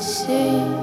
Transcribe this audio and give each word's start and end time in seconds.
see. 0.00 0.77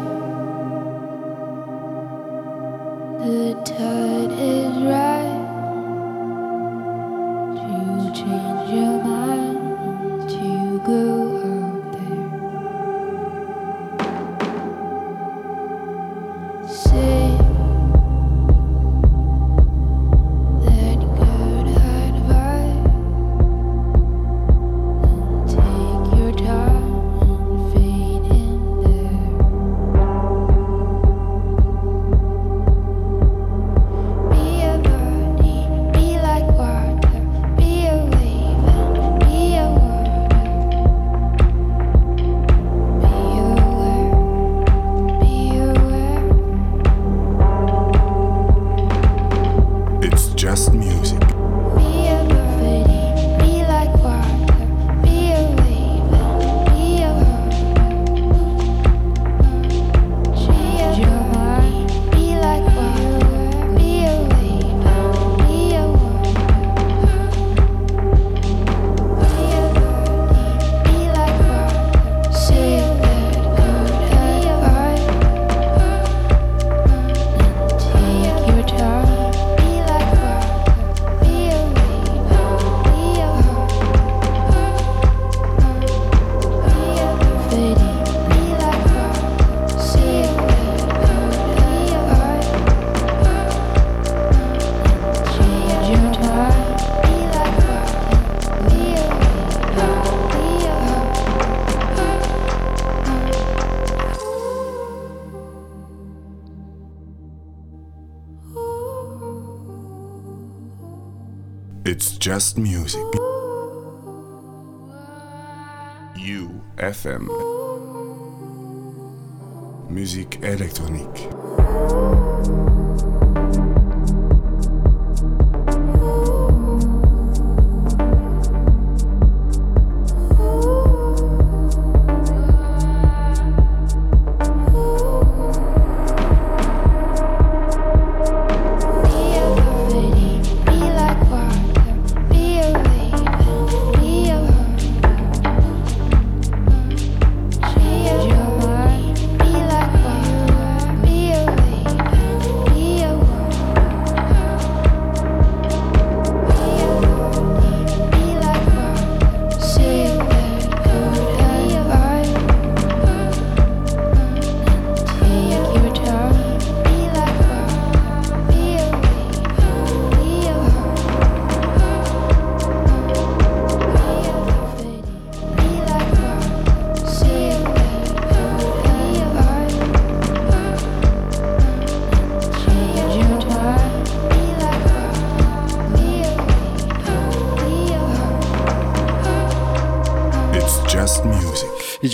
Just 112.35 112.57
Music. 112.57 113.24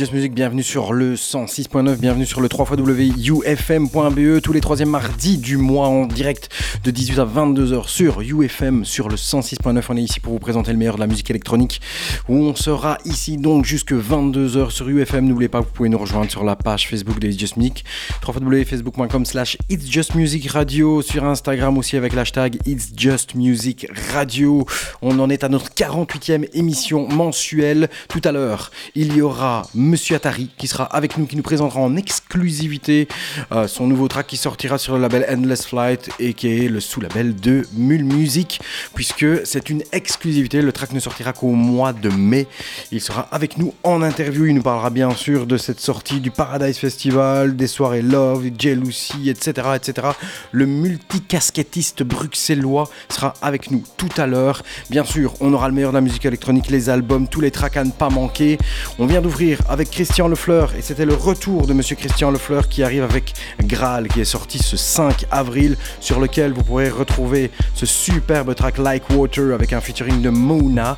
Bienvenue 0.10 0.64
sur 0.64 0.94
le 0.94 1.14
106.9, 1.14 1.98
bienvenue 1.98 2.26
sur 2.26 2.42
le 2.42 2.48
3xWUFM.be 2.48 4.42
tous 4.42 4.52
les 4.52 4.60
troisièmes 4.60 4.90
mardis 4.90 5.38
du 5.38 5.58
mois 5.58 5.90
en 5.90 6.08
direct 6.08 6.50
de 6.84 6.90
18 6.90 7.20
à 7.20 7.26
22h 7.26 7.88
sur 7.88 8.22
UFM 8.22 8.84
sur 8.84 9.10
le 9.10 9.16
106.9. 9.16 9.84
On 9.90 9.98
est 9.98 10.02
ici 10.02 10.20
pour 10.20 10.34
vous 10.34 10.40
présenter 10.40 10.72
le 10.72 10.80
meilleur 10.80 10.96
de 10.96 11.02
la 11.02 11.08
musique 11.08 11.30
électronique 11.30 11.82
où 12.28 12.36
on 12.36 12.56
sera 12.56 12.98
ici 13.06 13.38
donc 13.38 13.66
jusque 13.66 13.94
22h 13.94 14.70
sur 14.70 14.88
UFM. 14.90 15.28
N'oubliez 15.28 15.50
pas, 15.50 15.60
vous 15.60 15.70
pouvez 15.74 15.90
nous 15.90 15.98
rejoindre 15.98 16.30
sur 16.30 16.44
la 16.44 16.56
page 16.56 16.88
Facebook 16.88 17.20
de 17.20 17.28
It's 17.28 17.40
Just 17.40 17.58
Music, 17.58 17.84
www.facebook.com 18.26 19.26
slash 19.26 19.58
It's 19.70 19.90
Just 19.90 20.16
Music 20.16 20.50
Radio, 20.50 21.02
sur 21.02 21.24
Instagram 21.26 21.78
aussi 21.78 21.98
avec 21.98 22.14
l'hashtag 22.14 22.58
It's 22.66 22.92
Just 22.96 23.36
Music 23.36 23.88
Radio. 24.14 24.66
On 25.02 25.20
en 25.20 25.30
est 25.30 25.44
à 25.44 25.50
notre 25.50 25.70
48e 25.70 26.48
émission 26.54 27.08
mensuelle. 27.08 27.90
Tout 28.08 28.22
à 28.24 28.32
l'heure, 28.32 28.72
il 28.96 29.16
y 29.16 29.22
aura 29.22 29.64
Monsieur 29.74 30.16
Atari 30.16 30.50
qui 30.58 30.68
sera 30.68 30.84
avec 30.86 31.18
nous, 31.18 31.26
qui 31.26 31.36
nous 31.36 31.44
présentera 31.44 31.80
en 31.80 31.96
exclusivité 31.96 33.08
euh, 33.52 33.68
son 33.68 33.88
nouveau 33.88 34.08
track 34.08 34.28
qui 34.28 34.38
sortira 34.38 34.78
sur 34.78 34.96
le 34.96 35.02
label 35.02 35.26
Endless 35.30 35.66
Flight 35.66 36.10
et 36.20 36.34
qui 36.34 36.48
est 36.48 36.70
le 36.70 36.80
sous-label 36.80 37.36
de 37.36 37.64
Mule 37.74 38.06
Music, 38.06 38.62
puisque 38.94 39.46
c'est 39.46 39.70
une 39.70 39.84
exclusivité. 39.92 40.62
Le 40.62 40.72
track 40.72 40.94
ne 40.94 41.00
sortira 41.00 41.34
qu'au 41.34 41.52
mois 41.52 41.94
de 41.94 42.11
mai. 42.18 42.48
Il 42.92 43.02
sera 43.02 43.28
avec 43.32 43.58
nous 43.58 43.74
en 43.84 44.02
interview. 44.02 44.46
Il 44.46 44.56
nous 44.56 44.62
parlera 44.62 44.90
bien 44.90 45.12
sûr 45.12 45.46
de 45.46 45.58
cette 45.58 45.80
sortie 45.80 46.20
du 46.20 46.32
Paradise 46.32 46.78
Festival, 46.78 47.56
des 47.56 47.68
soirées 47.68 48.02
Love, 48.02 48.50
Jealousy, 48.58 49.30
etc. 49.30 49.70
etc. 49.76 50.08
Le 50.52 50.66
multicasquettiste 50.66 52.04
bruxellois 52.04 52.90
sera 53.10 53.34
avec 53.42 53.72
nous 53.72 53.84
tout 53.98 54.10
à 54.18 54.28
l'heure. 54.28 54.64
Bien 54.90 55.04
sûr, 55.04 55.34
on 55.40 55.54
aura 55.54 55.68
le 55.68 55.74
meilleur 55.74 55.92
de 55.92 55.98
la 55.98 56.02
musique 56.02 56.26
électronique, 56.26 56.70
les 56.70 56.90
albums, 56.90 57.28
tous 57.28 57.42
les 57.42 57.52
tracks 57.52 57.78
à 57.78 57.84
ne 57.84 57.92
pas 57.92 58.10
manquer. 58.10 58.58
On 59.00 59.06
vient 59.06 59.22
d'ouvrir 59.22 59.60
avec 59.70 59.90
Christian 59.90 60.28
Lefleur 60.28 60.74
et 60.76 60.82
c'était 60.82 61.06
le 61.06 61.14
retour 61.14 61.68
de 61.68 61.74
Monsieur 61.74 61.96
Christian 61.96 62.32
Lefleur 62.32 62.68
qui 62.68 62.84
arrive 62.84 63.04
avec 63.04 63.34
Graal 63.64 64.08
qui 64.08 64.22
est 64.22 64.26
sorti 64.26 64.60
ce 64.60 64.78
5 64.78 65.26
avril 65.32 65.78
sur 66.00 66.20
lequel 66.20 66.54
vous 66.54 66.64
pourrez 66.64 66.90
retrouver 66.90 67.52
ce 67.76 67.86
superbe 67.86 68.54
track 68.56 68.78
Like 68.78 69.10
Water 69.12 69.54
avec 69.54 69.74
un 69.74 69.82
featuring 69.82 70.22
de 70.22 70.30
Mona. 70.30 70.98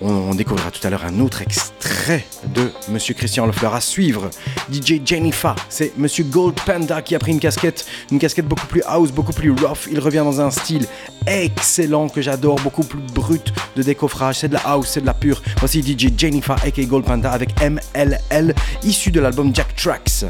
On, 0.00 0.34
découvrira 0.48 0.70
tout 0.70 0.86
à 0.86 0.88
l'heure 0.88 1.04
un 1.04 1.20
autre 1.20 1.42
extrait 1.42 2.24
de 2.54 2.70
Monsieur 2.88 3.12
Christian 3.12 3.44
Lefleur 3.44 3.74
à 3.74 3.82
suivre. 3.82 4.30
DJ 4.72 4.94
Jennifer, 5.04 5.54
c'est 5.68 5.92
Monsieur 5.98 6.24
Gold 6.24 6.58
Panda 6.64 7.02
qui 7.02 7.14
a 7.14 7.18
pris 7.18 7.32
une 7.32 7.38
casquette, 7.38 7.84
une 8.10 8.18
casquette 8.18 8.46
beaucoup 8.46 8.66
plus 8.66 8.82
house, 8.86 9.12
beaucoup 9.12 9.34
plus 9.34 9.50
rough. 9.50 9.88
Il 9.90 10.00
revient 10.00 10.22
dans 10.24 10.40
un 10.40 10.50
style 10.50 10.86
excellent 11.26 12.08
que 12.08 12.22
j'adore, 12.22 12.56
beaucoup 12.60 12.82
plus 12.82 13.00
brut 13.12 13.52
de 13.76 13.82
décoffrage. 13.82 14.36
C'est 14.38 14.48
de 14.48 14.54
la 14.54 14.60
house, 14.60 14.88
c'est 14.88 15.02
de 15.02 15.06
la 15.06 15.12
pure. 15.12 15.42
Voici 15.58 15.82
DJ 15.82 16.16
Jennifer 16.16 16.56
aka 16.64 16.82
Gold 16.84 17.04
Panda 17.04 17.30
avec 17.30 17.50
ML 17.60 18.18
L, 18.30 18.54
issu 18.82 19.10
de 19.10 19.20
l'album 19.20 19.54
Jack 19.54 19.76
Tracks. 19.76 20.24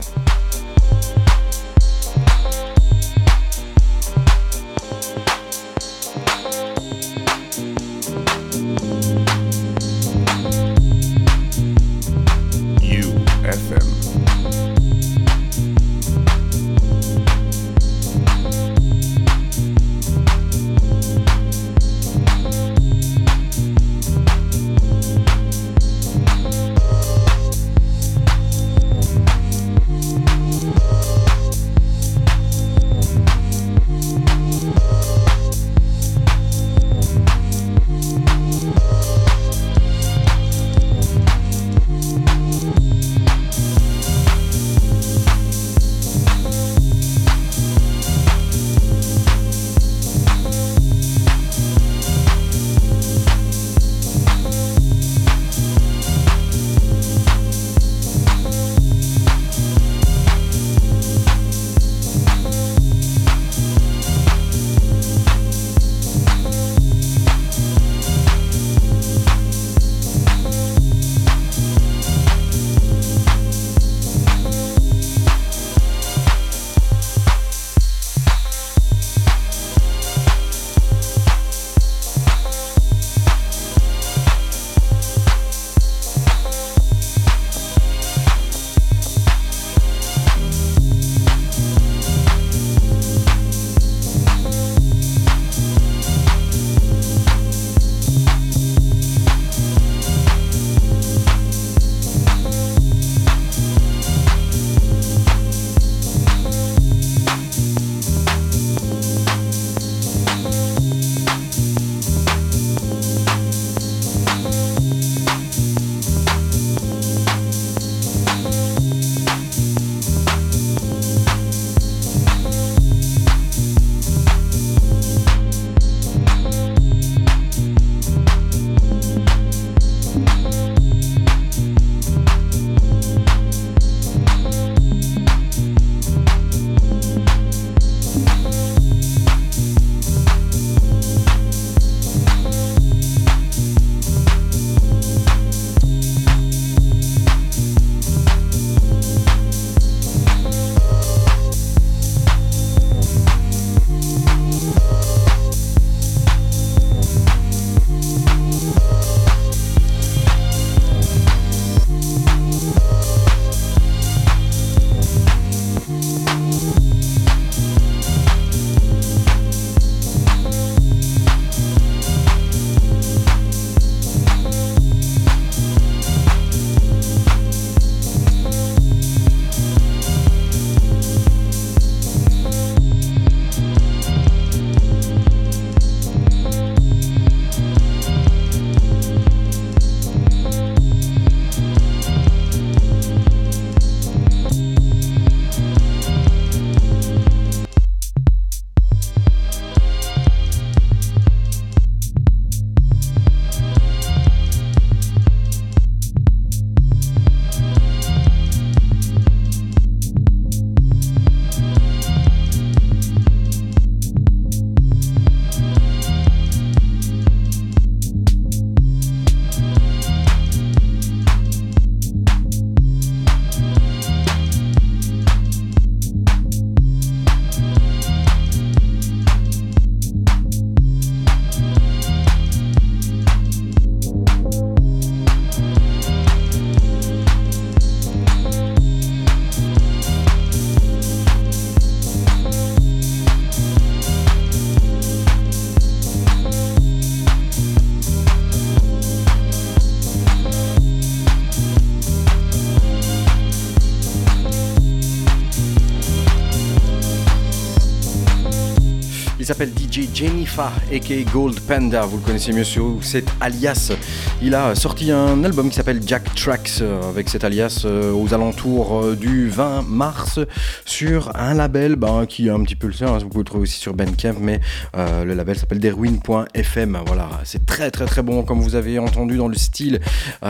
S'appelle 259.49 259.71
DJ 259.71 260.07
Jennifer, 260.13 260.71
aka 260.93 261.23
Gold 261.33 261.59
Panda. 261.61 262.03
Vous 262.03 262.19
le 262.19 262.23
connaissez 262.23 262.53
mieux 262.53 262.65
sous 262.65 263.01
cet 263.01 263.31
alias. 263.41 263.93
Il 264.41 264.55
a 264.55 264.77
sorti 264.77 265.11
un 265.11 265.43
album 265.43 265.69
qui 265.69 265.75
s'appelle 265.75 266.01
Jack 266.07 266.33
Tracks 266.37 266.81
euh, 266.81 267.03
avec 267.09 267.29
cet 267.29 267.43
alias 267.43 267.83
euh, 267.85 268.13
aux 268.13 268.35
alentours 268.35 269.03
euh, 269.03 269.17
du 269.17 269.49
20 269.49 269.83
mars 269.83 270.39
sur 270.85 271.35
un 271.35 271.55
label 271.55 271.97
ben, 271.97 272.25
qui 272.25 272.47
est 272.47 272.51
un 272.51 272.63
petit 272.63 272.77
peu 272.77 272.87
le 272.87 272.93
sien. 272.93 273.09
Hein, 273.09 273.19
vous 273.19 273.29
pouvez 273.29 273.41
le 273.41 273.45
trouver 273.45 273.65
aussi 273.65 273.81
sur 273.81 273.95
Bandcamp, 273.95 274.37
mais 274.41 274.61
le 274.95 275.35
label 275.35 275.59
s'appelle 275.59 275.81
Derwin.fm. 275.81 276.99
Voilà, 277.07 277.29
c'est 277.43 277.67
très 277.67 277.91
très 277.91 278.07
très 278.07 278.23
bon 278.23 278.45
comme 278.45 278.61
vous 278.61 278.77
avez 278.77 279.01
entendu 279.01 279.37
dans 279.37 279.49
le 279.49 279.57
style 279.57 280.01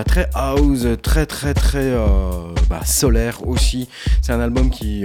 très 0.04 0.28
house, 0.34 0.86
très 1.02 1.24
très 1.24 1.54
très 1.54 1.94
bah, 2.68 2.82
solaire 2.84 3.46
aussi. 3.46 3.88
C'est 4.20 4.32
un 4.32 4.40
album 4.40 4.68
qui 4.68 5.04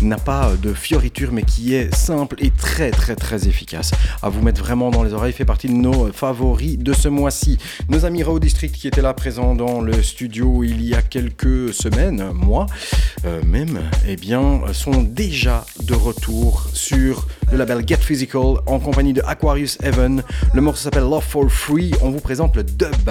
n'a 0.00 0.16
pas 0.16 0.52
de 0.62 0.72
fioriture 0.72 1.30
mais 1.32 1.42
qui 1.42 1.74
est 1.74 1.94
simple 1.94 2.36
et 2.38 2.50
très 2.50 2.90
très 2.90 3.16
très 3.16 3.48
efficace. 3.48 3.90
À 4.22 4.30
vous 4.30 4.40
mettre 4.42 4.62
vraiment 4.62 4.90
dans 4.90 5.02
les 5.02 5.12
oreilles, 5.12 5.32
fait 5.32 5.44
partie 5.44 5.68
de 5.68 5.74
nos 5.74 6.10
favoris 6.12 6.78
de 6.78 6.92
ce 6.94 7.08
mois-ci. 7.08 7.58
Nos 7.88 8.04
amis 8.04 8.13
Raw 8.22 8.38
District 8.38 8.74
qui 8.74 8.86
étaient 8.86 9.02
là 9.02 9.12
présents 9.14 9.54
dans 9.54 9.80
le 9.80 10.02
studio 10.02 10.62
il 10.62 10.84
y 10.84 10.94
a 10.94 11.02
quelques 11.02 11.74
semaines, 11.74 12.32
mois 12.32 12.66
euh, 13.24 13.42
même, 13.44 13.80
eh 14.06 14.16
bien, 14.16 14.62
sont 14.72 15.02
déjà 15.02 15.64
de 15.82 15.94
retour 15.94 16.66
sur 16.72 17.26
le 17.50 17.58
label 17.58 17.82
Get 17.86 17.96
Physical 17.96 18.56
en 18.66 18.78
compagnie 18.78 19.12
de 19.12 19.22
Aquarius 19.26 19.78
Heaven. 19.82 20.22
Le 20.52 20.60
morceau 20.60 20.84
s'appelle 20.84 21.04
Love 21.04 21.24
for 21.24 21.50
Free. 21.50 21.92
On 22.02 22.10
vous 22.10 22.20
présente 22.20 22.54
le 22.56 22.62
dub. 22.62 23.10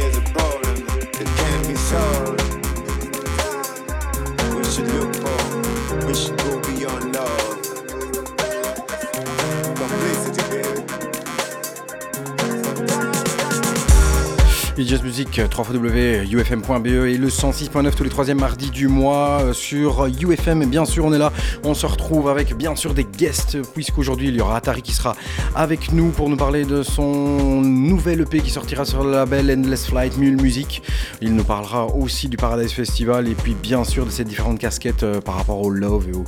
there's 0.00 0.16
a 0.16 0.20
problem 0.22 0.76
that 1.12 1.28
can't 1.40 1.68
be 1.68 1.74
solved. 1.74 2.40
We 4.56 4.64
should 4.64 4.88
look 4.94 5.14
for, 5.16 6.06
we 6.06 6.14
should 6.14 6.38
go 6.38 6.60
beyond 6.60 7.14
love. 7.14 7.39
Jazz 14.86 15.02
Music, 15.02 15.40
3 15.50 15.66
ufm.be 15.74 16.86
et 16.86 17.16
le 17.16 17.28
106.9 17.28 17.94
tous 17.94 18.04
les 18.04 18.10
troisièmes 18.10 18.40
mardis 18.40 18.70
du 18.70 18.88
mois 18.88 19.40
euh, 19.42 19.52
sur 19.52 20.06
UFM. 20.06 20.62
Et 20.62 20.66
bien 20.66 20.84
sûr, 20.84 21.04
on 21.04 21.12
est 21.12 21.18
là, 21.18 21.32
on 21.64 21.74
se 21.74 21.86
retrouve 21.86 22.28
avec 22.28 22.54
bien 22.56 22.74
sûr 22.76 22.94
des 22.94 23.04
guests, 23.04 23.58
puisqu'aujourd'hui 23.74 24.28
il 24.28 24.36
y 24.36 24.40
aura 24.40 24.56
Atari 24.56 24.82
qui 24.82 24.92
sera 24.92 25.14
avec 25.54 25.92
nous 25.92 26.10
pour 26.10 26.28
nous 26.28 26.36
parler 26.36 26.64
de 26.64 26.82
son 26.82 27.60
nouvel 27.60 28.22
EP 28.22 28.40
qui 28.40 28.50
sortira 28.50 28.84
sur 28.84 29.04
le 29.04 29.10
label 29.10 29.50
Endless 29.50 29.86
Flight 29.86 30.16
Mule 30.16 30.40
Music. 30.40 30.82
Il 31.20 31.34
nous 31.34 31.44
parlera 31.44 31.86
aussi 31.86 32.28
du 32.28 32.36
Paradise 32.36 32.72
Festival 32.72 33.28
et 33.28 33.34
puis 33.34 33.54
bien 33.54 33.84
sûr 33.84 34.06
de 34.06 34.10
ces 34.10 34.24
différentes 34.24 34.58
casquettes 34.58 35.02
euh, 35.02 35.20
par 35.20 35.34
rapport 35.34 35.60
au 35.60 35.70
Love 35.70 36.06
et 36.08 36.16
au 36.16 36.24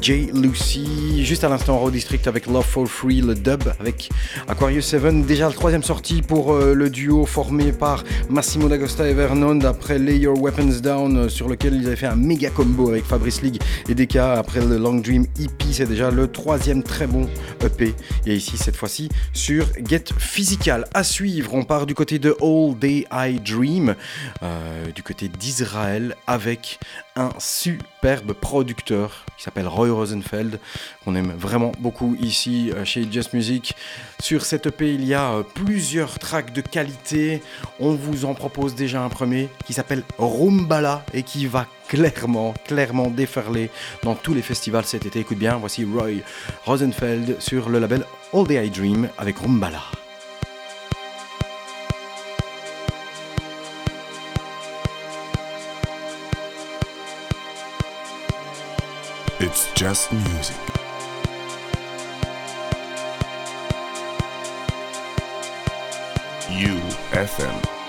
J. 0.00 0.30
Lucy. 0.34 1.24
Juste 1.24 1.44
à 1.44 1.48
l'instant, 1.48 1.78
Raw 1.78 1.90
District 1.90 2.26
avec 2.26 2.46
Love 2.46 2.66
for 2.66 2.88
Free, 2.88 3.20
le 3.20 3.34
dub 3.34 3.62
avec 3.78 4.10
Aquarius 4.48 4.86
7. 4.86 5.26
Déjà 5.26 5.48
le 5.48 5.54
troisième 5.54 5.82
sortie 5.82 6.22
pour 6.22 6.52
euh, 6.52 6.74
le 6.74 6.90
duo 6.90 7.26
formé 7.26 7.72
par 7.72 7.91
Massimo 8.28 8.68
D'Agosta 8.68 9.08
et 9.08 9.14
Vernon 9.14 9.56
d'après 9.56 9.98
Lay 9.98 10.18
Your 10.18 10.40
Weapons 10.40 10.80
Down 10.82 11.16
euh, 11.16 11.28
sur 11.28 11.48
lequel 11.48 11.74
ils 11.74 11.86
avaient 11.86 11.96
fait 11.96 12.06
un 12.06 12.16
méga 12.16 12.50
combo 12.50 12.90
avec 12.90 13.04
Fabrice 13.04 13.42
League 13.42 13.60
et 13.88 13.94
Deka 13.94 14.34
après 14.34 14.60
le 14.60 14.78
Long 14.78 14.94
Dream 14.94 15.26
EP. 15.38 15.64
C'est 15.72 15.86
déjà 15.86 16.10
le 16.10 16.28
troisième 16.28 16.82
très 16.82 17.06
bon 17.06 17.28
EP. 17.64 17.94
Et 18.26 18.34
ici, 18.34 18.56
cette 18.56 18.76
fois-ci, 18.76 19.08
sur 19.32 19.66
Get 19.86 20.04
Physical. 20.18 20.86
À 20.94 21.04
suivre, 21.04 21.54
on 21.54 21.64
part 21.64 21.86
du 21.86 21.94
côté 21.94 22.18
de 22.18 22.36
All 22.40 22.78
Day 22.78 23.06
I 23.12 23.40
Dream, 23.40 23.94
euh, 24.42 24.90
du 24.94 25.02
côté 25.02 25.28
d'Israël 25.28 26.14
avec 26.26 26.78
un 27.16 27.30
superbe 27.38 28.32
producteur 28.32 29.24
qui 29.36 29.44
s'appelle 29.44 29.66
Roy 29.66 29.90
Rosenfeld, 29.90 30.58
qu'on 31.04 31.14
aime 31.14 31.32
vraiment 31.32 31.72
beaucoup 31.78 32.16
ici 32.20 32.70
euh, 32.72 32.84
chez 32.84 33.06
Just 33.10 33.32
Music. 33.32 33.74
Sur 34.20 34.44
cette 34.44 34.66
EP, 34.66 34.94
il 34.94 35.04
y 35.04 35.14
a 35.14 35.32
euh, 35.32 35.42
plusieurs 35.42 36.18
tracks 36.18 36.52
de 36.52 36.60
qualité. 36.60 37.42
On 37.80 37.94
vous 37.94 38.24
en 38.24 38.34
propose 38.34 38.74
déjà 38.74 39.02
un 39.02 39.08
premier 39.08 39.48
qui 39.66 39.72
s'appelle 39.72 40.02
Rumbala 40.18 41.04
et 41.12 41.22
qui 41.22 41.46
va 41.46 41.66
clairement, 41.88 42.54
clairement 42.66 43.08
déferler 43.08 43.70
dans 44.02 44.14
tous 44.14 44.34
les 44.34 44.42
festivals 44.42 44.84
cet 44.84 45.06
été. 45.06 45.20
Écoute 45.20 45.38
bien, 45.38 45.56
voici 45.56 45.84
Roy 45.84 46.22
Rosenfeld 46.64 47.40
sur 47.40 47.68
le 47.68 47.78
label 47.78 48.04
All 48.32 48.46
Day 48.46 48.66
I 48.66 48.70
Dream 48.70 49.08
avec 49.18 49.38
Rumbala. 49.38 50.01
It's 59.54 59.70
just 59.74 60.10
music. 60.10 60.56
UFM. 66.48 67.81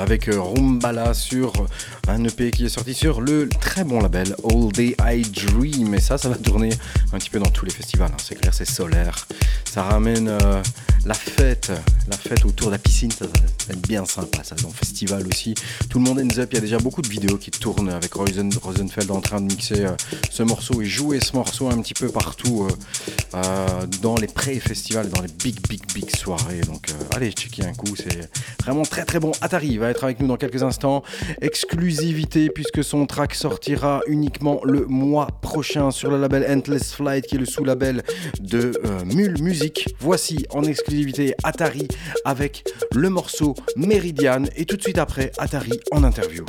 Avec 0.00 0.28
euh, 0.28 0.40
Rumbala 0.40 1.14
sur 1.14 1.52
un 2.08 2.24
EP 2.24 2.50
qui 2.50 2.64
est 2.64 2.70
sorti 2.70 2.94
sur 2.94 3.20
le 3.20 3.48
très 3.48 3.84
bon 3.84 4.00
label 4.00 4.34
All 4.50 4.72
Day 4.72 4.96
I 5.00 5.22
Dream. 5.22 5.94
Et 5.94 6.00
ça, 6.00 6.18
ça 6.18 6.28
va 6.28 6.36
tourner 6.36 6.70
un 7.12 7.18
petit 7.18 7.30
peu 7.30 7.38
dans 7.38 7.50
tous 7.50 7.64
les 7.64 7.70
festivals. 7.70 8.10
Hein. 8.12 8.16
C'est 8.22 8.34
clair, 8.34 8.52
c'est 8.54 8.64
solaire. 8.64 9.26
Ça 9.64 9.82
ramène 9.82 10.28
euh, 10.28 10.62
la 11.04 11.14
fête, 11.14 11.70
la 12.08 12.16
fête 12.16 12.44
autour 12.44 12.68
de 12.68 12.72
la 12.72 12.78
piscine. 12.78 13.10
Ça, 13.10 13.26
va 13.26 13.32
être 13.70 13.86
bien 13.86 14.04
sympa. 14.04 14.42
Ça, 14.42 14.54
dans 14.56 14.68
le 14.68 14.74
festival 14.74 15.26
aussi. 15.26 15.54
Tout 15.88 15.98
le 15.98 16.04
monde 16.04 16.18
ends 16.18 16.38
up. 16.38 16.48
Il 16.52 16.54
y 16.54 16.58
a 16.58 16.62
déjà 16.62 16.78
beaucoup 16.78 17.02
de 17.02 17.08
vidéos 17.08 17.36
qui 17.36 17.50
tournent 17.50 17.90
avec 17.90 18.12
Rosenfeld 18.14 19.10
en 19.10 19.20
train 19.20 19.40
de 19.40 19.46
mixer 19.46 19.84
euh, 19.84 19.92
ce 20.30 20.42
morceau 20.42 20.80
et 20.82 20.86
jouer 20.86 21.20
ce 21.20 21.34
morceau 21.34 21.68
un 21.68 21.80
petit 21.80 21.94
peu 21.94 22.08
partout 22.08 22.68
dans 24.02 24.16
les 24.16 24.26
pré-festivals, 24.26 25.08
dans 25.08 25.20
les 25.20 25.28
big, 25.28 25.56
big, 25.68 25.80
big 25.94 26.10
soirées. 26.14 26.60
Donc, 26.62 26.88
allez, 27.14 27.30
checker 27.32 27.64
un 27.64 27.72
coup. 27.74 27.94
Vraiment 28.60 28.82
très, 28.82 29.04
très 29.04 29.18
bon. 29.18 29.32
Atari 29.40 29.78
va 29.78 29.90
être 29.90 30.04
avec 30.04 30.20
nous 30.20 30.26
dans 30.26 30.36
quelques 30.36 30.62
instants. 30.62 31.02
Exclusif 31.40 32.10
puisque 32.54 32.82
son 32.82 33.06
track 33.06 33.34
sortira 33.34 34.00
uniquement 34.06 34.60
le 34.64 34.86
mois 34.86 35.28
prochain 35.40 35.90
sur 35.90 36.10
le 36.10 36.18
label 36.18 36.44
Endless 36.48 36.94
Flight 36.94 37.26
qui 37.26 37.36
est 37.36 37.38
le 37.38 37.46
sous-label 37.46 38.02
de 38.40 38.72
euh, 38.84 39.04
Mule 39.04 39.40
Music. 39.42 39.94
Voici 40.00 40.46
en 40.50 40.62
exclusivité 40.64 41.34
Atari 41.44 41.88
avec 42.24 42.64
le 42.94 43.08
morceau 43.08 43.54
Meridian 43.76 44.44
et 44.56 44.64
tout 44.64 44.76
de 44.76 44.82
suite 44.82 44.98
après 44.98 45.32
Atari 45.38 45.78
en 45.92 46.04
interview. 46.04 46.44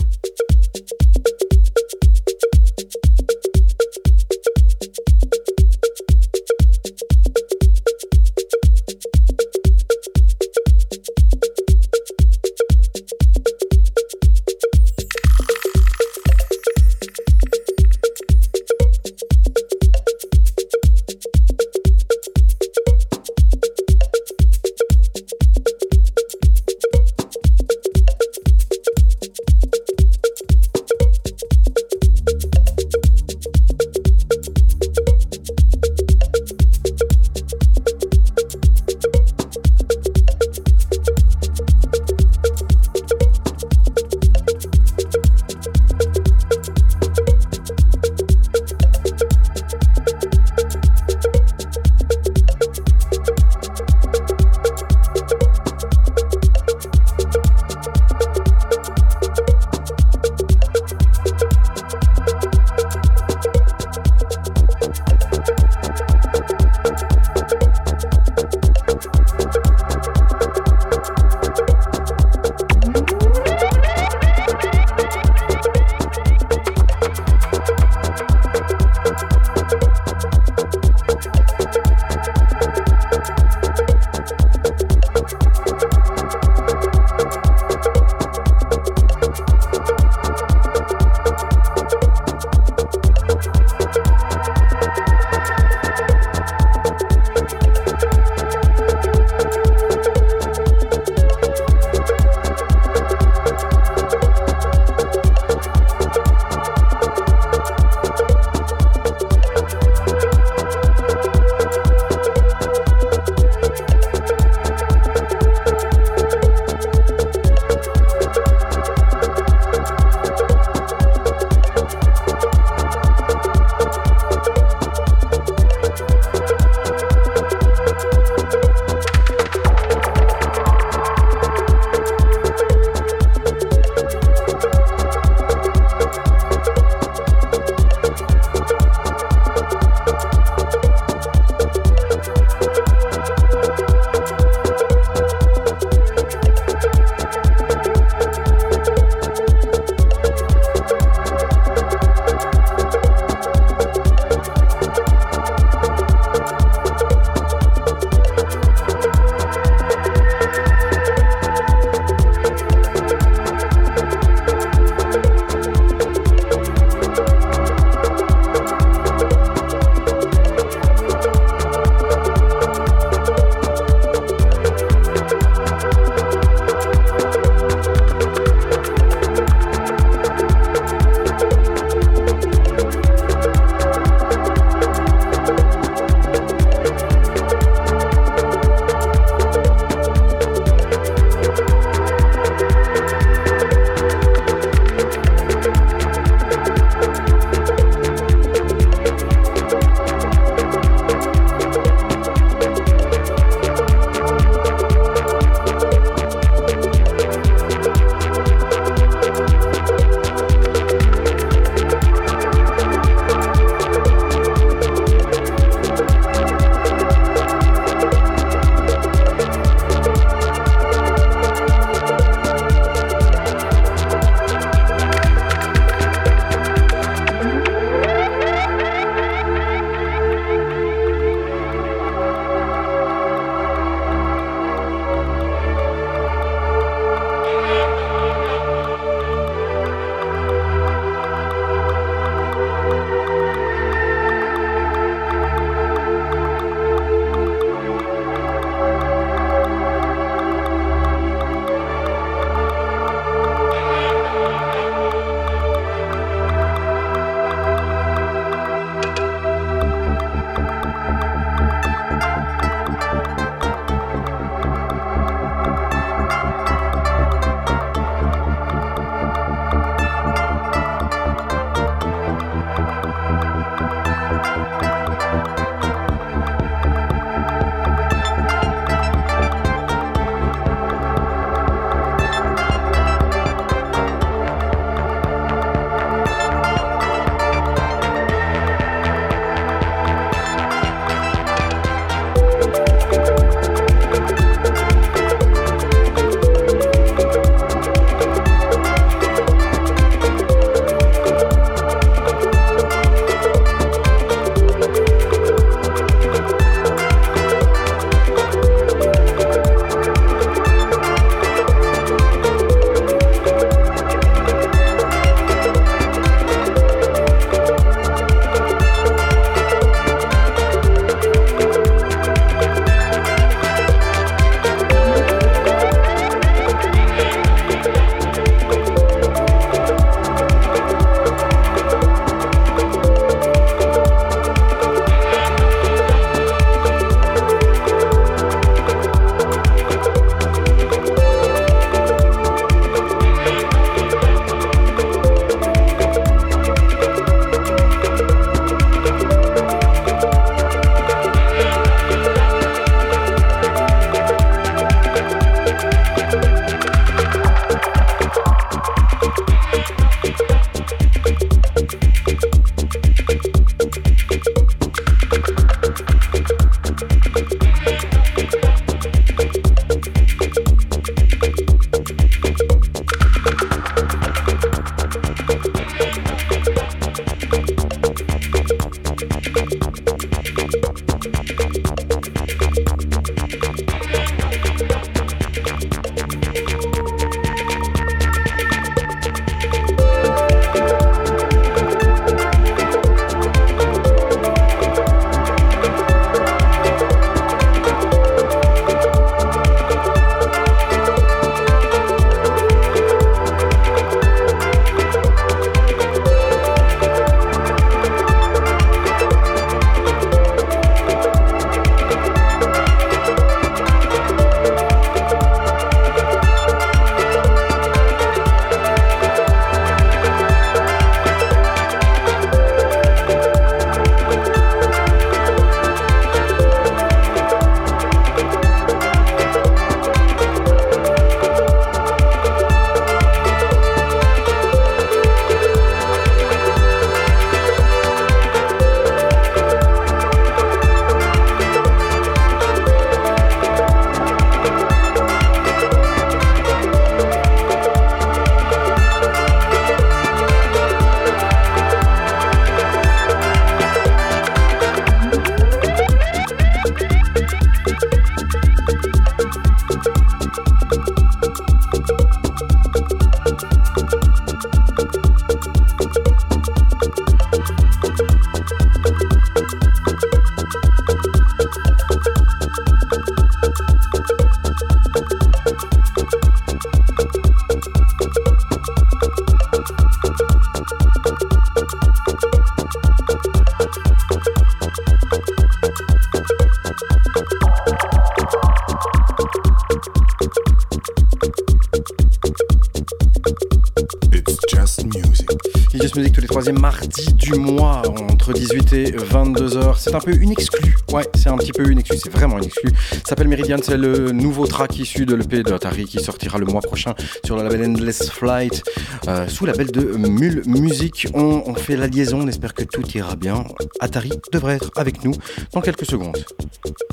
Mardis 496.69 497.33
du 497.33 497.53
mois 497.55 498.03
entre 498.07 498.53
18 498.53 498.93
et 498.93 499.11
22 499.11 499.79
h 499.79 499.95
C'est 499.97 500.13
un 500.13 500.19
peu 500.19 500.35
une 500.35 500.51
exclue. 500.51 500.95
Ouais, 501.11 501.23
c'est 501.35 501.49
un 501.49 501.57
petit 501.57 501.71
peu 501.71 501.89
une 501.89 501.97
exclue. 501.97 502.19
C'est 502.21 502.31
vraiment 502.31 502.59
une 502.59 502.65
exclue. 502.65 502.91
Ça 503.09 503.29
s'appelle 503.29 503.47
Meridian. 503.47 503.77
C'est 503.81 503.97
le 503.97 504.31
nouveau 504.31 504.67
track 504.67 504.99
issu 504.99 505.25
de 505.25 505.33
l'EP 505.33 505.63
de 505.63 505.73
Atari 505.73 506.05
qui 506.05 506.19
sortira 506.19 506.59
le 506.59 506.65
mois 506.67 506.81
prochain 506.81 507.15
sur 507.43 507.55
le 507.55 507.63
label 507.63 507.89
Endless 507.89 508.29
Flight 508.29 508.83
euh, 509.27 509.47
sous 509.47 509.65
la 509.65 509.71
label 509.71 509.91
de 509.91 510.01
Mule 510.17 510.61
Music. 510.67 511.27
On, 511.33 511.73
fait 511.73 511.95
la 511.95 512.07
liaison. 512.07 512.41
On 512.41 512.47
espère 512.47 512.75
que 512.75 512.83
tout 512.83 513.07
ira 513.15 513.35
bien. 513.35 513.63
Atari 513.99 514.31
devrait 514.51 514.75
être 514.75 514.91
avec 514.97 515.23
nous 515.23 515.33
dans 515.73 515.81
quelques 515.81 516.05
secondes. 516.05 516.37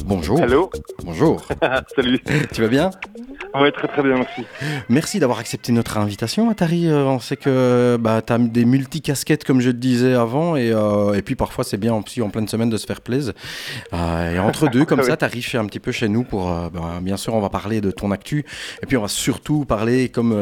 Bonjour. 0.05 0.41
Hello. 0.41 0.71
Bonjour. 1.05 1.43
Salut. 1.97 2.21
Tu 2.53 2.61
vas 2.61 2.69
bien? 2.69 2.91
Oui, 3.55 3.73
très 3.73 3.89
très 3.89 4.03
bien, 4.03 4.17
merci. 4.17 4.43
Merci 4.89 5.19
d'avoir 5.19 5.39
accepté 5.39 5.73
notre 5.73 5.97
invitation, 5.99 6.51
Atari. 6.51 6.87
Euh, 6.87 7.05
on 7.05 7.19
sait 7.19 7.37
que 7.37 7.97
bah, 7.99 8.23
tu 8.23 8.33
as 8.33 8.39
des 8.39 8.65
multi-casquettes, 8.65 9.45
comme 9.45 9.61
je 9.61 9.71
te 9.71 9.77
disais 9.77 10.15
avant, 10.15 10.57
et, 10.57 10.71
euh, 10.73 11.15
et 11.15 11.23
puis 11.23 11.35
parfois 11.35 11.65
c'est 11.65 11.77
bien 11.77 11.95
aussi 11.95 12.23
en 12.23 12.31
pleine 12.31 12.49
semaine 12.49 12.71
de 12.71 12.77
se 12.77 12.87
faire 12.87 13.01
plaisir. 13.01 13.33
Euh, 13.93 14.35
et 14.35 14.39
entre 14.39 14.69
deux, 14.71 14.85
comme 14.85 15.03
ça, 15.03 15.17
tu 15.17 15.25
arrives 15.25 15.49
un 15.55 15.67
petit 15.67 15.81
peu 15.81 15.93
chez 15.93 16.09
nous 16.09 16.25
pour. 16.25 16.47
Bah, 16.47 17.01
bien 17.01 17.17
sûr, 17.17 17.35
on 17.35 17.41
va 17.41 17.49
parler 17.49 17.81
de 17.81 17.91
ton 17.91 18.11
actu, 18.11 18.45
et 18.83 18.87
puis 18.87 18.97
on 18.97 19.03
va 19.03 19.09
surtout 19.09 19.65
parler, 19.65 20.09
comme 20.09 20.35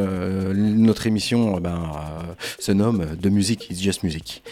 notre 0.54 1.06
émission 1.06 1.60
ben, 1.60 1.90
se 2.58 2.72
nomme, 2.72 3.06
de 3.16 3.28
musique, 3.28 3.70
It's 3.70 3.80
Just 3.80 4.02
Music. 4.02 4.42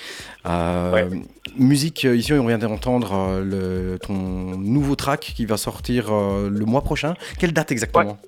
Musique, 1.56 2.04
ici 2.04 2.32
on 2.32 2.46
vient 2.46 2.58
d'entendre 2.58 3.40
le, 3.42 3.98
ton 3.98 4.14
nouveau 4.14 4.94
track 4.94 5.32
qui 5.36 5.44
va 5.46 5.56
sortir 5.56 6.12
le 6.12 6.64
mois 6.64 6.82
prochain. 6.82 7.14
Quelle 7.38 7.52
date 7.52 7.72
exactement? 7.72 8.18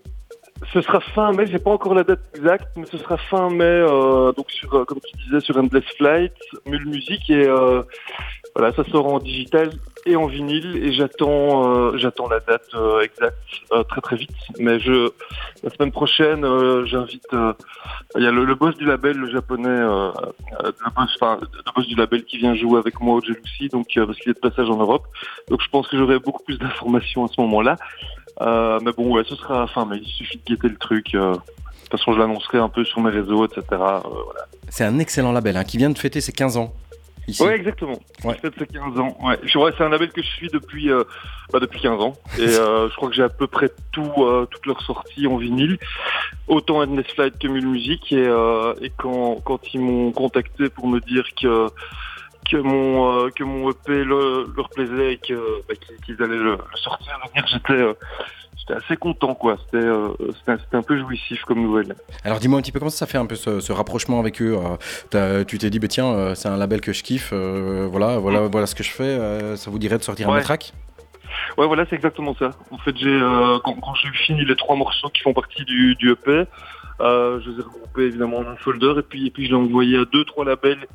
Ce 0.73 0.81
sera 0.81 1.01
fin 1.01 1.33
mai, 1.33 1.47
j'ai 1.47 1.59
pas 1.59 1.71
encore 1.71 1.95
la 1.95 2.05
date 2.05 2.21
exacte, 2.35 2.69
mais 2.77 2.87
ce 2.87 2.97
sera 2.97 3.17
fin 3.17 3.51
mai, 3.51 3.65
euh, 3.65 4.33
donc 4.33 4.51
sur, 4.51 4.73
euh, 4.75 4.85
comme 4.85 5.01
tu 5.01 5.17
disais, 5.25 5.41
sur 5.41 5.57
Endless 5.57 5.85
Flight, 5.99 6.33
Mule 6.65 6.87
Music, 6.87 7.29
et 7.29 7.47
euh, 7.47 7.83
voilà, 8.55 8.73
ça 8.75 8.85
sort 8.85 9.07
en 9.07 9.19
digital 9.19 9.71
et 10.07 10.17
en 10.17 10.27
vinyle, 10.27 10.77
et 10.83 10.93
j'attends, 10.93 11.97
j'attends 11.99 12.29
la 12.29 12.39
date 12.41 12.71
exacte 13.03 13.37
très 13.89 14.01
très 14.01 14.17
vite. 14.17 14.31
Mais 14.59 14.79
je, 14.79 15.11
la 15.65 15.71
semaine 15.71 15.91
prochaine, 15.91 16.47
j'invite, 16.87 17.27
il 18.15 18.23
y 18.23 18.27
a 18.27 18.31
le, 18.31 18.55
boss 18.55 18.77
du 18.77 18.85
label, 18.85 19.17
le 19.17 19.29
japonais, 19.31 19.69
le 19.69 20.95
boss, 20.95 21.11
enfin, 21.21 21.39
le 21.41 21.73
boss 21.75 21.89
du 21.89 21.97
label 21.97 22.25
qui 22.25 22.39
vient 22.39 22.55
jouer 22.55 22.79
avec 22.79 23.01
moi 23.01 23.17
au 23.17 23.21
Jealousy, 23.21 23.69
donc 23.69 23.89
parce 23.95 24.17
qu'il 24.21 24.31
est 24.31 24.35
de 24.35 24.49
passage 24.49 24.71
en 24.71 24.77
Europe, 24.77 25.07
donc 25.51 25.61
je 25.61 25.69
pense 25.69 25.89
que 25.89 25.99
j'aurai 25.99 26.21
beaucoup 26.21 26.45
plus 26.45 26.57
d'informations 26.57 27.25
à 27.25 27.29
ce 27.29 27.41
moment-là. 27.41 27.77
Euh, 28.41 28.79
mais 28.83 28.93
bon, 28.93 29.15
ouais, 29.15 29.23
ce 29.27 29.35
sera 29.37 29.67
fin 29.67 29.87
mais 29.87 29.99
Il 29.99 30.07
suffit 30.07 30.39
de 30.39 30.55
guetter 30.55 30.69
le 30.69 30.77
truc. 30.77 31.15
Euh, 31.15 31.33
de 31.33 31.37
toute 31.37 31.91
façon, 31.91 32.13
je 32.13 32.19
l'annoncerai 32.19 32.59
un 32.59 32.69
peu 32.69 32.85
sur 32.85 33.01
mes 33.01 33.11
réseaux, 33.11 33.47
etc. 33.47 33.63
Euh, 33.73 34.01
c'est 34.69 34.85
un 34.85 34.99
excellent 34.99 35.33
label 35.33 35.57
hein, 35.57 35.65
qui 35.65 35.79
vient 35.79 35.91
de 35.91 35.99
fêter 35.99 36.21
ses 36.21 36.33
15 36.33 36.57
ans. 36.57 36.75
Ici. 37.29 37.43
Ouais, 37.43 37.57
exactement. 37.57 37.99
Ouais. 38.23 38.35
Fête 38.35 38.55
ses 38.57 38.67
15 38.67 39.01
ans. 39.01 39.17
Ouais. 39.21 39.37
c'est 39.77 39.83
un 39.83 39.89
label 39.89 40.11
que 40.11 40.23
je 40.23 40.29
suis 40.29 40.49
depuis, 40.49 40.91
bah, 41.53 41.59
depuis 41.59 41.81
15 41.81 42.01
ans. 42.01 42.15
Et 42.39 42.47
je 42.47 42.95
crois 42.97 43.09
que 43.09 43.17
j'ai 43.17 43.25
à 43.25 43.29
peu 43.29 43.49
près 43.49 43.69
tout, 43.91 44.47
toutes 44.51 44.67
leurs 44.67 44.83
sorties 44.83 45.27
en 45.27 45.37
vinyle. 45.37 45.79
Autant 46.47 46.83
Endless 46.83 47.07
Flight 47.15 47.37
que 47.39 47.49
Mule 47.49 47.67
Music. 47.67 48.13
Et, 48.13 48.29
et 48.81 48.93
quand, 48.97 49.41
quand 49.45 49.75
ils 49.75 49.81
m'ont 49.81 50.13
contacté 50.13 50.69
pour 50.69 50.87
me 50.87 51.01
dire 51.01 51.25
que 51.41 51.69
que 52.51 52.57
mon 52.57 53.27
euh, 53.27 53.31
que 53.31 53.45
mon 53.45 53.71
EP 53.71 54.05
leur 54.05 54.69
plaisait 54.71 55.15
et 55.15 55.19
que 55.19 55.63
bah, 55.69 55.75
qu'ils 56.05 56.23
allaient 56.23 56.37
le, 56.37 56.59
sortir 56.75 57.19
j'étais 57.47 57.73
euh, 57.73 57.95
j'étais 58.57 58.75
assez 58.75 58.97
content 58.97 59.35
quoi 59.35 59.57
euh, 59.75 60.15
c'était 60.39 60.63
c'était 60.63 60.77
un 60.77 60.83
peu 60.83 60.99
jouissif 60.99 61.43
comme 61.43 61.63
nouvelle 61.63 61.95
alors 62.25 62.39
dis-moi 62.39 62.59
un 62.59 62.63
petit 62.63 62.73
peu 62.73 62.79
comment 62.79 62.91
ça 62.91 63.07
fait 63.07 63.19
un 63.19 63.27
peu 63.27 63.35
ce, 63.35 63.73
rapprochement 63.73 64.21
avec 64.21 64.41
eux 64.41 64.59
tu 65.47 65.59
t'es 65.59 65.71
dit 65.71 65.79
bah 65.79 65.89
tiens 65.89 66.35
c'est 66.35 66.49
un 66.49 66.57
label 66.57 66.81
que 66.81 66.93
je 66.93 67.03
kiffe 67.03 67.33
voilà 67.33 68.19
voilà 68.19 68.43
mm. 68.43 68.51
voilà 68.51 68.67
ce 68.67 68.75
que 68.75 68.83
je 68.83 68.91
fais 68.91 69.57
ça 69.57 69.71
vous 69.71 69.79
dirait 69.79 69.99
de 69.99 70.03
sortir 70.03 70.31
un 70.31 70.41
track? 70.41 70.73
Ouais, 71.59 71.67
voilà, 71.67 71.85
c'est 71.89 71.97
exactement 71.97 72.35
ça. 72.39 72.51
En 72.71 72.79
fait, 72.79 72.97
j'ai 72.97 73.19
quand, 73.65 73.75
quand 73.75 73.95
j'ai 73.95 74.11
fini 74.11 74.45
les 74.45 74.57
trois 74.57 74.77
morceaux 74.77 75.09
qui 75.09 75.23
font 75.23 75.33
partie 75.33 75.65
du, 75.65 75.95
du 75.97 76.11
EP, 76.11 76.45
je 77.01 77.51
les 77.51 77.59
ai 77.59 77.63
regroupés 77.63 78.03
évidemment 78.05 78.39
en 78.39 78.47
un 78.47 78.57
folder 78.57 78.95
et 78.99 79.03
puis 79.03 79.27
et 79.27 79.31
puis 79.31 79.47
je 79.47 79.51
l'ai 79.51 79.57
envoyé 79.57 79.99
à 79.99 80.05
deux 80.05 80.25
trois 80.25 80.45
labels 80.45 80.87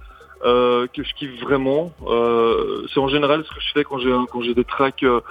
euh, 0.44 0.88
que 0.88 1.04
je 1.04 1.14
kiffe 1.14 1.40
vraiment. 1.42 1.92
Euh, 2.08 2.86
c'est 2.94 3.00
en 3.00 3.08
général 3.08 3.44
ce 3.44 3.50
que 3.54 3.62
je 3.62 3.72
fais 3.74 3.84
quand 3.84 4.00
j'ai 4.00 4.12
quand 4.32 4.42
j'ai 4.42 4.56
des 4.56 4.64
tracks, 4.64 5.04
euh, 5.04 5.22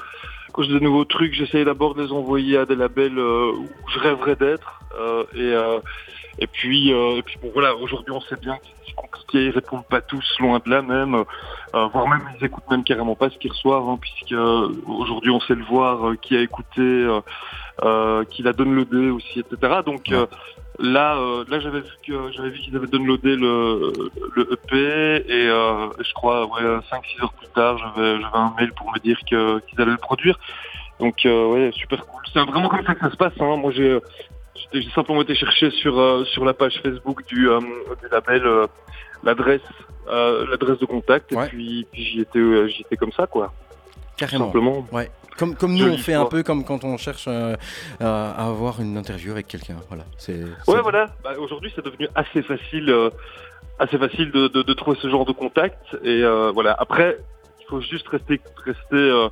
quand 0.52 0.62
j'ai 0.62 0.72
des 0.72 0.84
nouveaux 0.84 1.04
trucs, 1.04 1.34
j'essaye 1.34 1.64
d'abord 1.64 1.94
de 1.94 2.02
les 2.04 2.12
envoyer 2.12 2.58
à 2.58 2.66
des 2.66 2.76
labels 2.76 3.18
où 3.18 3.68
je 3.92 3.98
rêverais 3.98 4.36
d'être. 4.36 4.80
et 5.34 5.52
et 6.38 6.46
puis 6.46 6.90
et 6.90 7.22
puis 7.22 7.38
bon 7.42 7.50
voilà, 7.52 7.74
aujourd'hui 7.74 8.12
on 8.12 8.20
sait 8.20 8.36
bien 8.36 8.56
que 8.56 8.66
c'est 8.86 8.94
compliqué, 8.94 9.46
ils 9.46 9.50
répondent 9.50 9.86
pas 9.86 10.00
tous, 10.00 10.24
loin 10.38 10.60
de 10.64 10.70
là 10.70 10.80
même, 10.82 11.24
voire 11.72 12.08
même 12.08 12.22
ils 12.38 12.44
écoutent 12.46 12.70
même 12.70 12.84
carrément 12.84 13.16
pas 13.16 13.30
ce 13.30 13.38
qu'ils 13.38 13.50
reçoivent, 13.50 13.88
hein, 13.88 13.98
puisque 14.00 14.34
aujourd'hui 14.86 15.30
on 15.30 15.40
sait 15.40 15.54
le 15.56 15.64
voir 15.64 16.12
qui 16.22 16.36
a 16.36 16.40
écouté, 16.40 17.06
qui 18.30 18.42
la 18.42 18.52
donne 18.52 18.74
le 18.74 18.84
dé 18.84 19.10
aussi, 19.10 19.40
etc. 19.40 19.80
Donc 19.84 20.12
Là, 20.80 21.18
euh, 21.18 21.44
là 21.48 21.60
j'avais 21.60 21.80
vu 21.80 21.90
que 22.06 22.32
j'avais 22.32 22.48
vu 22.48 22.58
qu'ils 22.58 22.74
avaient 22.74 22.86
downloadé 22.86 23.36
le, 23.36 23.92
le 24.34 24.52
EP 24.52 25.30
et 25.30 25.46
euh, 25.46 25.88
je 25.98 26.12
crois 26.14 26.46
ouais 26.46 26.62
5-6 26.62 27.22
heures 27.22 27.34
plus 27.34 27.48
tard 27.48 27.76
j'avais 27.76 28.18
j'avais 28.18 28.36
un 28.36 28.54
mail 28.58 28.72
pour 28.72 28.90
me 28.90 28.98
dire 28.98 29.18
que 29.30 29.58
qu'ils 29.60 29.78
allaient 29.78 29.90
le 29.90 29.98
produire. 29.98 30.38
Donc 30.98 31.26
euh, 31.26 31.48
ouais 31.48 31.70
super 31.74 32.06
cool. 32.06 32.22
C'est 32.32 32.40
vraiment 32.40 32.70
comme 32.70 32.84
ça 32.86 32.94
que 32.94 33.00
ça 33.00 33.10
se 33.10 33.16
passe. 33.16 33.34
Hein. 33.40 33.56
Moi 33.56 33.72
j'ai 33.72 33.98
j'ai 34.72 34.90
simplement 34.92 35.20
été 35.20 35.34
chercher 35.34 35.70
sur 35.70 36.26
sur 36.28 36.46
la 36.46 36.54
page 36.54 36.80
Facebook 36.82 37.26
du, 37.26 37.46
du 37.46 38.08
label 38.10 38.42
l'adresse 39.22 39.60
l'adresse 40.08 40.78
de 40.78 40.86
contact 40.86 41.30
et 41.32 41.36
puis, 41.48 41.86
puis 41.92 42.04
j'y 42.04 42.20
étais 42.22 42.68
j'y 42.70 42.80
étais 42.82 42.96
comme 42.96 43.12
ça 43.12 43.26
quoi. 43.26 43.52
Carrément. 44.20 44.46
Simplement. 44.46 44.86
Ouais. 44.92 45.10
Comme, 45.38 45.56
comme 45.56 45.74
nous, 45.74 45.88
on 45.88 45.96
fait 45.96 46.12
un 46.12 46.26
peu 46.26 46.42
comme 46.42 46.62
quand 46.62 46.84
on 46.84 46.98
cherche 46.98 47.24
euh, 47.26 47.56
à 47.98 48.48
avoir 48.48 48.82
une 48.82 48.98
interview 48.98 49.32
avec 49.32 49.46
quelqu'un. 49.46 49.76
Voilà. 49.88 50.04
C'est, 50.18 50.42
Ouais, 50.68 50.82
voilà. 50.82 51.06
Bah, 51.24 51.30
aujourd'hui, 51.38 51.72
c'est 51.74 51.82
devenu 51.82 52.06
assez 52.14 52.42
facile, 52.42 52.90
euh, 52.90 53.08
assez 53.78 53.96
facile 53.96 54.30
de, 54.30 54.48
de, 54.48 54.60
de, 54.60 54.72
trouver 54.74 54.98
ce 55.00 55.08
genre 55.08 55.24
de 55.24 55.32
contact. 55.32 55.96
Et 56.04 56.22
euh, 56.22 56.50
voilà. 56.52 56.76
Après, 56.78 57.16
il 57.60 57.66
faut 57.66 57.80
juste 57.80 58.06
rester, 58.08 58.38
rester 58.62 59.28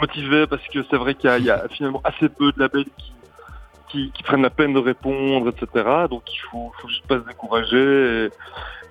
motivé 0.00 0.46
parce 0.46 0.66
que 0.68 0.78
c'est 0.90 0.96
vrai 0.96 1.14
qu'il 1.14 1.30
y, 1.36 1.42
y, 1.42 1.50
a 1.50 1.68
finalement 1.68 2.00
assez 2.04 2.30
peu 2.30 2.52
de 2.52 2.58
labels 2.58 2.86
qui, 2.96 3.12
qui, 3.90 4.12
qui, 4.12 4.22
prennent 4.22 4.40
la 4.40 4.48
peine 4.48 4.72
de 4.72 4.78
répondre, 4.78 5.50
etc. 5.50 5.84
Donc 6.08 6.22
il 6.32 6.38
faut, 6.50 6.72
faut 6.80 6.88
juste 6.88 7.06
pas 7.06 7.18
se 7.18 7.26
décourager. 7.28 8.30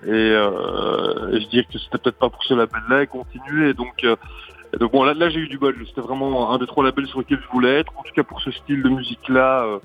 Et, 0.06 0.10
et, 0.12 0.32
et 1.34 1.42
je 1.42 1.48
dis 1.50 1.66
que 1.66 1.80
c'était 1.80 1.98
peut-être 1.98 2.20
pas 2.20 2.30
pour 2.30 2.44
ce 2.44 2.54
label-là 2.54 3.02
et 3.02 3.08
continuer. 3.08 3.74
Donc 3.74 4.06
donc 4.78 4.92
bon, 4.92 5.04
là, 5.04 5.30
j'ai 5.30 5.40
eu 5.40 5.48
du 5.48 5.58
bol. 5.58 5.76
C'était 5.88 6.02
vraiment 6.02 6.52
un 6.52 6.58
des 6.58 6.68
trois 6.68 6.84
labels 6.84 7.08
sur 7.08 7.20
lesquels 7.20 7.42
je 7.42 7.52
voulais 7.52 7.80
être, 7.80 7.92
en 7.98 8.04
tout 8.04 8.14
cas 8.14 8.24
pour 8.24 8.42
ce 8.42 8.52
style 8.52 8.84
de 8.84 8.90
musique-là 8.90 9.64
euh, 9.64 9.80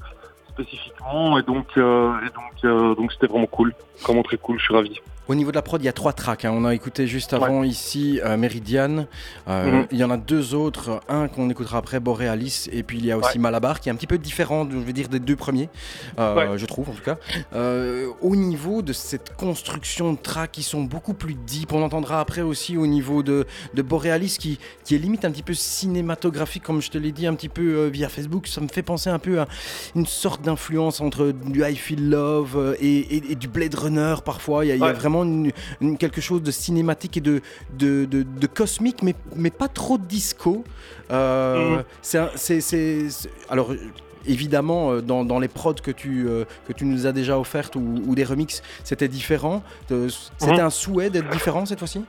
spécifiquement. 0.51 1.39
Et 1.39 1.43
donc, 1.43 1.67
euh, 1.77 2.13
et 2.21 2.31
donc, 2.31 2.65
euh, 2.65 2.95
donc 2.95 3.13
c'était 3.13 3.27
vraiment 3.27 3.47
cool, 3.47 3.73
vraiment 4.03 4.23
très 4.23 4.37
cool. 4.37 4.59
Je 4.59 4.65
suis 4.65 4.75
ravi. 4.75 5.01
Au 5.27 5.35
niveau 5.35 5.51
de 5.51 5.57
la 5.57 5.63
prod, 5.63 5.81
il 5.81 5.87
y 5.87 5.89
a 5.89 5.93
trois 5.93 6.13
tracks. 6.13 6.45
Hein. 6.45 6.53
On 6.55 6.67
a 6.67 6.75
écouté 6.75 7.07
juste 7.07 7.33
avant 7.33 7.63
ici 7.63 8.21
euh, 8.23 8.37
Meridian. 8.37 9.07
Euh, 9.49 9.71
mhm. 9.71 9.87
Il 9.91 9.97
y 9.97 10.05
en 10.05 10.11
a 10.11 10.19
deux 10.19 10.55
autres. 10.55 11.01
Un 11.09 11.29
qu'on 11.29 11.49
écoutera 11.49 11.79
après, 11.79 11.99
Borealis. 11.99 12.69
Et 12.71 12.83
puis 12.83 12.99
il 12.99 13.07
y 13.07 13.11
a 13.11 13.17
aussi 13.17 13.39
Malabar, 13.39 13.81
qui 13.81 13.89
est 13.89 13.93
un 13.93 13.95
petit 13.95 14.07
peu 14.07 14.19
différent, 14.19 14.69
je 14.71 14.77
veux 14.77 14.93
dire, 14.93 15.09
des 15.09 15.21
deux 15.21 15.37
premiers, 15.37 15.71
euh, 16.19 16.59
je 16.59 16.67
trouve 16.67 16.91
en 16.91 16.93
tout 16.93 17.03
cas. 17.03 17.17
au 18.21 18.37
niveau 18.37 18.83
de 18.83 18.93
cette 18.93 19.35
construction 19.37 20.13
de 20.13 20.19
tracks 20.19 20.53
qui 20.53 20.63
sont 20.63 20.83
beaucoup 20.83 21.15
plus 21.15 21.35
deep, 21.35 21.73
on 21.73 21.83
entendra 21.83 22.21
après 22.21 22.43
aussi 22.43 22.77
au 22.77 22.87
niveau 22.87 23.23
de, 23.23 23.47
de 23.73 23.83
Borealis, 23.83 24.37
qui, 24.39 24.59
qui 24.85 24.95
est 24.95 24.99
limite 24.99 25.25
un 25.25 25.31
petit 25.31 25.43
peu 25.43 25.55
cinématographique, 25.55 26.63
comme 26.63 26.83
je 26.83 26.91
te 26.91 26.99
l'ai 26.99 27.13
dit 27.13 27.27
un 27.27 27.35
petit 27.35 27.49
peu 27.49 27.87
via 27.87 28.09
Facebook. 28.09 28.47
Ça 28.47 28.61
me 28.61 28.69
fait 28.69 28.83
penser 28.83 29.09
un 29.09 29.19
peu 29.19 29.41
à 29.41 29.49
une 29.97 30.07
sorte 30.07 30.43
d'influence 30.43 31.01
entre 31.01 31.33
du 31.33 31.65
I 31.65 31.77
Feel 31.77 32.11
Love 32.11 32.77
et, 32.81 33.37
du 33.37 33.49
Blade 33.49 33.75
Runner 33.75 34.17
parfois. 34.25 34.65
Il 34.65 34.69
y 34.69 34.73
a, 34.73 34.75
il 34.75 34.81
y 34.81 34.85
a 34.85 34.93
vraiment 34.93 35.14
quelque 35.99 36.21
chose 36.21 36.43
de 36.43 36.51
cinématique 36.51 37.17
et 37.17 37.21
de, 37.21 37.41
de, 37.79 38.05
de, 38.07 38.47
cosmique, 38.47 39.03
mais, 39.03 39.15
mais 39.37 39.51
pas 39.51 39.69
trop 39.69 39.99
disco. 39.99 40.65
Euh, 41.11 41.83
mm. 42.03 42.29
c'est, 42.35 43.07
alors, 43.49 43.73
évidemment, 44.27 44.93
euh, 44.93 45.01
dans, 45.01 45.25
dans, 45.25 45.39
les 45.39 45.49
prods 45.49 45.75
que 45.75 45.91
tu, 45.91 46.27
euh, 46.27 46.45
que 46.67 46.73
tu 46.73 46.85
nous 46.85 47.07
as 47.07 47.13
déjà 47.13 47.39
offertes 47.39 47.77
ou, 47.77 48.15
des 48.15 48.25
remixes, 48.25 48.63
c'était 48.85 49.09
différent. 49.09 49.63
C'était 50.39 50.63
mm. 50.63 50.67
un 50.67 50.71
souhait 50.71 51.11
d'être 51.11 51.29
différent 51.31 51.67
cette 51.67 51.79
fois-ci? 51.79 52.05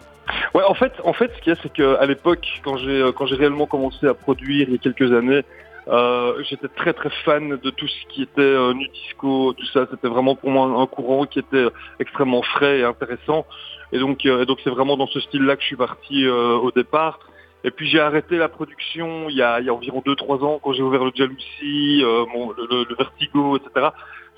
Ouais, 0.54 0.64
en 0.64 0.74
fait, 0.74 0.94
en 1.04 1.14
fait, 1.14 1.32
ce 1.36 1.42
qu'il 1.42 1.54
y 1.54 1.56
a, 1.56 1.60
c'est 1.62 1.72
qu'à 1.72 2.06
l'époque, 2.06 2.48
quand 2.64 2.78
j'ai 2.78 3.04
quand 3.16 3.28
j'ai 3.28 3.36
réellement 3.36 3.68
commencé 3.68 4.08
à 4.08 4.16
produire 4.16 4.68
il 4.68 4.74
y 4.74 4.76
a 4.76 4.80
quelques 4.80 5.14
années, 5.14 5.44
euh, 5.88 6.42
j'étais 6.50 6.68
très 6.68 6.94
très 6.94 7.12
fan 7.24 7.58
de 7.58 7.70
tout 7.70 7.88
ce 7.88 8.08
qui 8.08 8.24
était 8.24 8.42
euh, 8.42 8.74
nu 8.74 8.88
disco, 8.88 9.54
tout 9.54 9.66
ça. 9.68 9.86
C'était 9.92 10.08
vraiment 10.08 10.36
pour 10.36 10.50
moi 10.50 10.66
un 10.66 10.88
courant 10.88 11.26
qui 11.26 11.40
était 11.40 11.68
extrêmement 12.00 12.42
frais 12.42 12.80
et 12.80 12.84
intéressant. 12.84 13.46
Et 13.92 14.00
donc 14.00 14.26
euh, 14.26 14.46
donc 14.46 14.60
c'est 14.64 14.70
vraiment 14.70 14.98
dans 14.98 15.08
ce 15.08 15.20
style-là 15.20 15.56
que 15.56 15.62
je 15.62 15.68
suis 15.68 15.76
parti 15.76 16.26
euh, 16.26 16.58
au 16.58 16.72
départ. 16.72 17.20
Et 17.64 17.72
puis 17.72 17.88
j'ai 17.88 18.00
arrêté 18.00 18.38
la 18.38 18.50
production 18.50 19.30
il 19.30 19.36
y 19.36 19.42
a, 19.42 19.60
il 19.60 19.66
y 19.66 19.70
a 19.70 19.74
environ 19.74 20.02
2-3 20.06 20.44
ans 20.44 20.60
quand 20.62 20.74
j'ai 20.74 20.84
ouvert 20.84 21.04
le 21.04 21.12
Jalousie, 21.14 22.04
mon, 22.34 22.52
le, 22.52 22.96
Vertigo, 22.96 23.58
etc. 23.58 23.88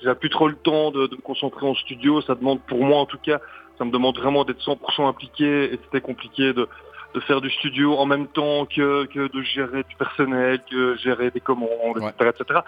J'ai 0.02 0.14
plus 0.14 0.30
trop 0.30 0.48
le 0.48 0.54
temps 0.54 0.90
de, 0.90 1.06
de, 1.06 1.16
me 1.16 1.20
concentrer 1.20 1.66
en 1.66 1.74
studio. 1.74 2.22
Ça 2.22 2.34
demande 2.34 2.60
pour 2.62 2.82
moi 2.84 2.98
en 3.00 3.06
tout 3.06 3.18
cas 3.18 3.38
ça 3.78 3.84
me 3.84 3.90
demande 3.90 4.18
vraiment 4.18 4.44
d'être 4.44 4.60
100% 4.60 5.06
impliqué 5.06 5.72
et 5.72 5.78
c'était 5.84 6.00
compliqué 6.00 6.52
de, 6.52 6.68
de 7.14 7.20
faire 7.20 7.40
du 7.40 7.50
studio 7.50 7.96
en 7.96 8.06
même 8.06 8.26
temps 8.26 8.66
que, 8.66 9.06
que 9.06 9.32
de 9.32 9.42
gérer 9.42 9.82
du 9.88 9.96
personnel, 9.96 10.60
que 10.70 10.96
gérer 10.96 11.30
des 11.30 11.40
commandes, 11.40 11.96
etc., 11.96 12.30
etc. 12.38 12.60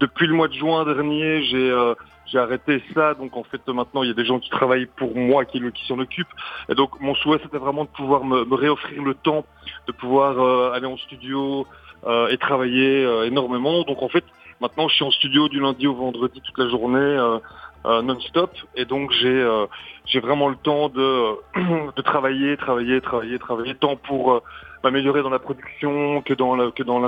Depuis 0.00 0.26
le 0.26 0.34
mois 0.34 0.48
de 0.48 0.54
juin 0.54 0.84
dernier, 0.84 1.42
j'ai 1.44 1.70
euh, 1.70 1.94
j'ai 2.30 2.38
arrêté 2.38 2.82
ça, 2.94 3.14
donc 3.14 3.36
en 3.36 3.42
fait 3.42 3.66
maintenant 3.68 4.02
il 4.02 4.08
y 4.08 4.10
a 4.10 4.14
des 4.14 4.24
gens 4.24 4.38
qui 4.38 4.50
travaillent 4.50 4.86
pour 4.96 5.16
moi, 5.16 5.44
qui, 5.44 5.60
qui 5.72 5.86
s'en 5.86 5.98
occupent. 5.98 6.28
Et 6.68 6.74
donc 6.74 7.00
mon 7.00 7.14
souhait 7.14 7.38
c'était 7.42 7.58
vraiment 7.58 7.84
de 7.84 7.90
pouvoir 7.90 8.24
me, 8.24 8.44
me, 8.44 8.54
réoffrir 8.54 9.02
le 9.02 9.14
temps, 9.14 9.44
de 9.86 9.92
pouvoir 9.92 10.38
euh, 10.38 10.72
aller 10.72 10.86
en 10.86 10.96
studio 10.98 11.66
euh, 12.06 12.28
et 12.28 12.36
travailler 12.36 13.04
euh, 13.04 13.26
énormément. 13.26 13.82
Donc 13.84 14.02
en 14.02 14.08
fait 14.08 14.24
maintenant 14.60 14.88
je 14.88 14.94
suis 14.94 15.04
en 15.04 15.10
studio 15.10 15.48
du 15.48 15.60
lundi 15.60 15.86
au 15.86 15.94
vendredi 15.94 16.40
toute 16.42 16.58
la 16.58 16.68
journée. 16.68 17.38
Euh, 17.86 18.02
non-stop. 18.02 18.50
Et 18.74 18.84
donc 18.84 19.12
j'ai 19.12 19.28
euh, 19.28 19.66
j'ai 20.04 20.18
vraiment 20.18 20.48
le 20.48 20.56
temps 20.56 20.88
de 20.88 21.36
de 21.96 22.02
travailler 22.02 22.56
travailler 22.56 23.00
travailler 23.00 23.38
travailler 23.38 23.76
tant 23.76 23.94
pour 23.94 24.32
euh, 24.32 24.42
m'améliorer 24.82 25.22
dans 25.22 25.30
la 25.30 25.38
production 25.38 26.20
que 26.22 26.34
dans 26.34 26.72
que 26.72 26.82
dans 26.82 26.98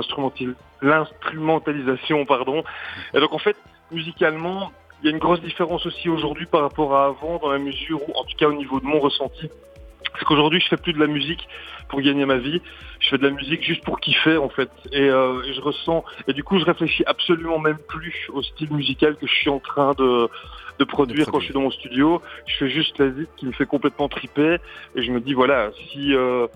l'instrumentalisation 0.81 2.25
pardon. 2.25 2.63
Et 3.13 3.19
donc 3.19 3.33
en 3.33 3.37
fait 3.37 3.57
musicalement 3.91 4.71
il 5.01 5.07
y 5.07 5.09
a 5.09 5.11
une 5.11 5.19
grosse 5.19 5.41
différence 5.41 5.85
aussi 5.85 6.07
aujourd'hui 6.07 6.45
par 6.45 6.61
rapport 6.61 6.95
à 6.95 7.07
avant 7.07 7.37
dans 7.39 7.51
la 7.51 7.59
mesure 7.59 8.01
où 8.07 8.13
en 8.13 8.23
tout 8.23 8.37
cas 8.37 8.47
au 8.47 8.53
niveau 8.53 8.79
de 8.79 8.85
mon 8.85 8.99
ressenti 8.99 9.49
c'est 10.19 10.25
qu'aujourd'hui 10.25 10.59
je 10.59 10.67
fais 10.67 10.77
plus 10.77 10.93
de 10.93 10.99
la 10.99 11.07
musique 11.07 11.47
pour 11.89 12.01
gagner 12.01 12.25
ma 12.25 12.37
vie, 12.37 12.61
je 12.99 13.09
fais 13.09 13.17
de 13.17 13.23
la 13.23 13.31
musique 13.31 13.63
juste 13.63 13.83
pour 13.83 13.99
kiffer 13.99 14.37
en 14.37 14.49
fait. 14.49 14.69
Et, 14.91 15.09
euh, 15.09 15.43
et, 15.43 15.53
je 15.53 15.61
ressens 15.61 16.03
et 16.27 16.33
du 16.33 16.43
coup 16.43 16.57
je 16.57 16.65
réfléchis 16.65 17.03
absolument 17.05 17.59
même 17.59 17.77
plus 17.87 18.29
au 18.33 18.41
style 18.41 18.71
musical 18.71 19.15
que 19.17 19.27
je 19.27 19.33
suis 19.33 19.49
en 19.49 19.59
train 19.59 19.93
de, 19.97 20.29
de 20.79 20.83
produire 20.85 21.27
quand 21.27 21.39
je 21.39 21.45
suis 21.45 21.53
dans 21.53 21.61
mon 21.61 21.71
studio. 21.71 22.21
Je 22.47 22.55
fais 22.55 22.69
juste 22.69 22.97
la 22.97 23.11
zik 23.11 23.29
qui 23.37 23.45
me 23.45 23.51
fait 23.51 23.65
complètement 23.65 24.07
triper 24.07 24.57
et 24.95 25.03
je 25.03 25.11
me 25.11 25.19
dis 25.19 25.33
voilà 25.33 25.71
si 25.91 26.15
euh, 26.15 26.47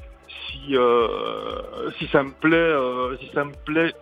si 0.48 0.76
euh, 0.76 1.92
si 1.98 2.08
ça 2.08 2.24
me 2.24 2.32
plaît 2.32 2.56
euh, 2.56 3.18
si 3.18 3.30
ça 3.34 3.44
me 3.44 3.54
plaît 3.66 3.94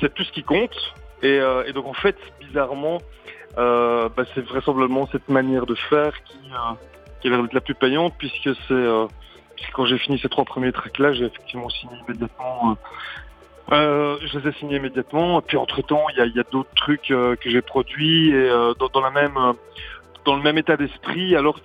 c'est 0.00 0.12
tout 0.12 0.24
ce 0.24 0.32
qui 0.32 0.42
compte 0.42 0.76
et, 1.22 1.40
et 1.66 1.72
donc 1.72 1.86
en 1.86 1.94
fait 1.94 2.16
bizarrement 2.40 2.98
bah, 3.56 4.24
c'est 4.34 4.44
vraisemblablement 4.44 5.08
cette 5.12 5.28
manière 5.28 5.66
de 5.66 5.76
faire 5.76 6.12
qui 6.24 6.38
qui 7.24 7.28
a 7.28 7.30
l'air 7.30 7.42
d'être 7.42 7.54
la 7.54 7.62
plus 7.62 7.74
payante 7.74 8.12
puisque 8.18 8.50
c'est 8.68 8.72
euh, 8.72 9.06
quand 9.72 9.86
j'ai 9.86 9.96
fini 9.96 10.18
ces 10.18 10.28
trois 10.28 10.44
premiers 10.44 10.72
tracks 10.72 10.98
là 10.98 11.14
j'ai 11.14 11.24
effectivement 11.24 11.70
signé 11.70 11.94
immédiatement 12.06 12.72
euh, 12.72 12.74
euh, 13.72 14.18
je 14.20 14.38
les 14.38 14.48
ai 14.48 14.52
signés 14.52 14.76
immédiatement. 14.76 15.40
Et 15.40 15.42
puis 15.42 15.56
entre 15.56 15.80
temps 15.80 16.04
il 16.10 16.18
y 16.18 16.38
a, 16.38 16.42
d'autres 16.52 16.74
trucs 16.76 17.06
que 17.06 17.36
j'ai 17.46 17.62
produits 17.62 18.28
et 18.28 18.50
dans, 18.92 19.00
la 19.00 19.10
même 19.10 19.38
dans 20.26 20.36
le 20.36 20.42
même 20.42 20.58
état 20.58 20.76
d'esprit. 20.76 21.34
Alors 21.34 21.58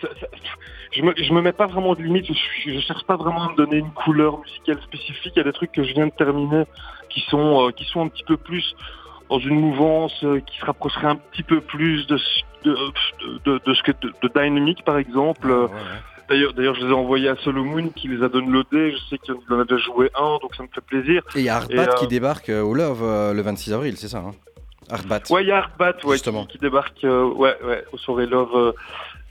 je 0.93 1.01
me 1.01 1.34
me 1.34 1.41
mets 1.41 1.51
pas 1.51 1.66
vraiment 1.66 1.93
de 1.95 2.01
limite 2.01 2.26
je, 2.26 2.72
je 2.72 2.80
cherche 2.80 3.03
pas 3.03 3.18
vraiment 3.18 3.49
à 3.49 3.51
me 3.51 3.57
donner 3.57 3.80
une 3.80 3.91
couleur 3.91 4.39
musicale 4.39 4.82
spécifique. 4.82 5.34
Il 5.36 5.39
y 5.39 5.41
a 5.41 5.43
des 5.43 5.51
trucs 5.51 5.74
que 5.74 5.84
je 5.84 5.93
viens 5.93 6.07
de 6.07 6.14
terminer 6.14 6.64
qui 7.10 7.20
sont 7.30 7.70
qui 7.76 7.84
sont 7.84 7.99
un 7.99 8.07
petit 8.07 8.24
peu 8.24 8.38
plus 8.38 8.78
dans 9.30 9.39
une 9.39 9.60
mouvance 9.60 10.26
qui 10.47 10.57
se 10.57 10.66
rapprocherait 10.66 11.07
un 11.07 11.18
petit 11.18 11.43
peu 11.43 11.60
plus 11.60 12.07
de 12.07 12.18
de, 12.64 12.76
de, 13.45 13.62
de, 13.66 13.74
ce 13.74 13.84
que 13.84 13.91
de, 13.91 14.14
de 14.22 14.30
Dynamic 14.34 14.84
par 14.84 14.97
exemple. 14.97 15.49
Ouais. 15.49 15.68
D'ailleurs, 16.30 16.53
d'ailleurs, 16.53 16.76
je 16.76 16.86
les 16.86 16.91
ai 16.91 16.93
envoyés 16.93 17.28
à 17.28 17.36
Solomon 17.38 17.89
qui 17.89 18.07
les 18.07 18.24
a 18.24 18.30
downloadés. 18.30 18.91
Je 18.91 18.97
sais 19.10 19.18
qu'il 19.18 19.34
en 19.49 19.60
a 19.60 19.64
déjà 19.64 19.78
joué 19.78 20.12
un, 20.16 20.38
donc 20.41 20.55
ça 20.55 20.62
me 20.62 20.68
fait 20.68 20.82
plaisir. 20.82 21.24
Et 21.36 21.39
il 21.39 21.45
y 21.45 21.49
a 21.49 21.55
Hardbat 21.55 21.89
euh... 21.89 21.93
qui 21.93 22.07
débarque 22.07 22.49
au 22.49 22.74
Love 22.76 23.01
euh, 23.01 23.34
le 23.34 23.41
26 23.41 23.74
avril, 23.74 23.97
c'est 23.97 24.10
ça 24.10 24.20
hein? 24.20 24.32
Hardbat. 24.91 25.24
Ouais, 25.30 25.43
il 25.43 25.47
y 25.47 25.51
a 25.51 25.68
ouais, 25.80 26.20
qui, 26.20 26.47
qui, 26.47 26.57
débarque 26.60 27.03
euh, 27.03 27.24
ouais, 27.26 27.55
ouais, 27.64 27.84
au 27.91 27.97
soirée 27.97 28.26
Love 28.26 28.55
euh, 28.55 28.72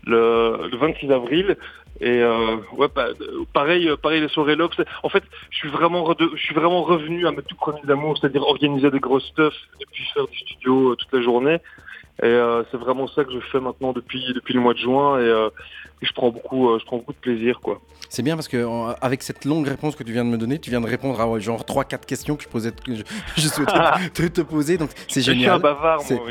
le, 0.05 0.69
le 0.71 0.77
26 0.77 1.11
avril. 1.13 1.57
Et 2.01 2.23
euh, 2.23 2.57
ouais, 2.77 2.87
bah, 2.95 3.09
pareil, 3.53 3.91
pareil 4.01 4.21
les 4.21 4.29
soirées 4.29 4.55
love. 4.55 4.71
En 5.03 5.09
fait, 5.09 5.25
je 5.51 5.57
suis 5.57 5.69
vraiment, 5.69 6.15
je 6.19 6.41
suis 6.41 6.55
vraiment 6.55 6.83
revenu 6.83 7.27
à 7.27 7.33
mes 7.33 7.43
tout 7.43 7.57
premiers 7.57 7.91
amours, 7.91 8.17
c'est-à-dire 8.19 8.43
organiser 8.43 8.91
des 8.91 9.01
gros 9.01 9.19
stuff 9.19 9.55
et 9.81 9.85
puis 9.91 10.05
faire 10.15 10.29
du 10.29 10.39
studio 10.39 10.93
euh, 10.93 10.97
toute 10.97 11.13
la 11.13 11.23
journée. 11.23 11.59
Et 12.23 12.27
euh, 12.27 12.65
c'est 12.71 12.79
vraiment 12.79 13.07
ça 13.07 13.25
que 13.25 13.33
je 13.33 13.39
fais 13.53 13.61
maintenant 13.61 13.93
depuis 13.93 14.33
depuis 14.35 14.55
le 14.55 14.61
mois 14.61 14.75
de 14.75 14.79
juin. 14.79 15.19
Et, 15.21 15.23
euh, 15.23 15.51
et 16.01 16.07
je 16.07 16.13
prends 16.13 16.31
beaucoup 16.31 16.69
euh, 16.69 16.79
je 16.79 16.85
prends 16.85 16.99
beaucoup 16.99 17.13
de 17.13 17.19
plaisir 17.19 17.61
quoi. 17.61 17.81
C'est 18.09 18.23
bien 18.23 18.37
parce 18.37 18.49
que 18.49 18.65
en, 18.65 18.95
avec 19.01 19.23
cette 19.23 19.45
longue 19.45 19.67
réponse 19.67 19.95
que 19.97 20.03
tu 20.03 20.13
viens 20.13 20.25
de 20.25 20.31
me 20.31 20.39
donner, 20.39 20.59
tu 20.59 20.71
viens 20.71 20.81
de 20.81 20.87
répondre 20.87 21.21
à 21.21 21.39
genre 21.41 21.65
trois 21.65 21.85
quatre 21.85 22.07
questions 22.07 22.37
que 22.37 22.43
je 22.43 22.49
posais 22.49 22.73
que 22.73 22.95
je, 22.95 23.03
je 23.37 23.49
souhaitais 23.49 24.09
te, 24.15 24.23
te, 24.29 24.41
poser 24.41 24.79
donc 24.79 24.91
c'est 25.09 25.21
génial. 25.23 25.61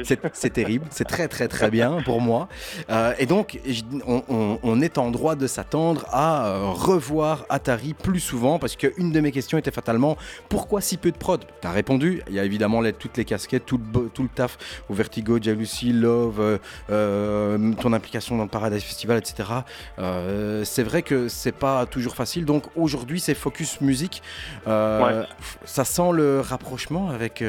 C'est 0.04 0.24
oui. 0.24 0.52
terrible, 0.52 0.86
c'est 0.90 1.08
très 1.08 1.28
très 1.28 1.48
très 1.48 1.70
bien 1.70 2.02
pour 2.04 2.22
moi. 2.22 2.48
Euh, 2.90 3.14
et 3.20 3.26
donc 3.26 3.60
on, 4.08 4.24
on, 4.30 4.60
on, 4.64 4.82
est 4.82 4.98
en 4.98 5.12
droit 5.12 5.36
de 5.36 5.48
s'attendre 5.48 6.06
à 6.10 6.48
euh, 6.48 6.66
revoir 6.68 7.46
Atari 7.50 7.94
plus 7.94 8.20
souvent 8.20 8.60
parce 8.60 8.76
qu'une 8.76 9.12
de 9.12 9.20
mes 9.20 9.32
questions 9.32 9.58
était 9.58 9.72
fatalement 9.72 10.18
pourquoi 10.50 10.82
si 10.82 10.98
peu 10.98 11.12
de 11.12 11.18
prod? 11.18 11.46
Tu 11.62 11.68
as 11.68 11.72
répondu, 11.72 12.24
il 12.28 12.34
y 12.34 12.40
a 12.40 12.46
évidemment 12.46 12.82
les, 12.82 12.94
toutes 12.94 13.18
les 13.18 13.26
casquettes, 13.26 13.66
tout 13.66 13.80
le, 13.94 14.10
tout 14.10 14.24
le 14.24 14.30
taf 14.30 14.58
au 14.90 14.94
Vertigo, 14.94 15.38
Jealousy 15.42 15.92
Love, 15.92 16.60
ton 16.88 17.94
implication 17.94 18.38
dans 18.38 18.44
le 18.44 18.50
Paradise 18.50 18.84
Festival, 18.84 19.18
etc. 19.18 19.57
Euh, 20.00 20.64
c'est 20.64 20.84
vrai 20.84 21.02
que 21.02 21.28
c'est 21.28 21.52
pas 21.52 21.86
toujours 21.86 22.16
facile. 22.16 22.46
Donc 22.46 22.64
aujourd'hui, 22.76 23.20
c'est 23.20 23.34
focus 23.36 23.82
musique. 23.82 24.22
Ouais. 24.66 25.24
Ça 25.66 25.86
sent 25.86 26.12
le 26.14 26.42
rapprochement 26.42 27.10
avec 27.10 27.44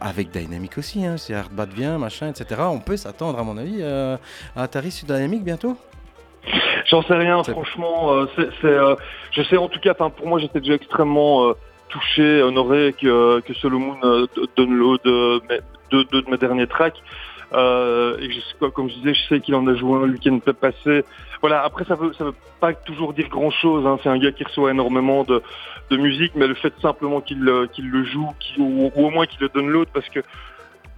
avec 0.00 0.30
Dynamic 0.30 0.78
aussi. 0.78 1.04
Hein. 1.04 1.16
Si 1.16 1.34
Hardbat 1.34 1.68
vient, 1.70 1.98
machin, 1.98 2.28
etc. 2.28 2.62
On 2.64 2.80
peut 2.80 2.96
s'attendre, 2.96 3.38
à 3.38 3.42
mon 3.42 3.56
avis, 3.56 3.82
à 3.82 4.18
Atari 4.56 4.90
sur 4.90 5.06
Dynamic 5.06 5.42
bientôt? 5.44 5.76
J'en 6.88 7.02
sais 7.02 7.14
rien, 7.14 7.42
franchement. 7.42 8.12
Euh, 8.12 8.26
c'est, 8.36 8.66
euh, 8.66 8.94
je 9.32 9.42
sais 9.42 9.56
en 9.56 9.68
tout 9.68 9.80
cas, 9.80 9.94
pour 9.94 10.26
moi, 10.26 10.38
j'étais 10.38 10.60
déjà 10.60 10.74
extrêmement 10.74 11.48
euh, 11.48 11.52
touché, 11.88 12.42
honoré 12.42 12.94
que, 13.00 13.40
que 13.40 13.54
Solomon 13.54 13.96
download 14.56 15.00
de, 15.04 15.40
de, 15.90 16.02
de, 16.12 16.20
de 16.20 16.30
mes 16.30 16.36
derniers 16.36 16.66
tracks. 16.66 17.02
Euh, 17.52 18.18
et 18.18 18.30
je, 18.30 18.66
comme 18.68 18.88
je 18.88 18.94
disais, 18.96 19.14
je 19.14 19.28
sais 19.28 19.40
qu'il 19.40 19.54
en 19.54 19.66
a 19.66 19.74
joué 19.74 19.98
un 19.98 20.06
le 20.06 20.12
week-end 20.12 20.38
passé. 20.60 21.04
Voilà. 21.40 21.62
Après, 21.62 21.84
ça 21.84 21.94
veut, 21.94 22.12
ça 22.14 22.24
veut 22.24 22.34
pas 22.60 22.72
toujours 22.74 23.12
dire 23.12 23.28
grand-chose. 23.28 23.86
Hein. 23.86 23.98
C'est 24.02 24.08
un 24.08 24.18
gars 24.18 24.32
qui 24.32 24.44
reçoit 24.44 24.70
énormément 24.70 25.24
de, 25.24 25.42
musique, 25.90 26.32
mais 26.34 26.46
le 26.46 26.54
fait 26.54 26.72
simplement 26.80 27.20
qu'il, 27.20 27.48
qu'il 27.72 27.88
le 27.88 28.04
joue, 28.04 28.28
ou, 28.58 28.90
au 28.94 29.10
moins 29.10 29.26
qu'il 29.26 29.40
le 29.40 29.48
download, 29.48 29.88
parce 29.92 30.08
que 30.08 30.20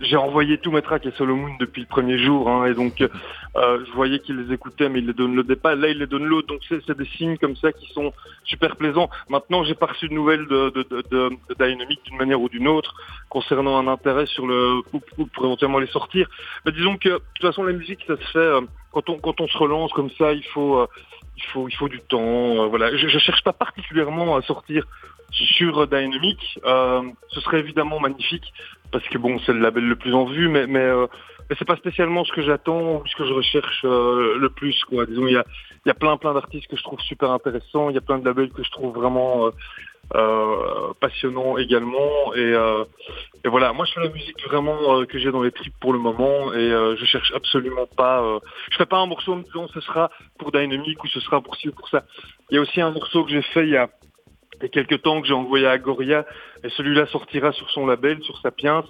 j'ai 0.00 0.16
envoyé 0.16 0.58
tous 0.58 0.70
mes 0.70 0.82
tracks 0.82 1.06
à 1.06 1.12
Solomon 1.12 1.50
depuis 1.58 1.82
le 1.82 1.86
premier 1.86 2.18
jour, 2.18 2.48
hein, 2.48 2.66
et 2.66 2.74
donc 2.74 3.00
euh, 3.00 3.84
je 3.84 3.92
voyais 3.92 4.20
qu'il 4.20 4.36
les 4.36 4.54
écoutait, 4.54 4.88
mais 4.88 5.00
il 5.00 5.06
les 5.06 5.12
downloadait 5.12 5.56
pas. 5.56 5.74
Là, 5.74 5.88
il 5.88 5.98
les 5.98 6.06
download, 6.06 6.46
donc 6.46 6.60
c'est 6.68 6.96
des 6.96 7.04
signes 7.16 7.36
comme 7.38 7.56
ça 7.56 7.72
qui 7.72 7.92
sont 7.92 8.12
super 8.44 8.76
plaisants. 8.76 9.10
Maintenant, 9.28 9.64
j'ai 9.64 9.74
pas 9.74 9.86
reçu 9.86 10.08
de 10.08 10.14
nouvelles 10.14 10.46
de, 10.46 10.70
de, 10.70 11.02
de, 11.10 11.30
Dynamic 11.58 12.00
d'une 12.04 12.16
manière 12.16 12.40
ou 12.40 12.48
d'une 12.48 12.68
autre 12.68 12.94
concernant 13.28 13.78
un 13.78 13.88
intérêt 13.88 14.26
sur 14.26 14.46
le 14.46 14.82
pour, 14.90 15.28
pour, 15.30 15.44
éventuellement 15.44 15.78
les 15.78 15.88
sortir. 15.88 16.28
Mais 16.64 16.72
disons 16.72 16.96
que 16.96 17.08
de 17.08 17.22
toute 17.34 17.46
façon, 17.46 17.64
la 17.64 17.72
musique, 17.72 18.00
ça 18.06 18.16
se 18.16 18.30
fait 18.32 18.38
euh, 18.38 18.60
quand 18.92 19.08
on 19.10 19.18
quand 19.18 19.40
on 19.40 19.48
se 19.48 19.58
relance 19.58 19.92
comme 19.92 20.10
ça, 20.10 20.32
il 20.32 20.44
faut 20.44 20.78
euh, 20.78 20.86
il 21.38 21.44
faut 21.52 21.68
il 21.68 21.76
faut 21.76 21.88
du 21.88 22.00
temps. 22.00 22.64
Euh, 22.64 22.66
voilà, 22.66 22.94
je, 22.96 23.08
je 23.08 23.18
cherche 23.18 23.42
pas 23.42 23.52
particulièrement 23.52 24.36
à 24.36 24.42
sortir 24.42 24.84
sur 25.30 25.86
Dynamic. 25.86 26.58
Euh, 26.64 27.02
ce 27.28 27.40
serait 27.40 27.60
évidemment 27.60 28.00
magnifique 28.00 28.52
parce 28.90 29.06
que 29.08 29.18
bon, 29.18 29.38
c'est 29.44 29.52
le 29.52 29.60
label 29.60 29.84
le 29.84 29.96
plus 29.96 30.14
en 30.14 30.24
vue, 30.24 30.48
mais 30.48 30.66
mais, 30.66 30.80
euh, 30.80 31.06
mais 31.48 31.56
c'est 31.58 31.66
pas 31.66 31.76
spécialement 31.76 32.24
ce 32.24 32.32
que 32.32 32.42
j'attends 32.42 32.96
ou 32.96 33.06
ce 33.06 33.16
que 33.16 33.26
je 33.26 33.32
recherche 33.32 33.82
euh, 33.84 34.36
le 34.38 34.50
plus. 34.50 34.82
Quoi. 34.84 35.06
Disons, 35.06 35.26
il 35.26 35.34
y 35.34 35.36
a 35.36 35.44
y 35.86 35.90
a 35.90 35.94
plein 35.94 36.16
plein 36.16 36.34
d'artistes 36.34 36.66
que 36.68 36.76
je 36.76 36.82
trouve 36.82 37.00
super 37.00 37.30
intéressants. 37.30 37.90
Il 37.90 37.94
y 37.94 37.98
a 37.98 38.02
plein 38.02 38.18
de 38.18 38.24
labels 38.24 38.50
que 38.50 38.64
je 38.64 38.70
trouve 38.70 38.94
vraiment 38.94 39.50
euh, 40.14 40.18
euh, 40.18 40.92
passionnants 41.00 41.58
également. 41.58 42.34
Et, 42.34 42.38
euh, 42.38 42.84
et 43.44 43.48
voilà, 43.48 43.72
moi 43.72 43.84
je 43.86 43.92
fais 43.92 44.00
la 44.00 44.10
musique 44.10 44.42
vraiment 44.46 45.04
que 45.06 45.18
j'ai 45.18 45.30
dans 45.30 45.42
les 45.42 45.52
tripes 45.52 45.74
pour 45.80 45.92
le 45.92 45.98
moment 45.98 46.52
et 46.52 46.70
je 46.96 47.04
cherche 47.04 47.32
absolument 47.34 47.86
pas. 47.86 48.40
je 48.70 48.76
fais 48.76 48.86
pas 48.86 48.98
un 48.98 49.06
morceau 49.06 49.32
en 49.32 49.36
me 49.36 49.42
disant 49.44 49.68
ce 49.68 49.80
sera 49.80 50.10
pour 50.38 50.50
Dynamic 50.50 51.02
ou 51.04 51.08
ce 51.08 51.20
sera 51.20 51.40
pour 51.40 51.56
ci 51.56 51.68
ou 51.68 51.72
pour 51.72 51.88
ça. 51.88 52.04
Il 52.50 52.56
y 52.56 52.58
a 52.58 52.60
aussi 52.60 52.80
un 52.80 52.90
morceau 52.90 53.24
que 53.24 53.30
j'ai 53.30 53.42
fait 53.42 53.64
il 53.64 53.70
y 53.70 53.76
a 53.76 53.88
il 54.60 54.62
y 54.62 54.66
a 54.66 54.68
quelques 54.70 55.02
temps 55.02 55.20
que 55.20 55.28
j'ai 55.28 55.34
envoyé 55.34 55.66
à 55.66 55.78
Goria 55.78 56.26
et 56.64 56.68
celui-là 56.70 57.06
sortira 57.06 57.52
sur 57.52 57.70
son 57.70 57.86
label, 57.86 58.22
sur 58.24 58.40
Sapiens. 58.40 58.84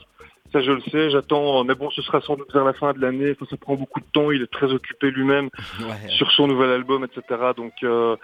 Ça, 0.52 0.62
je 0.62 0.72
le 0.72 0.80
sais, 0.90 1.10
j'attends. 1.10 1.62
Mais 1.64 1.74
bon, 1.74 1.90
ce 1.90 2.00
sera 2.02 2.20
sans 2.22 2.36
doute 2.36 2.52
vers 2.52 2.64
la 2.64 2.72
fin 2.72 2.92
de 2.92 3.00
l'année. 3.00 3.32
Enfin, 3.32 3.46
ça 3.50 3.56
prend 3.56 3.74
beaucoup 3.74 4.00
de 4.00 4.06
temps. 4.12 4.30
Il 4.30 4.42
est 4.42 4.50
très 4.50 4.72
occupé 4.72 5.10
lui-même 5.10 5.50
ouais. 5.80 6.08
sur 6.08 6.30
son 6.32 6.46
nouvel 6.46 6.70
album, 6.70 7.04
etc. 7.04 7.52
Donc, 7.56 7.74
euh, 7.82 8.16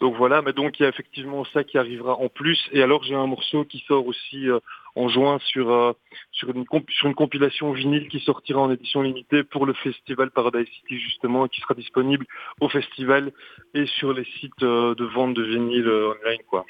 donc 0.00 0.16
voilà. 0.16 0.42
Mais 0.42 0.52
donc, 0.52 0.78
il 0.78 0.82
y 0.82 0.86
a 0.86 0.88
effectivement 0.88 1.44
ça 1.52 1.64
qui 1.64 1.78
arrivera 1.78 2.14
en 2.16 2.28
plus. 2.28 2.58
Et 2.72 2.82
alors, 2.82 3.02
j'ai 3.04 3.14
un 3.14 3.26
morceau 3.26 3.64
qui 3.64 3.84
sort 3.86 4.06
aussi 4.06 4.48
euh, 4.48 4.58
en 4.96 5.08
juin 5.08 5.38
sur 5.46 5.70
euh, 5.70 5.92
sur 6.32 6.50
une 6.50 6.64
sur 6.88 7.08
une 7.08 7.14
compilation 7.14 7.72
vinyle 7.72 8.08
qui 8.08 8.20
sortira 8.20 8.60
en 8.60 8.70
édition 8.70 9.02
limitée 9.02 9.44
pour 9.44 9.66
le 9.66 9.74
festival 9.74 10.30
Paradise 10.30 10.68
City 10.68 10.98
justement, 10.98 11.48
qui 11.48 11.60
sera 11.60 11.74
disponible 11.74 12.26
au 12.60 12.68
festival 12.68 13.32
et 13.74 13.86
sur 13.86 14.12
les 14.12 14.24
sites 14.40 14.60
de 14.60 15.04
vente 15.04 15.34
de 15.34 15.42
vinyle 15.42 15.88
online, 15.88 16.42
quoi. 16.48 16.64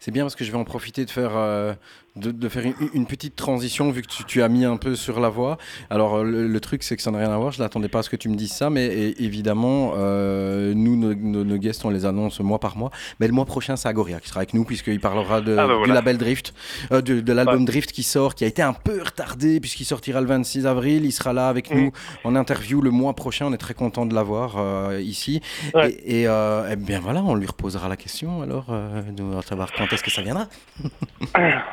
C'est 0.00 0.10
bien 0.10 0.24
parce 0.24 0.34
que 0.36 0.44
je 0.44 0.50
vais 0.52 0.58
en 0.58 0.64
profiter 0.64 1.04
de 1.04 1.10
faire, 1.10 1.32
euh, 1.34 1.74
de, 2.16 2.30
de 2.32 2.48
faire 2.48 2.64
une, 2.64 2.74
une 2.94 3.06
petite 3.06 3.36
transition 3.36 3.90
vu 3.90 4.02
que 4.02 4.08
tu, 4.08 4.24
tu 4.24 4.42
as 4.42 4.48
mis 4.48 4.64
un 4.64 4.76
peu 4.76 4.94
sur 4.96 5.20
la 5.20 5.28
voie. 5.28 5.56
Alors 5.90 6.16
euh, 6.16 6.24
le, 6.24 6.46
le 6.48 6.60
truc 6.60 6.82
c'est 6.82 6.96
que 6.96 7.02
ça 7.02 7.10
n'a 7.10 7.18
rien 7.18 7.30
à 7.30 7.36
voir, 7.38 7.52
je 7.52 7.60
n'attendais 7.62 7.88
pas 7.88 8.00
à 8.00 8.02
ce 8.02 8.10
que 8.10 8.16
tu 8.16 8.28
me 8.28 8.34
dises 8.34 8.52
ça, 8.52 8.70
mais 8.70 8.86
et- 8.86 9.22
évidemment, 9.24 9.92
euh, 9.96 10.72
nous, 10.74 10.96
nos, 10.96 11.14
nos- 11.14 11.44
nos 11.44 11.56
guests, 11.58 11.84
on 11.84 11.90
les 11.90 12.04
annonce 12.06 12.40
mois 12.40 12.58
par 12.58 12.76
mois. 12.76 12.90
Mais 13.20 13.26
le 13.26 13.32
mois 13.32 13.44
prochain, 13.44 13.76
c'est 13.76 13.88
Agoria 13.88 14.20
qui 14.20 14.28
sera 14.28 14.40
avec 14.40 14.54
nous 14.54 14.64
puisqu'il 14.64 15.00
parlera 15.00 15.40
de, 15.40 15.56
Ah 15.56 15.66
bah 15.66 15.74
du 15.84 15.92
label 15.92 16.18
Drift, 16.18 16.54
euh, 16.92 17.00
de, 17.00 17.20
de 17.20 17.32
l'album 17.32 17.64
Drift 17.64 17.92
qui 17.92 18.02
sort, 18.02 18.34
qui 18.34 18.44
a 18.44 18.46
été 18.48 18.62
un 18.62 18.72
peu 18.72 19.02
retardé 19.02 19.60
puisqu'il 19.60 19.84
sortira 19.84 20.20
le 20.20 20.26
26 20.26 20.66
avril. 20.66 21.04
Il 21.04 21.12
sera 21.12 21.32
là 21.32 21.48
avec 21.48 21.70
Mhm. 21.70 21.80
nous 21.80 21.92
en 22.24 22.34
interview 22.36 22.80
le 22.80 22.90
mois 22.90 23.14
prochain. 23.14 23.46
On 23.46 23.52
est 23.52 23.58
très 23.58 23.74
content 23.74 24.06
de 24.06 24.14
l'avoir 24.14 24.56
ici. 25.00 25.40
Ouais. 25.74 25.90
Et, 26.04 26.22
et, 26.22 26.26
eh 26.26 26.76
bien 26.76 27.00
voilà, 27.00 27.22
on 27.22 27.34
lui 27.34 27.46
reposera 27.46 27.88
la 27.88 27.96
question 27.96 28.42
alors, 28.42 28.66
de 28.66 29.22
savoir 29.68 29.88
quand 29.88 29.94
est-ce 29.94 30.02
que 30.02 30.10
ça 30.10 30.22
viendra. 30.22 30.46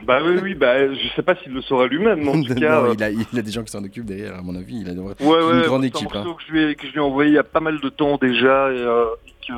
Bah 0.03 0.19
oui, 0.23 0.37
oui, 0.41 0.53
bah 0.55 0.93
je 0.93 1.07
sais 1.15 1.21
pas 1.21 1.35
s'il 1.35 1.53
le 1.53 1.61
saura 1.61 1.87
lui-même, 1.87 2.27
en 2.27 2.41
tout 2.41 2.55
cas. 2.59 2.81
Non, 2.81 2.89
euh, 2.89 2.93
il, 2.97 3.03
a, 3.03 3.09
il 3.09 3.39
a 3.39 3.41
des 3.41 3.51
gens 3.51 3.63
qui 3.63 3.71
s'en 3.71 3.83
occupent 3.83 4.05
derrière, 4.05 4.35
à 4.35 4.41
mon 4.41 4.55
avis. 4.55 4.81
Il 4.81 4.89
a 4.89 4.93
Ouais, 4.93 5.13
une 5.19 5.59
ouais, 5.59 5.65
grande 5.65 5.81
c'est 5.83 5.87
équipe. 5.89 6.09
un 6.13 6.19
hein. 6.19 6.23
morceau 6.23 6.35
que, 6.35 6.43
je 6.47 6.51
lui 6.51 6.63
ai, 6.63 6.75
que 6.75 6.87
je 6.87 6.91
lui 6.91 6.97
ai 6.97 7.01
envoyé 7.01 7.31
il 7.31 7.35
y 7.35 7.39
a 7.39 7.43
pas 7.43 7.59
mal 7.59 7.79
de 7.79 7.89
temps 7.89 8.17
déjà. 8.17 8.71
Et, 8.71 8.77
euh, 8.77 9.05
et 9.27 9.31
que, 9.47 9.53
et 9.53 9.55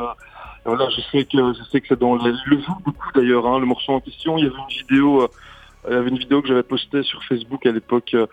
voilà, 0.65 0.89
je 0.89 1.01
sais 1.11 1.23
que 1.25 1.37
je 1.53 1.63
sais 1.71 1.81
que 1.81 1.87
c'est 1.89 1.99
dans 1.99 2.15
le, 2.15 2.31
le 2.45 2.57
joue 2.61 2.75
beaucoup 2.85 3.09
d'ailleurs. 3.15 3.45
Hein, 3.47 3.59
le 3.59 3.65
morceau 3.65 3.93
en 3.93 3.99
question, 4.01 4.37
il 4.37 4.45
y 4.45 4.47
avait 4.47 4.55
une 4.55 4.77
vidéo, 4.87 5.23
euh, 5.23 5.27
il 5.89 5.93
y 5.93 5.97
avait 5.97 6.09
une 6.09 6.17
vidéo 6.17 6.41
que 6.41 6.47
j'avais 6.49 6.63
postée 6.63 7.03
sur 7.03 7.23
Facebook 7.23 7.65
à 7.65 7.71
l'époque 7.71 8.11
euh, 8.13 8.25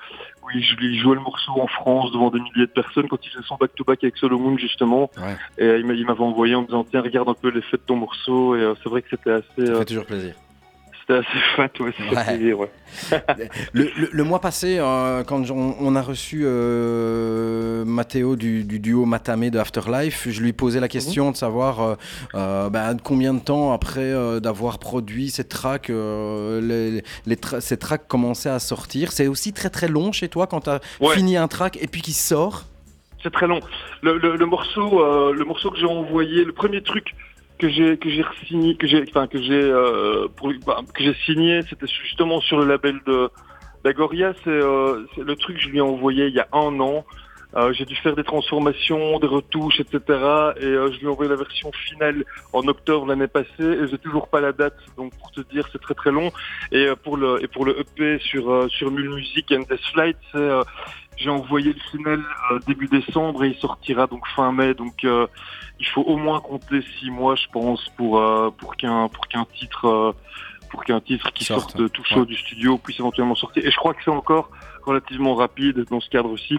où 0.44 0.50
il, 0.54 0.62
jou- 0.62 0.76
il 0.80 0.98
jouait 0.98 1.14
le 1.14 1.20
morceau 1.22 1.52
en 1.60 1.66
France 1.66 2.12
devant 2.12 2.30
des 2.30 2.38
milliers 2.40 2.66
de 2.66 2.72
personnes 2.72 3.08
quand 3.08 3.18
il 3.24 3.30
faisait 3.30 3.44
son 3.46 3.56
back-to-back 3.56 4.04
avec 4.04 4.16
Solomon 4.16 4.56
justement. 4.58 5.10
Ouais. 5.16 5.36
Et 5.58 5.78
il 5.80 5.86
m'avait 6.06 6.20
envoyé 6.20 6.54
en 6.54 6.62
me 6.62 6.66
disant 6.66 6.84
tiens 6.84 7.00
regarde 7.00 7.28
un 7.28 7.34
peu 7.34 7.48
l'effet 7.50 7.76
de 7.76 7.82
ton 7.86 7.96
morceau. 7.96 8.54
Et 8.56 8.60
euh, 8.60 8.74
c'est 8.82 8.88
vrai 8.88 9.02
que 9.02 9.08
c'était 9.10 9.30
assez, 9.30 9.66
Ça 9.66 9.72
euh, 9.72 9.78
fait 9.80 9.84
toujours 9.86 10.06
plaisir. 10.06 10.34
C'était 11.06 11.18
assez 11.20 11.38
fat, 11.56 11.68
ouais, 11.80 11.92
Ouais. 12.14 12.24
plaisir, 12.24 12.58
ouais. 12.60 12.70
Le, 13.72 13.84
le- 13.96 14.08
le 14.12 14.24
mois 14.24 14.40
passé, 14.40 14.76
euh, 14.78 15.22
quand 15.24 15.50
on, 15.50 15.76
on 15.80 15.96
a 15.96 16.02
reçu 16.02 16.42
euh, 16.44 17.84
Matteo 17.84 18.36
du, 18.36 18.64
du 18.64 18.78
duo 18.78 19.04
Matame 19.04 19.50
de 19.50 19.58
Afterlife, 19.58 20.28
je 20.30 20.40
lui 20.40 20.52
posais 20.52 20.80
la 20.80 20.88
question 20.88 21.30
de 21.30 21.36
savoir 21.36 21.80
euh, 21.82 21.94
euh, 22.34 22.70
bah, 22.70 22.92
combien 23.02 23.34
de 23.34 23.40
temps 23.40 23.72
après 23.72 24.12
d'avoir 24.40 24.78
produit 24.78 25.30
ces 25.30 25.44
tracks, 25.44 25.88
les, 25.88 27.02
les 27.26 27.36
tra- 27.36 27.60
ces 27.60 27.76
tracks 27.76 28.06
commençaient 28.08 28.48
à 28.50 28.58
sortir. 28.58 29.12
C'est 29.12 29.26
aussi 29.26 29.52
très 29.52 29.70
très 29.70 29.88
long 29.88 30.12
chez 30.12 30.28
toi 30.28 30.46
quand 30.46 30.62
tu 30.62 30.70
as 30.70 30.80
Ouais. 31.00 31.14
fini 31.16 31.36
un 31.36 31.48
track 31.48 31.78
et 31.80 31.86
puis 31.86 32.02
qui 32.02 32.12
sort? 32.12 32.64
C'est 33.22 33.32
très 33.32 33.46
long. 33.46 33.60
Le, 34.02 34.18
le, 34.18 34.36
le 34.36 34.46
morceau, 34.46 35.02
euh, 35.02 35.32
le 35.32 35.44
morceau 35.44 35.70
que 35.70 35.78
j'ai 35.78 35.86
envoyé, 35.86 36.44
le 36.44 36.52
premier 36.52 36.82
truc 36.82 37.14
que 37.58 37.68
j'ai 37.68 37.96
que 37.96 38.10
j'ai 38.10 38.24
signé, 38.46 38.76
que 38.76 38.86
j'ai, 38.86 39.04
enfin 39.08 39.26
que 39.26 39.40
j'ai 39.40 39.62
euh, 39.62 40.28
bah, 40.66 40.80
que 40.92 41.02
j'ai 41.02 41.14
signé, 41.26 41.60
c'était 41.68 41.86
justement 41.86 42.40
sur 42.40 42.58
le 42.58 42.66
label 42.66 43.00
de 43.06 43.30
d'Agoria. 43.84 44.32
C'est 44.44 44.50
euh, 44.50 45.06
le 45.16 45.36
truc 45.36 45.56
que 45.56 45.62
je 45.62 45.68
lui 45.68 45.78
ai 45.78 45.82
envoyé 45.82 46.26
il 46.26 46.34
y 46.34 46.40
a 46.40 46.48
un 46.52 46.80
an. 46.80 47.04
Euh, 47.56 47.72
j'ai 47.72 47.84
dû 47.84 47.94
faire 47.94 48.16
des 48.16 48.24
transformations, 48.24 49.20
des 49.20 49.28
retouches, 49.28 49.78
etc. 49.78 50.00
Et 50.08 50.64
euh, 50.64 50.90
je 50.90 50.98
lui 50.98 51.06
ai 51.06 51.08
envoyé 51.08 51.30
la 51.30 51.36
version 51.36 51.70
finale 51.70 52.24
en 52.52 52.66
octobre 52.66 53.06
l'année 53.06 53.28
passée. 53.28 53.46
Et 53.60 53.86
j'ai 53.88 53.98
toujours 53.98 54.26
pas 54.26 54.40
la 54.40 54.52
date. 54.52 54.76
Donc 54.96 55.16
pour 55.16 55.30
te 55.30 55.40
dire, 55.52 55.68
c'est 55.70 55.80
très 55.80 55.94
très 55.94 56.10
long. 56.10 56.32
Et 56.72 56.86
euh, 56.86 56.96
pour 56.96 57.16
le 57.16 57.42
et 57.44 57.46
pour 57.46 57.64
le 57.64 57.78
EP 57.78 58.18
sur 58.18 58.50
euh, 58.50 58.68
sur 58.68 58.90
Mule 58.90 59.10
Music 59.10 59.52
and 59.52 59.66
Death 59.70 59.84
Flight, 59.92 60.16
c'est 60.32 60.50
j'ai 61.16 61.30
envoyé 61.30 61.72
le 61.72 61.80
final 61.90 62.22
euh, 62.50 62.58
début 62.66 62.88
décembre 62.88 63.44
et 63.44 63.48
il 63.48 63.56
sortira 63.56 64.06
donc 64.06 64.26
fin 64.34 64.52
mai. 64.52 64.74
Donc 64.74 65.04
euh, 65.04 65.26
il 65.80 65.86
faut 65.86 66.02
au 66.02 66.16
moins 66.16 66.40
compter 66.40 66.80
six 66.98 67.10
mois, 67.10 67.34
je 67.36 67.46
pense, 67.52 67.88
pour 67.96 68.18
euh, 68.18 68.50
pour 68.58 68.76
qu'un 68.76 69.08
pour 69.08 69.26
qu'un 69.28 69.44
titre 69.44 69.86
euh, 69.86 70.12
pour 70.70 70.84
qu'un 70.84 71.00
titre 71.00 71.32
qui 71.32 71.44
Sorte. 71.44 71.72
sorte 71.76 71.92
tout 71.92 72.04
chaud 72.04 72.20
Ouais. 72.20 72.26
du 72.26 72.36
studio 72.36 72.78
puisse 72.78 72.98
éventuellement 72.98 73.34
sortir. 73.36 73.64
Et 73.64 73.70
je 73.70 73.76
crois 73.76 73.94
que 73.94 74.02
c'est 74.04 74.10
encore 74.10 74.50
relativement 74.84 75.34
rapide 75.34 75.84
dans 75.90 76.00
ce 76.00 76.10
cadre 76.10 76.30
aussi. 76.30 76.58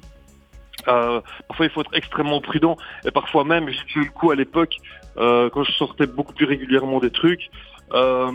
Euh, 0.88 1.20
parfois 1.48 1.66
il 1.66 1.72
faut 1.72 1.82
être 1.82 1.94
extrêmement 1.96 2.42
prudent 2.42 2.76
et 3.06 3.12
parfois 3.12 3.44
même 3.44 3.70
j'ai 3.70 4.00
eu 4.00 4.04
le 4.06 4.12
coup 4.12 4.30
à 4.32 4.36
l'époque 4.36 4.76
euh, 5.18 5.50
quand 5.50 5.64
je 5.64 5.72
sortais 5.72 6.06
beaucoup 6.06 6.34
plus 6.34 6.46
régulièrement 6.46 7.00
des 7.00 7.12
trucs. 7.12 7.50
Euh, 7.94 8.32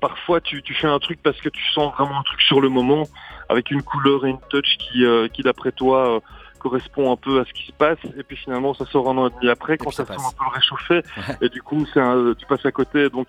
parfois 0.00 0.40
tu, 0.40 0.62
tu 0.62 0.74
fais 0.74 0.88
un 0.88 0.98
truc 0.98 1.20
parce 1.22 1.40
que 1.40 1.48
tu 1.48 1.62
sens 1.72 1.92
vraiment 1.94 2.18
un 2.18 2.22
truc 2.22 2.40
sur 2.42 2.60
le 2.60 2.68
moment 2.68 3.04
avec 3.52 3.70
une 3.70 3.82
couleur 3.82 4.26
et 4.26 4.30
une 4.30 4.40
touch 4.50 4.76
qui, 4.78 5.04
euh, 5.04 5.28
qui 5.28 5.42
d'après 5.42 5.70
toi 5.72 6.16
euh, 6.16 6.20
correspond 6.58 7.12
un 7.12 7.16
peu 7.16 7.40
à 7.40 7.44
ce 7.44 7.52
qui 7.52 7.66
se 7.66 7.72
passe. 7.72 7.98
Et 8.18 8.22
puis 8.22 8.36
finalement 8.36 8.72
ça 8.74 8.84
sort 8.86 9.08
un 9.10 9.16
an 9.18 9.28
et 9.28 9.30
demi 9.34 9.48
après 9.50 9.76
quand 9.78 9.90
ça 9.90 10.04
ça, 10.06 10.14
un 10.14 10.16
peu 10.38 10.44
le 10.44 10.54
réchauffé. 10.54 11.02
Et 11.40 11.48
du 11.48 11.60
coup 11.62 11.84
c'est 11.92 12.00
un- 12.00 12.34
tu 12.38 12.46
passes 12.46 12.64
à 12.66 12.72
côté. 12.72 13.08
Donc 13.10 13.28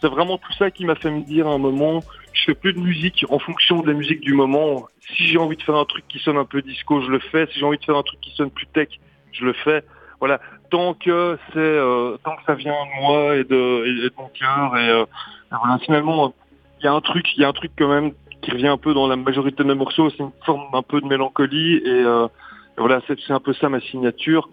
c'est 0.00 0.08
vraiment 0.08 0.38
tout 0.38 0.52
ça 0.54 0.70
qui 0.70 0.84
m'a 0.84 0.94
fait 0.94 1.10
me 1.10 1.22
dire 1.22 1.46
à 1.48 1.52
un 1.52 1.58
moment 1.58 2.00
je 2.32 2.44
fais 2.46 2.54
plus 2.54 2.72
de 2.72 2.80
musique 2.80 3.24
en 3.30 3.38
fonction 3.38 3.80
de 3.80 3.86
la 3.86 3.94
musique 3.94 4.20
du 4.20 4.34
moment. 4.34 4.86
Si 5.16 5.26
j'ai 5.28 5.38
envie 5.38 5.56
de 5.56 5.62
faire 5.62 5.76
un 5.76 5.84
truc 5.84 6.06
qui 6.08 6.18
sonne 6.18 6.36
un 6.36 6.44
peu 6.44 6.60
disco 6.62 7.00
je 7.00 7.08
le 7.10 7.20
fais. 7.20 7.46
Si 7.52 7.58
j'ai 7.58 7.64
envie 7.64 7.78
de 7.78 7.84
faire 7.84 7.96
un 7.96 8.02
truc 8.02 8.20
qui 8.20 8.30
sonne 8.36 8.50
plus 8.50 8.66
tech 8.66 8.88
je 9.32 9.44
le 9.44 9.52
fais. 9.54 9.82
Voilà. 10.20 10.40
Tant 10.70 10.94
que 10.94 11.38
c'est 11.52 11.58
euh, 11.58 12.16
tant 12.24 12.36
que 12.36 12.42
ça 12.46 12.54
vient 12.54 12.72
de 12.72 13.00
moi 13.02 13.36
et 13.36 13.44
de, 13.44 13.84
et, 13.86 14.06
et 14.06 14.10
de 14.10 14.14
mon 14.18 14.28
cœur 14.28 14.76
et, 14.76 14.88
euh, 14.90 15.04
et 15.04 15.54
voilà. 15.58 15.78
Finalement 15.78 16.34
il 16.80 16.84
y 16.84 16.88
a 16.88 16.92
un 16.92 17.00
truc 17.00 17.24
il 17.36 17.40
y 17.40 17.44
a 17.44 17.48
un 17.48 17.52
truc 17.54 17.72
quand 17.78 17.88
même 17.88 18.12
qui 18.44 18.50
revient 18.50 18.68
un 18.68 18.76
peu 18.76 18.92
dans 18.92 19.06
la 19.06 19.16
majorité 19.16 19.62
de 19.62 19.68
mes 19.68 19.74
morceaux 19.74 20.10
c'est 20.10 20.20
une 20.22 20.30
forme 20.44 20.66
un 20.74 20.82
peu 20.82 21.00
de 21.00 21.06
mélancolie 21.06 21.76
et, 21.76 22.02
euh, 22.04 22.28
voilà 22.76 23.00
c'est 23.06 23.30
un 23.30 23.40
peu 23.40 23.54
ça 23.54 23.68
ma 23.68 23.80
signature. 23.80 24.48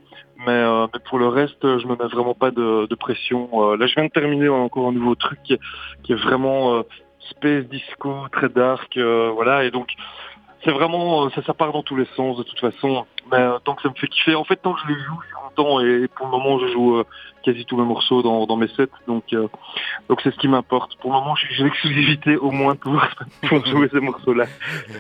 Mais, 0.48 0.54
euh, 0.54 0.88
mais 0.92 1.00
pour 1.08 1.20
le 1.20 1.28
reste 1.28 1.62
je 1.62 1.86
me 1.86 1.96
mets 1.96 2.08
vraiment 2.08 2.34
pas 2.34 2.52
de, 2.52 2.88
de 2.88 2.96
pression. 2.96 3.50
Euh, 3.54 3.78
là 3.78 3.86
je 3.86 3.94
viens 3.94 4.06
de 4.06 4.10
terminer 4.10 4.50
encore 4.50 4.88
un 4.88 4.92
nouveau 4.92 5.16
truc 5.16 5.40
qui 5.44 5.54
est, 5.54 5.60
qui 6.04 6.14
est 6.14 6.16
vraiment 6.16 6.76
euh, 6.76 6.82
space 7.30 7.66
disco 7.66 8.16
très 8.32 8.50
dark 8.50 8.96
euh, 8.98 9.32
voilà. 9.34 9.66
Et 9.66 9.72
donc 9.72 9.94
c'est 10.64 10.72
vraiment 10.72 11.26
euh, 11.26 11.30
ça, 11.36 11.42
ça 11.44 11.54
part 11.54 11.74
dans 11.74 11.84
tous 11.84 11.96
les 11.96 12.08
sens 12.16 12.38
de 12.38 12.44
toute 12.44 12.60
façon 12.60 13.06
mais 13.32 13.38
euh, 13.38 13.58
tant 13.64 13.76
que 13.76 13.82
ça 13.82 13.90
me 13.90 13.96
fait 13.96 14.08
kiffer. 14.08 14.36
En 14.36 14.44
fait 14.44 14.56
tant 14.58 14.74
que 14.74 14.80
je 14.88 14.94
les 14.94 15.00
joue 15.00 15.20
je 15.22 15.26
suis 15.28 15.36
content 15.36 15.80
et, 15.82 16.08
pour 16.08 16.26
le 16.28 16.32
moment 16.32 16.60
je 16.60 16.68
joue 16.72 16.96
euh, 16.98 17.04
quasi 17.44 17.66
tous 17.66 17.76
mes 17.76 17.84
morceaux 17.84 18.22
dans, 18.22 18.46
dans 18.46 18.56
mes 18.56 18.68
sets. 18.70 18.88
Donc 19.08 19.24
euh, 19.34 19.48
donc 20.10 20.22
c'est 20.24 20.32
ce 20.32 20.38
qui 20.40 20.48
m'importe. 20.48 20.96
Pour 20.98 21.12
le 21.12 21.18
moment 21.20 21.36
j'ai 21.36 21.48
j'ai 21.56 21.64
l'exclusivité 21.64 22.38
au 22.38 22.52
moins 22.52 22.76
pour, 22.76 22.94
pour 23.50 23.66
jouer 23.66 23.90
ces 23.92 24.00
morceaux 24.00 24.34
là 24.34 24.46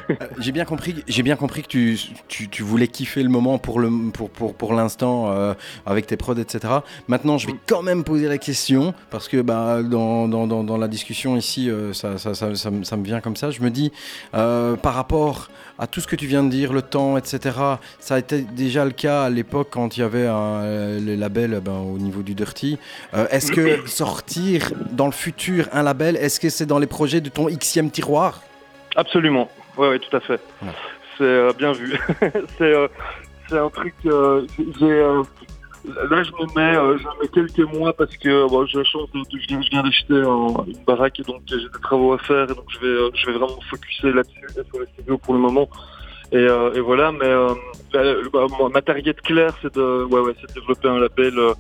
Euh, 0.09 0.15
J'ai 0.39 0.51
bien 0.51 0.65
compris, 0.65 1.03
j'ai 1.07 1.23
bien 1.23 1.35
compris 1.35 1.61
que 1.63 1.67
tu, 1.67 1.97
tu, 2.27 2.49
tu 2.49 2.63
voulais 2.63 2.87
kiffer 2.87 3.23
le 3.23 3.29
moment 3.29 3.57
pour 3.57 3.79
le 3.79 3.89
pour 4.11 4.29
pour, 4.29 4.55
pour 4.55 4.73
l'instant 4.73 5.31
euh, 5.31 5.53
avec 5.85 6.07
tes 6.07 6.17
prods, 6.17 6.35
etc. 6.35 6.73
Maintenant, 7.07 7.37
je 7.37 7.47
vais 7.47 7.55
quand 7.67 7.81
même 7.83 8.03
poser 8.03 8.27
la 8.27 8.37
question 8.37 8.93
parce 9.09 9.27
que 9.27 9.41
bah 9.41 9.81
dans, 9.83 10.27
dans, 10.27 10.47
dans, 10.47 10.77
la 10.77 10.87
discussion 10.87 11.35
ici, 11.37 11.69
euh, 11.69 11.93
ça, 11.93 12.17
ça, 12.17 12.33
ça, 12.33 12.55
ça, 12.55 12.71
me- 12.71 12.83
ça 12.83 12.97
me 12.97 13.03
vient 13.03 13.21
comme 13.21 13.35
ça. 13.35 13.51
Je 13.51 13.61
me 13.61 13.69
dis 13.69 13.91
euh, 14.33 14.75
par 14.75 14.93
rapport 14.95 15.49
à 15.81 15.87
tout 15.87 15.99
ce 15.99 16.05
que 16.05 16.15
tu 16.15 16.27
viens 16.27 16.43
de 16.43 16.49
dire, 16.49 16.73
le 16.73 16.83
temps, 16.83 17.17
etc. 17.17 17.57
Ça 17.99 18.15
a 18.15 18.19
été 18.19 18.41
déjà 18.41 18.85
le 18.85 18.91
cas 18.91 19.23
à 19.23 19.29
l'époque 19.31 19.69
quand 19.71 19.97
il 19.97 20.01
y 20.01 20.03
avait 20.03 20.27
un, 20.27 20.61
euh, 20.61 20.99
le 20.99 21.15
label 21.15 21.59
ben, 21.59 21.79
au 21.79 21.97
niveau 21.97 22.21
du 22.21 22.35
Dirty. 22.35 22.77
Euh, 23.15 23.25
est-ce 23.31 23.51
que 23.51 23.85
sortir 23.87 24.71
dans 24.91 25.07
le 25.07 25.11
futur 25.11 25.67
un 25.73 25.81
label, 25.81 26.15
est-ce 26.17 26.39
que 26.39 26.49
c'est 26.49 26.67
dans 26.67 26.77
les 26.77 26.85
projets 26.85 27.19
de 27.19 27.29
ton 27.29 27.47
xème 27.47 27.89
tiroir? 27.89 28.43
Absolument, 28.95 29.49
ouais, 29.75 29.89
ouais, 29.89 29.99
tout 29.99 30.15
à 30.15 30.19
fait. 30.19 30.39
Ouais. 30.61 30.69
C'est 31.17 31.23
euh, 31.23 31.51
bien 31.57 31.71
vu. 31.71 31.99
c'est 32.59 32.61
euh, 32.61 32.87
c'est 33.49 33.57
un 33.57 33.69
truc. 33.69 33.95
j'ai 34.03 35.03
là, 35.85 36.23
je 36.23 36.31
me 36.31 36.45
mets, 36.55 36.75
euh, 36.75 36.97
je 36.97 37.03
me 37.03 37.21
mets 37.21 37.27
quelques 37.29 37.73
mois 37.73 37.93
parce 37.93 38.15
que 38.17 38.47
bon, 38.47 38.65
je 38.65 38.83
je 38.83 39.69
viens, 39.71 39.83
d'acheter 39.83 40.13
un- 40.13 40.63
une 40.67 40.83
baraque 40.85 41.19
et 41.19 41.23
donc 41.23 41.41
j'ai 41.47 41.57
des 41.57 41.69
travaux 41.81 42.13
à 42.13 42.17
faire 42.19 42.43
et 42.49 42.55
donc 42.55 42.65
je 42.69 42.79
vais, 42.79 42.87
euh, 42.87 43.09
je 43.13 43.25
vais 43.25 43.33
vraiment 43.33 43.55
me 43.57 43.61
focuser 43.69 44.11
là-dessus 44.13 44.45
sur 44.69 44.79
les 44.79 44.87
studios 44.93 45.17
pour 45.17 45.33
le 45.33 45.39
moment. 45.39 45.69
Et, 46.31 46.37
euh, 46.37 46.73
et 46.75 46.79
voilà, 46.79 47.11
mais 47.11 47.25
euh, 47.25 47.53
bah, 47.93 48.01
bah, 48.31 48.47
ma 48.73 48.81
target 48.81 49.13
claire, 49.23 49.53
c'est 49.61 49.73
de, 49.75 50.03
ouais, 50.05 50.21
ouais, 50.21 50.33
de 50.33 50.53
développer 50.53 50.87
un 50.87 50.99
label. 50.99 51.37
euh, 51.37 51.53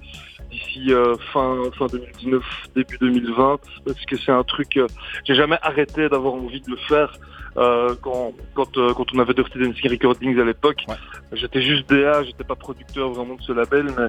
d'ici 0.51 0.93
euh, 0.93 1.15
fin 1.31 1.57
fin 1.77 1.87
2019 1.87 2.43
début 2.75 2.97
2020 2.99 3.59
parce 3.85 4.05
que 4.05 4.17
c'est 4.17 4.31
un 4.33 4.43
truc 4.43 4.75
euh, 4.77 4.87
j'ai 5.23 5.33
jamais 5.35 5.57
arrêté 5.61 6.09
d'avoir 6.09 6.33
envie 6.33 6.59
de 6.61 6.69
le 6.71 6.75
faire 6.75 7.15
euh, 7.57 7.95
quand 8.01 8.33
quand 8.53 8.77
euh, 8.77 8.93
quand 8.93 9.05
on 9.13 9.19
avait 9.19 9.33
Dirty 9.33 9.59
Dancing 9.59 9.89
Recordings 9.91 10.39
à 10.39 10.45
l'époque 10.45 10.83
Ouais. 10.87 10.95
j'étais 11.33 11.61
juste 11.61 11.89
DA 11.89 12.23
j'étais 12.23 12.43
pas 12.43 12.55
producteur 12.55 13.09
vraiment 13.11 13.35
de 13.35 13.41
ce 13.41 13.51
label 13.51 13.87
mais 13.97 14.07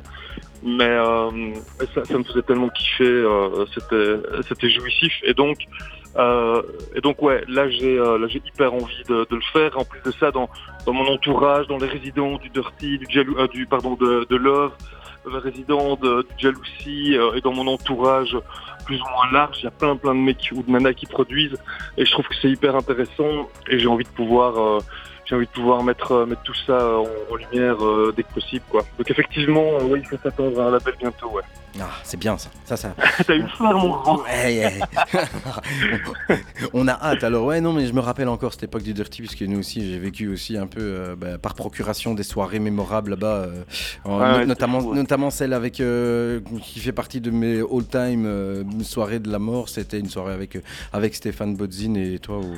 mais, 0.65 0.85
euh, 0.85 1.31
mais 1.33 1.87
ça, 1.95 2.05
ça 2.05 2.17
me 2.19 2.23
faisait 2.23 2.43
tellement 2.43 2.69
kiffer 2.69 3.05
euh, 3.05 3.65
c'était 3.75 4.17
c'était 4.49 4.71
jouissif 4.71 5.13
et 5.25 5.35
donc 5.35 5.59
euh, 6.17 6.63
et 6.95 7.01
donc 7.01 7.21
ouais 7.23 7.43
là 7.49 7.69
j'ai 7.69 7.97
là 7.97 8.27
j'ai 8.29 8.43
hyper 8.47 8.73
envie 8.75 9.03
de, 9.09 9.27
de 9.29 9.35
le 9.37 9.43
faire 9.53 9.77
en 9.79 9.85
plus 9.85 10.01
de 10.03 10.13
ça 10.13 10.31
dans 10.31 10.49
dans 10.87 10.93
mon 10.93 11.07
entourage 11.07 11.67
dans 11.67 11.79
les 11.79 11.89
résidents 11.89 12.39
du 12.39 12.49
Dirty 12.51 12.99
du 12.99 13.07
Jalou 13.11 13.37
euh, 13.39 13.49
du 13.49 13.67
pardon 13.67 13.95
de, 13.95 14.27
de 14.31 14.37
Love 14.37 14.73
résident 15.25 15.97
de, 15.97 16.23
du 16.23 16.35
Jalousie 16.39 17.17
euh, 17.17 17.35
et 17.35 17.41
dans 17.41 17.53
mon 17.53 17.67
entourage 17.67 18.37
plus 18.85 19.01
ou 19.01 19.09
moins 19.15 19.31
large, 19.33 19.57
il 19.61 19.65
y 19.65 19.69
a 19.69 19.71
plein 19.71 19.97
plein 19.97 20.15
de 20.15 20.21
mecs 20.21 20.51
ou 20.53 20.63
de 20.63 20.71
nanas 20.71 20.95
qui 20.95 21.07
produisent 21.07 21.57
et 21.97 22.05
je 22.05 22.11
trouve 22.13 22.27
que 22.27 22.35
c'est 22.41 22.51
hyper 22.51 22.77
intéressant 22.77 23.49
et 23.69 23.79
j'ai 23.79 23.87
envie 23.87 24.05
de 24.05 24.11
pouvoir 24.11 24.59
euh, 24.59 24.79
j'ai 25.25 25.37
envie 25.37 25.47
de 25.47 25.51
pouvoir 25.53 25.83
mettre 25.83 26.13
euh, 26.13 26.27
mettre 26.27 26.43
tout 26.43 26.55
ça 26.67 26.99
en, 26.99 27.07
en 27.31 27.37
lumière 27.37 27.85
euh, 27.85 28.13
dès 28.17 28.23
que 28.23 28.33
possible 28.33 28.65
quoi. 28.71 28.83
Donc 28.99 29.11
effectivement, 29.11 29.79
euh, 29.81 29.85
oui, 29.85 30.01
il 30.03 30.07
faut 30.07 30.19
s'attendre 30.23 30.61
à 30.61 30.67
un 30.67 30.71
label 30.73 30.95
bientôt, 30.99 31.31
ouais. 31.31 31.43
Ah, 31.81 31.89
c'est 32.05 32.19
bien 32.19 32.37
ça. 32.37 32.51
Ça, 32.67 32.77
ça. 32.77 32.95
T'as 33.27 33.35
eu 33.35 33.45
faim, 33.57 33.73
mon 33.73 33.89
grand. 33.97 34.19
Ouais, 34.23 34.71
ouais. 34.73 34.81
On 36.75 36.87
a 36.89 36.93
hâte. 36.93 37.25
Alors 37.25 37.47
ouais, 37.47 37.61
non, 37.61 37.73
mais 37.73 37.87
je 37.87 37.93
me 37.93 38.01
rappelle 38.01 38.29
encore 38.29 38.53
cette 38.53 38.65
époque 38.65 38.83
du 38.83 38.93
Dirty 38.93 39.23
puisque 39.23 39.43
nous 39.43 39.59
aussi, 39.59 39.91
j'ai 39.91 39.99
vécu 39.99 40.29
aussi 40.29 40.57
un 40.59 40.67
peu 40.67 40.81
euh, 40.81 41.17
bah, 41.17 41.39
par 41.39 41.55
procuration 41.55 42.15
des 42.15 42.23
soirées 42.23 42.59
mémorables 42.59 43.11
là-bas, 43.11 43.47
euh, 43.47 43.63
no- 44.07 44.45
notamment, 44.47 44.79
c'est 44.81 44.85
fou, 44.85 44.91
ouais. 44.91 44.97
notamment 44.97 45.31
celle 45.31 45.53
avec 45.53 45.81
euh, 45.81 46.41
qui 46.63 46.81
fait 46.81 46.93
partie 46.93 47.21
de 47.21 47.31
mes 47.31 47.61
all-time 47.61 48.65
soirées 48.83 49.19
de 49.19 49.31
la 49.31 49.39
mort. 49.39 49.69
C'était 49.69 49.99
une 49.99 50.09
soirée 50.11 50.35
avec 50.35 50.59
avec 50.93 51.15
Stéphane 51.15 51.57
Bodzin 51.57 51.95
et 51.95 52.19
toi 52.19 52.39
au, 52.39 52.55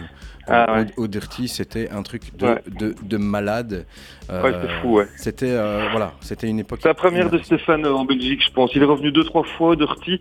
Ah, 0.49 0.67
au- 0.73 0.75
ouais. 0.77 0.87
au 0.97 1.07
Dirty. 1.07 1.49
C'était 1.49 1.91
un 1.91 2.03
truc 2.03 2.37
de, 2.37 2.47
Ouais. 2.47 2.63
de, 2.79 2.95
de 3.03 3.17
malade. 3.17 3.87
Ouais, 4.29 4.35
Euh, 4.37 4.63
c'est 4.63 4.81
fou, 4.81 4.95
ouais. 4.97 5.07
C'était 5.17 5.51
euh, 5.51 5.89
voilà, 5.91 6.13
c'était 6.21 6.49
une 6.49 6.59
époque. 6.59 6.81
C'est 6.83 6.89
la 6.89 6.95
première 6.95 7.31
de 7.31 7.39
Stéphane 7.39 7.85
euh, 7.87 7.95
en 7.95 8.05
Belgique, 8.05 8.43
je 8.45 8.51
pense. 8.53 8.75
Il 8.75 8.83
est 8.83 8.87
revenu 8.87 9.11
deux, 9.13 9.25
trois 9.25 9.45
fois, 9.45 9.77
Dirty. 9.77 10.21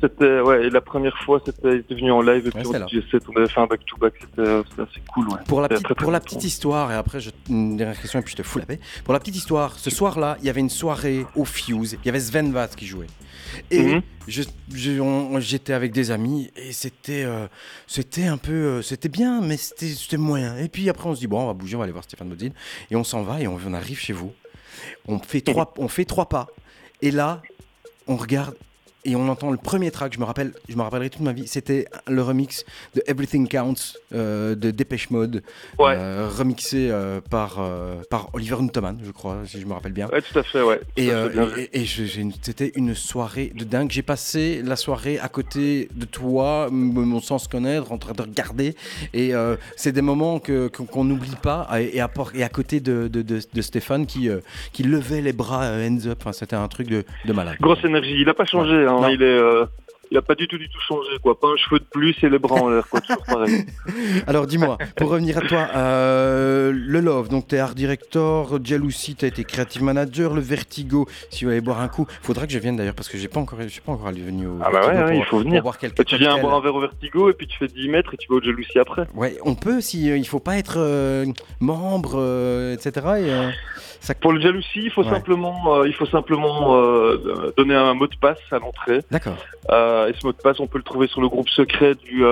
C'était, 0.00 0.40
ouais, 0.40 0.70
la 0.70 0.80
première 0.80 1.16
fois, 1.24 1.40
c'était, 1.44 1.78
venu 1.90 2.10
en 2.12 2.20
live, 2.22 2.46
et 2.46 2.50
puis 2.50 2.60
Ouais, 2.60 2.66
on 2.68 2.72
c'est 2.72 2.78
là. 2.78 2.86
DJ7, 2.86 3.20
on 3.28 3.36
avait 3.36 3.48
fait 3.48 3.60
un 3.60 3.66
back-to-back, 3.66 4.14
c'était, 4.20 4.48
assez 4.82 5.00
cool, 5.12 5.28
ouais. 5.28 5.38
Pour 5.46 5.60
la, 5.60 5.68
petite, 5.68 5.84
très, 5.96 6.10
la 6.10 6.20
histoire, 6.44 6.92
et 6.92 6.94
après 6.94 7.20
je, 7.20 7.30
une 7.48 7.76
dernière 7.76 8.00
question 8.00 8.20
et 8.20 8.22
puis 8.22 8.32
je 8.32 8.36
te 8.36 8.42
fous 8.42 8.58
la 8.60 8.66
paix. 8.66 8.78
Pour 9.04 9.12
la 9.14 9.20
petite 9.20 9.36
histoire, 9.36 9.78
ce 9.78 9.90
soir-là, 9.90 10.36
il 10.40 10.46
y 10.46 10.50
avait 10.50 10.60
une 10.60 10.70
soirée 10.70 11.26
au 11.34 11.44
Fuse, 11.44 11.98
il 12.02 12.06
y 12.06 12.08
avait 12.08 12.20
Sven 12.20 12.52
Vath 12.52 12.76
qui 12.76 12.86
jouait. 12.86 13.06
Et 13.70 13.82
Mhm. 13.82 14.02
je- 14.28 14.42
je- 14.74 15.00
on- 15.00 15.40
j'étais 15.40 15.72
avec 15.72 15.92
des 15.92 16.10
amis 16.10 16.50
et 16.56 16.72
c'était 16.72 17.24
euh, 17.24 17.46
c'était 17.86 18.26
un 18.26 18.36
peu. 18.36 18.52
euh, 18.52 18.82
c'était 18.82 19.08
bien, 19.08 19.40
mais 19.40 19.56
c'était 19.56 19.86
c'était 19.88 20.16
moyen. 20.18 20.56
Et 20.58 20.68
puis 20.68 20.88
après, 20.90 21.08
on 21.08 21.14
se 21.14 21.20
dit, 21.20 21.26
bon, 21.26 21.40
on 21.42 21.46
va 21.46 21.54
bouger, 21.54 21.76
on 21.76 21.78
va 21.78 21.84
aller 21.84 21.92
voir 21.92 22.04
Stéphane 22.04 22.28
Modine. 22.28 22.52
Et 22.90 22.96
on 22.96 23.04
s'en 23.04 23.22
va 23.22 23.40
et 23.40 23.48
on, 23.48 23.58
on 23.66 23.72
arrive 23.74 23.98
chez 23.98 24.12
vous. 24.12 24.32
On 25.06 25.18
fait, 25.18 25.40
trois, 25.40 25.72
on 25.78 25.88
fait 25.88 26.04
trois 26.04 26.28
pas. 26.28 26.46
Et 27.00 27.10
là, 27.10 27.40
on 28.06 28.16
regarde 28.16 28.54
et 29.04 29.16
on 29.16 29.28
entend 29.28 29.50
le 29.50 29.56
premier 29.56 29.90
track, 29.90 30.12
je 30.14 30.18
me 30.18 30.24
rappelle, 30.24 30.52
je 30.68 30.76
me 30.76 30.82
rappellerai 30.82 31.10
toute 31.10 31.22
ma 31.22 31.32
vie, 31.32 31.46
c'était 31.46 31.86
le 32.06 32.22
remix 32.22 32.64
de 32.94 33.02
Everything 33.06 33.48
Counts 33.48 33.94
euh, 34.14 34.54
de 34.54 34.70
Dépêche 34.70 35.10
Mode, 35.10 35.42
Ouais. 35.78 35.94
euh, 35.96 36.28
remixé 36.28 36.88
euh, 36.90 37.20
par, 37.30 37.58
par 38.10 38.28
Oliver 38.34 38.56
Newton, 38.60 38.98
je 39.04 39.10
crois, 39.10 39.38
si 39.46 39.60
je 39.60 39.66
me 39.66 39.72
rappelle 39.72 39.92
bien. 39.92 40.08
Ouais, 40.12 40.20
tout 40.22 40.38
à 40.38 40.42
fait, 40.42 40.62
ouais. 40.62 40.80
Et, 40.96 41.10
c'était 42.42 42.72
une 42.76 42.94
soirée 42.94 43.52
de 43.54 43.64
dingue. 43.64 43.90
J'ai 43.90 44.02
passé 44.02 44.62
la 44.64 44.76
soirée 44.76 45.18
à 45.18 45.28
côté 45.28 45.88
de 45.94 46.04
toi, 46.04 46.68
mon 46.70 47.20
sans 47.20 47.38
se 47.38 47.48
connaître, 47.48 47.92
en 47.92 47.98
train 47.98 48.12
de 48.12 48.22
regarder. 48.22 48.74
Et 49.14 49.32
c'est 49.76 49.92
des 49.92 50.02
moments 50.02 50.40
qu'on 50.40 51.04
n'oublie 51.04 51.36
pas. 51.42 51.68
Et, 51.80 52.00
à, 52.00 52.10
et 52.34 52.42
à 52.42 52.48
côté 52.48 52.80
de, 52.80 53.08
de- 53.08 53.22
de- 53.22 53.40
de 53.52 53.62
Stéphane 53.62 54.06
qui, 54.06 54.28
qui 54.72 54.82
levait 54.82 55.20
les 55.20 55.32
bras 55.32 55.66
hands 55.70 56.06
up. 56.06 56.18
Enfin, 56.20 56.32
c'était 56.32 56.56
un 56.56 56.68
truc 56.68 56.88
de, 56.88 57.04
de 57.24 57.32
malade. 57.32 57.56
Grosse 57.60 57.84
énergie. 57.84 58.16
Il 58.20 58.28
a 58.28 58.34
pas 58.34 58.44
changé, 58.44 58.86
hein. 58.92 59.10
Il 59.10 59.22
est, 59.22 59.26
euh, 59.26 59.64
il 60.10 60.16
a 60.16 60.22
pas 60.22 60.34
du 60.34 60.48
tout, 60.48 60.56
du 60.56 60.68
tout 60.70 60.80
changé, 60.80 61.10
quoi. 61.22 61.38
Pas 61.38 61.48
un 61.48 61.56
cheveu 61.56 61.78
de 61.80 61.84
plus 61.84 62.16
et 62.22 62.30
les 62.30 62.38
bras 62.38 62.56
en 62.62 62.70
l'air, 62.70 62.88
quoi. 62.88 63.00
Toujours 63.02 63.22
pareil. 63.26 63.66
Alors 64.26 64.46
dis-moi, 64.46 64.78
pour 64.96 65.10
revenir 65.10 65.36
à 65.36 65.42
toi, 65.42 65.68
euh, 65.76 66.72
le 66.74 67.00
Love, 67.00 67.28
donc 67.28 67.46
tu 67.48 67.56
es 67.56 67.58
art 67.58 67.74
director, 67.74 68.58
Jealousy, 68.64 69.16
tu 69.16 69.26
as 69.26 69.28
été 69.28 69.44
creative 69.44 69.82
manager, 69.82 70.32
le 70.34 70.40
Vertigo, 70.40 71.06
si 71.30 71.44
vous 71.44 71.50
allez 71.50 71.60
boire 71.60 71.80
un 71.82 71.88
coup, 71.88 72.06
faudra 72.22 72.46
que 72.46 72.52
je 72.52 72.58
vienne 72.58 72.76
d'ailleurs 72.76 72.94
parce 72.94 73.08
que 73.10 73.18
j'ai 73.18 73.28
pas 73.28 73.40
encore, 73.40 73.58
je 73.60 73.68
suis 73.68 73.82
pas 73.82 73.92
encore 73.92 74.06
allé 74.08 74.22
venu 74.22 74.46
au 74.46 74.58
Ah 74.62 74.70
bah 74.72 74.80
Vertigo 74.80 74.96
ouais, 74.96 75.02
ouais, 75.02 75.04
pour- 75.10 75.14
il 75.18 75.24
faut 75.26 75.38
venir. 75.40 75.62
boire 75.62 75.78
quelques 75.78 75.98
Bah, 75.98 76.04
tu 76.04 76.16
viens 76.16 76.28
cocktails. 76.28 76.42
boire 76.42 76.54
un 76.56 76.60
verre 76.62 76.74
au 76.74 76.80
vertigo 76.80 77.28
et 77.28 77.32
puis 77.34 77.46
tu 77.46 77.58
fais 77.58 77.68
10 77.68 77.88
mètres 77.90 78.14
et 78.14 78.16
tu 78.16 78.28
vas 78.30 78.36
au 78.36 78.42
Jealousy 78.42 78.78
après. 78.78 79.06
Ouais, 79.14 79.36
on 79.44 79.54
peut 79.54 79.80
si 79.82 80.10
euh, 80.10 80.16
il 80.16 80.26
faut 80.26 80.40
pas 80.40 80.56
être 80.56 80.76
euh, 80.78 81.26
membre, 81.60 82.14
euh, 82.16 82.72
etc. 82.74 82.90
Et, 82.96 83.30
euh, 83.30 83.50
ça... 84.08 84.14
Pour 84.14 84.32
le 84.32 84.40
Jealousy, 84.40 84.66
il 84.76 84.90
faut 84.90 85.04
Ouais. 85.04 85.10
simplement, 85.10 85.74
euh, 85.74 85.86
il 85.86 85.94
faut 85.94 86.06
simplement 86.06 86.74
euh, 86.76 87.52
donner 87.56 87.74
un 87.74 87.94
mot 87.94 88.06
de 88.06 88.16
passe 88.16 88.38
à 88.50 88.58
l'entrée. 88.58 89.00
D'accord. 89.10 89.36
Euh, 89.70 90.08
et 90.08 90.14
ce 90.18 90.26
mot 90.26 90.32
de 90.32 90.38
passe, 90.38 90.58
on 90.60 90.66
peut 90.66 90.78
le 90.78 90.84
trouver 90.84 91.06
sur 91.06 91.20
le 91.20 91.28
groupe 91.28 91.48
secret 91.48 91.94
du, 91.94 92.22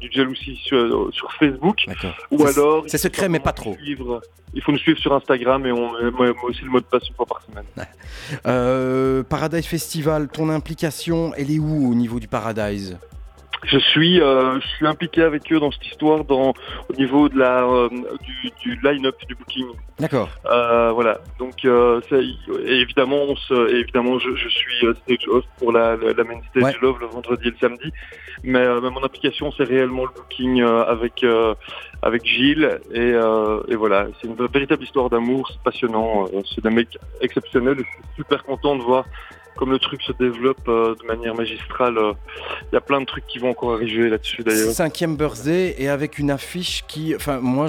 du 0.00 0.12
Jealousy 0.12 0.56
sur, 0.64 1.08
sur 1.12 1.32
Facebook. 1.32 1.78
D'accord. 1.86 2.14
Ou 2.30 2.46
alors, 2.46 2.84
c'est 2.86 2.98
secret, 2.98 3.28
mais 3.28 3.40
pas 3.40 3.52
trop. 3.52 3.74
Suivre, 3.74 4.20
il 4.54 4.62
faut 4.62 4.72
nous 4.72 4.78
suivre 4.78 4.98
sur 4.98 5.12
Instagram 5.14 5.64
et 5.66 5.72
on 5.72 5.92
met 5.92 6.10
moi 6.10 6.32
aussi 6.44 6.62
le 6.62 6.70
mot 6.70 6.80
de 6.80 6.84
passe 6.84 7.08
une 7.08 7.14
fois 7.14 7.26
par 7.26 7.40
semaine. 7.42 9.24
Paradise 9.24 9.66
Festival, 9.66 10.28
ton 10.28 10.48
implication, 10.48 11.32
elle 11.36 11.50
est 11.50 11.58
où 11.58 11.90
au 11.90 11.94
niveau 11.94 12.18
du 12.20 12.28
Paradise? 12.28 12.98
Je 13.64 13.78
suis, 13.78 14.20
euh, 14.20 14.58
je 14.60 14.66
suis 14.66 14.86
impliqué 14.86 15.22
avec 15.22 15.52
eux 15.52 15.60
dans 15.60 15.70
cette 15.70 15.86
histoire, 15.86 16.24
dans 16.24 16.54
au 16.88 16.92
niveau 16.96 17.28
de 17.28 17.38
la 17.38 17.62
euh, 17.64 17.88
du, 18.22 18.50
du 18.62 18.80
line-up 18.82 19.14
du 19.28 19.34
booking. 19.34 19.66
D'accord. 19.98 20.30
Euh, 20.46 20.92
voilà. 20.92 21.18
Donc, 21.38 21.64
euh, 21.64 22.00
ça, 22.08 22.16
évidemment, 22.64 23.22
on 23.28 23.36
se, 23.36 23.74
évidemment, 23.76 24.18
je, 24.18 24.34
je 24.34 24.48
suis 24.48 24.86
euh, 24.86 24.94
stage 25.04 25.28
host 25.28 25.46
pour 25.58 25.72
la, 25.72 25.96
la, 25.96 26.12
la 26.14 26.24
main 26.24 26.40
stage 26.50 26.62
Ouais. 26.62 26.74
Love 26.80 27.00
le 27.00 27.06
vendredi 27.06 27.48
et 27.48 27.50
le 27.50 27.56
samedi. 27.60 27.92
Mais, 28.42 28.60
euh, 28.60 28.80
mais 28.82 28.88
mon 28.90 29.02
application, 29.04 29.52
c'est 29.52 29.64
réellement 29.64 30.04
le 30.04 30.10
booking 30.16 30.62
euh, 30.62 30.84
avec 30.84 31.22
euh, 31.22 31.54
avec 32.02 32.24
Gilles. 32.24 32.80
Et, 32.92 33.12
euh, 33.12 33.60
et 33.68 33.76
voilà, 33.76 34.06
c'est 34.20 34.28
une 34.28 34.36
véritable 34.46 34.82
histoire 34.84 35.10
d'amour. 35.10 35.50
C'est 35.52 35.62
passionnant. 35.62 36.26
c'est 36.54 36.62
des 36.64 36.70
mecs 36.70 36.98
exceptionnels. 37.20 37.76
Je 37.78 37.82
suis 37.82 38.14
super 38.16 38.42
content 38.42 38.76
de 38.76 38.82
voir 38.82 39.04
comme 39.56 39.70
le 39.70 39.78
truc 39.78 40.02
se 40.02 40.12
développe 40.12 40.66
euh, 40.68 40.94
de 41.00 41.06
manière 41.06 41.34
magistrale. 41.34 41.98
euh, 41.98 42.12
Il 42.70 42.74
y 42.74 42.78
a 42.78 42.80
plein 42.80 43.00
de 43.00 43.06
trucs 43.06 43.26
qui 43.26 43.38
vont 43.38 43.50
encore 43.50 43.74
arriver 43.74 44.08
là-dessus 44.08 44.42
d'ailleurs. 44.42 44.72
Cinquième 44.72 45.16
birthday 45.16 45.74
et 45.78 45.88
avec 45.88 46.18
une 46.18 46.30
affiche 46.30 46.84
qui, 46.88 47.14
enfin 47.14 47.40
moi 47.40 47.66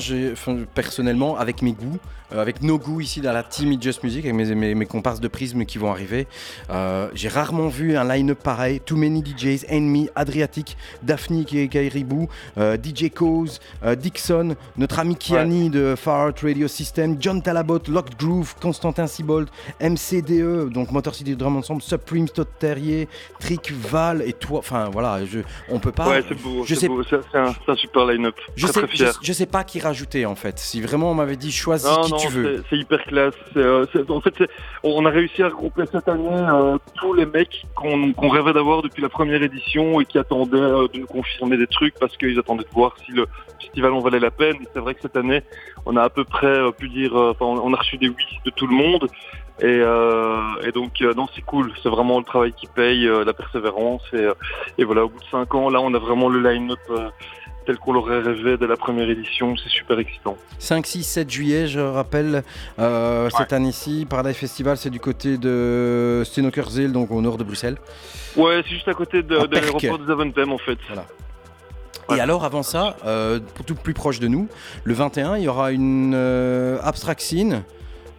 personnellement 0.73 1.37
avec 1.37 1.61
mes 1.61 1.73
goûts, 1.73 1.99
avec 2.39 2.61
nos 2.61 2.77
goûts 2.77 3.01
ici 3.01 3.21
dans 3.21 3.33
la 3.33 3.43
team 3.43 3.71
It 3.71 3.81
Just 3.81 4.03
Music, 4.03 4.25
avec 4.25 4.35
mes, 4.35 4.55
mes, 4.55 4.75
mes 4.75 4.85
comparses 4.85 5.19
de 5.19 5.27
prisme 5.27 5.65
qui 5.65 5.77
vont 5.77 5.91
arriver, 5.91 6.27
euh, 6.69 7.09
j'ai 7.13 7.27
rarement 7.27 7.67
vu 7.67 7.95
un 7.97 8.03
line-up 8.03 8.39
pareil. 8.43 8.79
Too 8.79 8.95
Many 8.97 9.23
DJs, 9.23 9.65
Enemy, 9.69 10.09
Adriatic, 10.15 10.77
Daphne 11.03 11.43
qui 11.45 11.67
Kairibou, 11.69 12.27
euh, 12.57 12.77
DJ 12.81 13.09
Cause, 13.09 13.59
euh, 13.83 13.95
Dixon, 13.95 14.55
notre 14.77 14.99
ami 14.99 15.15
Kiani 15.15 15.69
de 15.69 15.95
Far 15.97 16.27
Out 16.27 16.39
Radio 16.41 16.67
System, 16.67 17.17
John 17.19 17.41
Talabot, 17.41 17.79
Locked 17.87 18.17
Groove, 18.17 18.55
Constantin 18.61 19.07
Sibold, 19.07 19.49
MCDE, 19.81 20.69
donc 20.69 20.91
Motor 20.91 21.15
City 21.15 21.35
Drum 21.35 21.57
Ensemble, 21.57 21.81
Supreme, 21.81 22.27
Todd 22.29 22.47
Terrier, 22.59 23.07
Trick, 23.39 23.71
Val 23.71 24.21
et 24.25 24.33
toi. 24.33 24.59
Enfin 24.59 24.89
voilà, 24.91 25.25
je, 25.25 25.39
on 25.69 25.79
peut 25.79 25.91
pas. 25.91 26.07
ouais, 26.09 26.23
c'est 26.27 26.35
beau. 26.41 26.63
je 26.65 26.75
c'est 26.75 26.87
sais- 26.87 27.37
un, 27.67 27.75
super 27.75 28.05
line-up. 28.05 28.35
Je 28.55 28.67
je, 28.67 29.05
je 29.21 29.33
sais 29.33 29.45
pas 29.45 29.63
qui 29.63 29.79
rajouter 29.79 30.25
en 30.25 30.35
fait. 30.35 30.59
Si 30.59 30.81
vraiment 30.81 31.11
on 31.11 31.15
m'avait 31.15 31.35
dit 31.35 31.51
choisis 31.51 31.87
Non, 31.87 32.03
qui 32.03 32.11
non, 32.11 32.17
tu 32.27 32.33
veux. 32.33 32.63
c'est- 32.69 32.77
hyper 32.77 33.03
classe. 33.03 33.33
Euh, 33.57 33.85
en 34.09 34.21
fait, 34.21 34.33
on 34.83 35.05
a 35.05 35.09
réussi 35.09 35.43
à 35.43 35.47
regrouper 35.49 35.83
cette 35.91 36.07
année 36.07 36.29
euh, 36.31 36.77
tous 36.95 37.13
les 37.13 37.25
mecs 37.25 37.65
qu'on 37.75 38.29
rêvait 38.29 38.53
d'avoir 38.53 38.81
depuis 38.81 39.01
la 39.01 39.09
première 39.09 39.41
édition 39.43 39.99
et 40.01 40.05
qui 40.05 40.17
attendaient 40.17 40.57
euh, 40.57 40.87
de 40.93 40.99
nous 40.99 41.07
confirmer 41.07 41.57
des 41.57 41.67
trucs 41.67 41.95
parce 41.99 42.15
qu'ils 42.17 42.37
attendaient 42.39 42.63
de 42.63 42.73
voir 42.73 42.95
si 43.05 43.11
le 43.11 43.27
festival 43.59 43.93
en 43.93 43.99
valait 43.99 44.19
la 44.19 44.31
peine. 44.31 44.57
C'est 44.73 44.79
vrai 44.79 44.95
que 44.95 45.01
cette 45.01 45.15
année, 45.15 45.41
on 45.85 45.95
a 45.97 46.03
à 46.03 46.09
peu 46.09 46.23
près 46.23 46.47
euh, 46.47 46.71
pu 46.71 46.89
dire, 46.89 47.15
enfin, 47.15 47.45
on 47.45 47.61
on 47.61 47.73
a 47.73 47.77
reçu 47.77 47.97
des 47.97 48.09
oui 48.09 48.25
de 48.45 48.49
tout 48.51 48.67
le 48.67 48.75
monde. 48.75 49.07
Et, 49.59 49.65
euh, 49.65 50.39
et 50.63 50.71
donc, 50.71 51.01
euh, 51.01 51.13
non, 51.13 51.27
c'est 51.35 51.43
cool. 51.43 51.71
C'est 51.83 51.89
vraiment 51.89 52.17
le 52.17 52.23
travail 52.25 52.51
qui 52.51 52.65
paye, 52.65 53.07
euh, 53.07 53.23
la 53.23 53.33
persévérance. 53.33 54.01
Et, 54.13 54.15
euh, 54.17 54.33
et 54.79 54.83
voilà, 54.83 55.05
au 55.05 55.09
bout 55.09 55.19
de 55.19 55.25
cinq 55.29 55.53
ans, 55.53 55.69
là, 55.69 55.79
on 55.81 55.93
a 55.93 55.99
vraiment 55.99 56.29
le 56.29 56.41
line-up 56.41 56.79
euh, 56.89 57.09
tel 57.65 57.77
qu'on 57.77 57.93
l'aurait 57.93 58.19
rêvé 58.19 58.57
dès 58.57 58.67
la 58.67 58.77
première 58.77 59.09
édition. 59.09 59.55
C'est 59.57 59.69
super 59.69 59.99
excitant. 59.99 60.37
5, 60.59 60.85
6, 60.85 61.03
7 61.03 61.29
juillet, 61.29 61.67
je 61.67 61.79
rappelle, 61.79 62.43
euh, 62.79 63.29
cette 63.37 63.53
année-ci, 63.53 64.05
Paradise 64.09 64.35
Festival, 64.35 64.77
c'est 64.77 64.89
du 64.89 64.99
côté 64.99 65.37
de 65.37 66.23
Stenokerzeel, 66.25 66.91
donc 66.91 67.11
au 67.11 67.21
nord 67.21 67.37
de 67.37 67.43
Bruxelles. 67.43 67.77
Ouais, 68.35 68.61
c'est 68.63 68.73
juste 68.75 68.87
à 68.87 68.93
côté 68.93 69.23
de, 69.23 69.45
de 69.45 69.55
l'aéroport 69.55 69.99
des 69.99 70.11
Aventem 70.11 70.51
en 70.51 70.57
fait. 70.57 70.77
Et 72.15 72.19
alors, 72.19 72.43
avant 72.43 72.63
ça, 72.63 72.97
euh, 73.05 73.39
pour 73.55 73.65
tout 73.65 73.75
plus 73.75 73.93
proche 73.93 74.19
de 74.19 74.27
nous, 74.27 74.47
le 74.83 74.93
21, 74.93 75.37
il 75.37 75.43
y 75.43 75.47
aura 75.47 75.71
une 75.71 76.13
euh. 76.13 76.79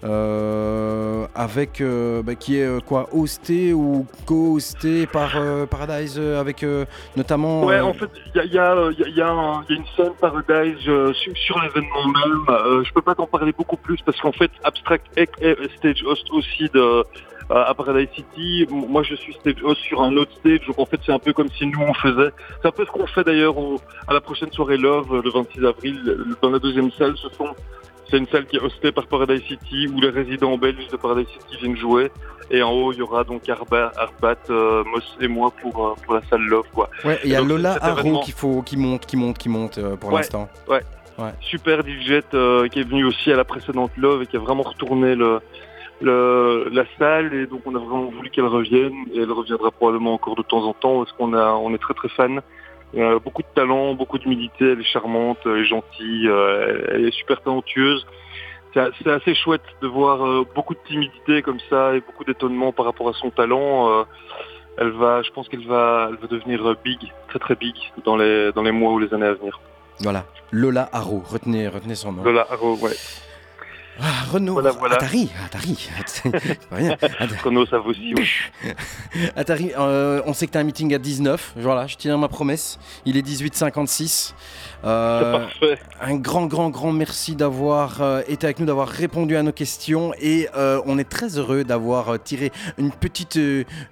Euh, 0.05 1.27
avec 1.33 1.81
euh, 1.81 2.23
bah, 2.25 2.35
qui 2.35 2.59
est 2.59 2.67
euh, 2.67 2.81
quoi 2.81 3.09
hosté 3.13 3.73
ou 3.73 4.05
co-hosté 4.27 5.07
par 5.07 5.37
Paradise 5.71 6.19
avec 6.19 6.65
notamment 7.17 7.65
Ouais, 7.65 7.81
en 7.81 7.95
fait, 7.95 8.11
il 8.35 8.53
y 8.53 8.59
a, 8.59 8.75
y, 8.91 9.03
y 9.11 9.21
y 9.21 9.75
une 9.75 9.87
scène 9.97 10.13
Paradise 10.21 10.79
sur, 10.81 11.37
sur 11.37 11.63
l'événement 11.63 12.07
même. 12.07 12.83
Je 12.85 12.93
peux 12.93 13.03
pas 13.03 13.15
t'en 13.15 13.27
parler 13.27 13.53
beaucoup 13.53 13.77
plus 13.77 13.99
parce 14.05 14.21
qu'en 14.21 14.33
fait, 14.33 14.51
Abstract 14.65 15.07
est, 15.17 15.31
stage 15.77 16.03
host 16.05 16.29
aussi 16.33 16.69
de 16.75 17.05
à 17.51 17.75
Paradise 17.75 18.09
City. 18.15 18.67
Moi, 18.71 19.03
je 19.05 19.15
suis 19.15 19.35
stage 19.35 19.63
host 19.63 19.81
sur 19.83 20.03
un 20.03 20.17
autre 20.17 20.33
stage, 20.41 20.67
donc 20.67 20.79
en 20.79 20.87
fait, 20.87 20.99
c'est 21.05 21.13
un 21.13 21.19
peu 21.19 21.33
comme 21.33 21.49
si 21.51 21.67
nous 21.67 21.81
on 21.81 21.95
faisait. 21.95 22.31
C'est 22.61 22.69
un 22.69 22.73
peu 22.73 22.85
ce 22.85 22.91
qu'on 22.91 23.07
fait 23.07 23.23
d'ailleurs 23.25 23.55
à 24.09 24.15
la 24.15 24.21
prochaine 24.21 24.51
soirée 24.51 24.79
Love 24.79 25.21
le 25.23 25.31
26 25.31 25.65
avril 25.65 26.17
dans 26.41 26.51
la 26.51 26.59
deuxième 26.59 26.91
salle. 26.93 27.15
Ce 27.17 27.29
sont 27.37 27.55
c'est 28.13 28.19
une 28.19 28.27
salle 28.29 28.45
qui 28.45 28.57
est 28.57 28.61
hostée 28.61 28.93
par 28.93 29.07
Paradise 29.07 29.43
City 29.49 29.89
où 29.93 29.99
les 30.01 30.11
résidents 30.11 30.59
belges 30.59 30.87
de 30.89 30.97
Paradise 30.99 31.27
City 31.29 31.57
viennent 31.63 31.77
jouer. 31.77 32.13
Et 32.51 32.63
en 32.63 32.71
haut, 32.71 32.93
il 32.93 32.99
y 32.99 33.03
aura 33.03 33.25
donc 33.25 33.49
Arba, 33.49 33.91
Arbat, 33.97 34.37
euh, 34.51 34.85
Moss 34.85 35.17
et 35.21 35.29
moi 35.29 35.51
pour, 35.63 35.87
euh, 35.87 35.95
pour 36.05 36.13
la 36.15 36.23
salle 36.29 36.43
Love. 36.43 36.67
Quoi. 36.75 36.91
ouais, 37.07 37.19
il 37.25 37.31
y 37.31 37.35
a 37.35 37.39
donc, 37.39 37.49
Lola 37.49 37.79
Haro 37.81 38.23
faut 38.37 38.61
qui 38.61 38.77
monte 38.77 39.07
qui 39.07 39.17
monte 39.17 39.39
qui 39.39 39.49
monte 39.49 39.79
euh, 39.79 39.97
pour 39.97 40.11
Ouais. 40.11 40.17
l'instant 40.19 40.49
Super 41.41 41.81
DJ 41.87 42.21
euh, 42.35 42.69
qui 42.69 42.81
est 42.81 42.89
venu 42.89 43.05
aussi 43.05 43.33
à 43.33 43.37
la 43.37 43.45
précédente 43.45 43.93
Love 43.97 44.23
et 44.23 44.27
qui 44.27 44.37
a 44.37 44.41
vraiment 44.41 44.63
retourné 44.65 45.15
le, 45.15 45.41
le, 46.01 46.69
la 46.73 46.85
salle 46.99 47.33
et 47.33 47.47
donc 47.47 47.61
on 47.65 47.75
a 47.75 47.79
vraiment 47.79 48.07
voulu 48.11 48.29
qu'elle 48.31 48.47
revienne 48.47 48.93
et 49.15 49.21
elle 49.21 49.33
reviendra 49.33 49.71
probablement 49.71 50.15
encore 50.15 50.35
de 50.37 50.43
temps 50.43 50.65
en 50.65 50.75
temps 50.75 50.99
parce 50.99 51.13
qu'on 51.13 51.33
a 51.33 51.53
on 51.55 51.73
est 51.75 51.79
très 51.79 51.95
très 51.95 52.09
fan. 52.11 52.41
A 52.99 53.18
beaucoup 53.18 53.43
de 53.43 53.49
talent, 53.55 53.95
beaucoup 53.95 54.18
d'humilité, 54.18 54.72
elle 54.72 54.80
est 54.80 54.84
charmante, 54.84 55.38
elle 55.47 55.59
est 55.59 55.64
gentille, 55.64 56.28
euh, 56.28 56.84
elle 56.93 57.07
est 57.07 57.12
super 57.12 57.40
talentueuse. 57.40 58.07
C'est 58.74 59.11
assez 59.11 59.34
chouette 59.34 59.62
de 59.82 59.86
voir 59.86 60.26
euh, 60.26 60.47
beaucoup 60.55 60.74
de 60.74 60.80
timidité 60.86 61.43
comme 61.43 61.59
ça 61.68 61.95
et 61.95 62.01
beaucoup 62.01 62.24
d'étonnement 62.24 62.72
par 62.72 62.86
rapport 62.86 63.09
à 63.09 63.12
son 63.12 63.30
talent. 63.30 63.90
Euh, 63.90 64.05
elle 64.78 64.90
va, 64.90 65.22
je 65.22 65.30
pense 65.30 65.49
qu'elle 65.49 65.66
va, 65.66 66.09
elle 66.11 66.16
va 66.16 66.26
devenir 66.26 66.66
euh, 66.66 66.76
big, 66.82 66.99
très 67.28 67.38
très 67.38 67.55
big 67.55 67.74
dans 68.05 68.16
les 68.16 68.51
dans 68.53 68.62
les 68.62 68.72
mois 68.72 68.93
ou 68.93 68.99
les 68.99 69.12
années 69.12 69.26
à 69.26 69.34
venir. 69.34 69.61
Voilà, 70.01 70.24
Lola 70.51 70.88
Haro, 70.93 71.22
retenez, 71.26 71.68
retenez 71.68 71.95
son 71.95 72.12
nom. 72.12 72.24
Lola 72.24 72.47
Haro, 72.51 72.76
ouais. 72.76 72.93
Ah, 74.01 74.24
Renault, 74.32 74.55
Voilà, 74.55 74.70
voilà. 74.72 74.97
Atari, 74.97 75.30
Atari, 75.45 75.88
rien. 76.70 76.97
Renault, 77.45 77.66
ça 77.66 77.78
vaut 77.78 77.90
aussi. 77.90 78.14
ouais. 78.14 78.74
Atari, 79.36 79.72
euh, 79.78 80.22
on 80.26 80.32
sait 80.32 80.47
que 80.47 80.53
tu 80.53 80.59
as 80.59 80.62
un 80.62 80.64
meeting 80.64 80.95
à 80.95 80.99
19, 80.99 81.53
voilà, 81.57 81.86
je 81.86 81.97
tiens 81.97 82.16
ma 82.16 82.28
promesse, 82.28 82.78
il 83.05 83.16
est 83.16 83.26
18h56. 83.26 84.32
Euh, 84.84 85.47
un 86.01 86.16
grand, 86.16 86.47
grand, 86.47 86.70
grand 86.70 86.90
merci 86.90 87.36
d'avoir 87.36 88.01
euh, 88.03 88.22
été 88.26 88.47
avec 88.47 88.59
nous, 88.59 88.66
d'avoir 88.66 88.88
répondu 88.88 89.36
à 89.36 89.43
nos 89.45 89.53
questions 89.53 90.12
et 90.20 90.49
euh, 90.57 90.80
on 90.86 90.99
est 90.99 91.09
très 91.09 91.38
heureux 91.38 91.62
d'avoir 91.62 92.20
tiré 92.20 92.51
une 92.78 92.90
petite, 92.90 93.38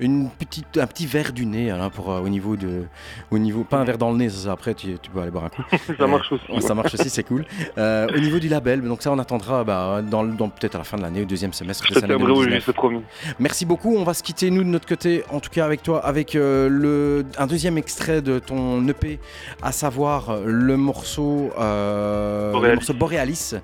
une 0.01 0.31
petite, 0.31 0.79
un 0.79 0.87
petit 0.89 1.07
verre 1.07 1.33
du 1.33 1.47
nez 1.47 1.71
hein, 1.71 1.91
pour, 1.91 2.09
au 2.09 2.29
niveau 2.29 2.57
de, 2.57 2.85
au 3.31 3.39
niveau, 3.39 3.63
pas 3.65 3.77
un 3.79 3.85
verre 3.85 3.99
dans 3.99 4.11
le 4.11 4.17
nez, 4.17 4.31
ça, 4.31 4.53
après 4.53 4.75
tu, 4.75 4.99
tu 5.01 5.11
peux 5.11 5.21
aller 5.21 5.31
boire 5.31 5.45
un 5.45 5.49
coup. 5.51 5.63
Ça 5.99 6.07
marche 6.07 6.33
aussi. 6.33 6.51
Ouais, 6.51 6.61
ça 6.61 6.75
marche 6.75 6.95
aussi, 6.95 7.11
c'est 7.11 7.23
cool. 7.25 7.45
Au 7.77 8.19
niveau 8.19 8.39
du 8.39 8.49
label, 8.49 8.83
donc 8.83 9.03
ça 9.03 9.13
on 9.13 9.19
attendra 9.19 9.63
bah, 9.63 9.90
dans, 10.03 10.49
peut-être 10.49 10.75
à 10.77 10.79
la 10.79 10.85
fin 10.85 10.97
de 10.97 11.03
l'année, 11.03 11.23
au 11.23 11.25
deuxième 11.25 11.53
semestre 11.53 11.85
Je 11.85 11.89
te 11.91 11.95
cette 11.95 12.05
année 12.05 12.15
tiendrai 12.17 12.33
au 12.33 12.37
2019. 12.45 12.59
jus, 12.61 12.65
c'est 12.67 12.73
promis. 12.73 13.03
Merci 13.39 13.67
beaucoup. 13.67 13.97
On 13.97 14.05
va 14.05 14.15
se 14.15 14.23
quitter, 14.23 14.51
nous, 14.51 14.63
de 14.63 14.69
notre 14.69 14.87
côté, 14.87 15.25
en 15.31 15.41
tout 15.41 15.51
cas 15.51 15.65
avec 15.65 15.83
toi, 15.83 16.05
avec 16.05 16.35
euh, 16.37 16.69
le, 16.69 17.25
un 17.39 17.47
deuxième 17.47 17.77
extrait 17.79 18.23
de 18.23 18.39
ton 18.39 18.87
EP, 18.89 19.19
à 19.63 19.73
savoir 19.73 20.31
euh, 20.31 20.43
le 20.47 20.77
morceau, 20.77 21.51
euh, 21.59 22.49
le 22.49 22.53
Borealis. 22.53 22.75
morceau 22.77 22.95
Borealis, 22.95 23.55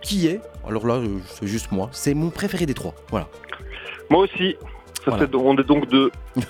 qui 0.00 0.26
est, 0.28 0.40
alors 0.66 0.86
là, 0.86 1.00
c'est 1.26 1.46
juste 1.46 1.72
moi, 1.72 1.88
c'est 1.92 2.14
mon 2.14 2.30
préféré 2.30 2.66
des 2.66 2.74
trois. 2.74 2.94
Voilà. 3.10 3.28
Moi 4.10 4.20
aussi. 4.24 4.56
Ça 5.04 5.12
Voilà. 5.12 5.28
fait, 5.28 5.34
on 5.36 5.56
est 5.56 5.62
donc 5.62 5.88
deux. 5.88 6.10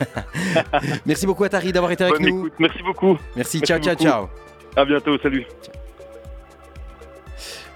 Merci 1.05 1.27
beaucoup, 1.27 1.45
Atari, 1.45 1.73
d'avoir 1.73 1.93
été 1.93 2.05
avec 2.05 2.17
Bonne 2.21 2.29
nous. 2.31 2.39
écoute. 2.41 2.55
Merci 2.59 2.83
beaucoup. 2.83 3.19
Merci, 3.37 3.59
Merci 3.59 3.61
ciao, 3.61 3.79
ciao, 3.79 3.93
beaucoup. 3.95 4.05
ciao. 4.05 4.29
À 4.77 4.85
bientôt. 4.87 5.19
Salut. 5.19 5.47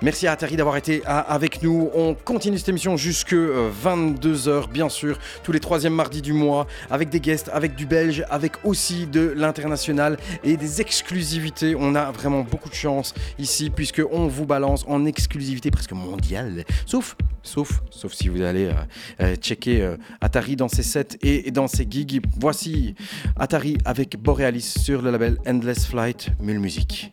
Merci 0.03 0.27
à 0.27 0.33
Atari 0.33 0.57
d'avoir 0.57 0.79
été 0.79 1.03
à- 1.05 1.19
avec 1.21 1.63
nous. 1.63 1.91
On 1.95 2.15
continue 2.15 2.57
cette 2.57 2.71
émission 2.71 2.97
jusque 2.97 3.35
22h, 3.35 4.69
bien 4.69 4.89
sûr, 4.89 5.19
tous 5.45 5.53
les 5.53 5.61
troisièmes 5.61 5.93
mardis 5.93 6.23
du 6.23 6.33
mois, 6.33 6.67
avec 6.91 7.11
des 7.11 7.21
guests, 7.21 7.51
avec 7.53 7.75
du 7.75 7.85
belge, 7.85 8.25
avec 8.31 8.53
aussi 8.65 9.07
de 9.07 9.21
l'international 9.37 10.17
et 10.43 10.57
des 10.57 10.81
exclusivités. 10.81 11.75
On 11.79 11.95
a 11.95 12.11
vraiment 12.13 12.41
beaucoup 12.43 12.71
de 12.71 12.75
chance 12.75 13.13
ici, 13.39 13.69
puisque 13.69 14.01
on 14.11 14.27
vous 14.27 14.47
balance 14.47 14.87
en 14.89 15.05
exclusivité 15.05 15.71
presque 15.71 15.93
mondiale. 15.93 16.65
Sauf, 16.87 17.15
sauf, 17.43 17.83
sauf 17.91 18.15
si 18.15 18.29
vous 18.29 18.41
allez 18.41 18.67
euh, 18.69 18.73
euh, 19.21 19.37
checker 19.37 19.83
euh, 19.83 19.97
Atari 20.23 20.57
dans 20.57 20.69
ses 20.69 20.83
sets 20.83 21.19
et, 21.21 21.47
et 21.49 21.51
dans 21.51 21.69
ses 21.69 21.87
gigs. 21.89 22.23
Voici 22.41 22.95
Atari 23.39 23.77
avec 23.85 24.17
Borealis 24.17 24.63
sur 24.83 25.03
le 25.03 25.11
label 25.11 25.37
Endless 25.47 25.87
Flight 25.87 26.31
Mule 26.41 26.59
Music. 26.61 27.13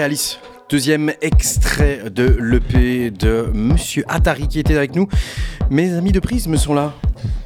Borealis. 0.00 0.36
Deuxième 0.68 1.10
extrait 1.22 2.02
de 2.14 2.36
l'EP 2.38 3.10
de 3.10 3.46
Monsieur 3.54 4.04
Atari 4.08 4.46
qui 4.46 4.58
était 4.60 4.76
avec 4.76 4.94
nous. 4.94 5.08
Mes 5.70 5.94
amis 5.94 6.12
de 6.12 6.20
Prisme 6.20 6.54
sont 6.58 6.74
là. 6.74 6.92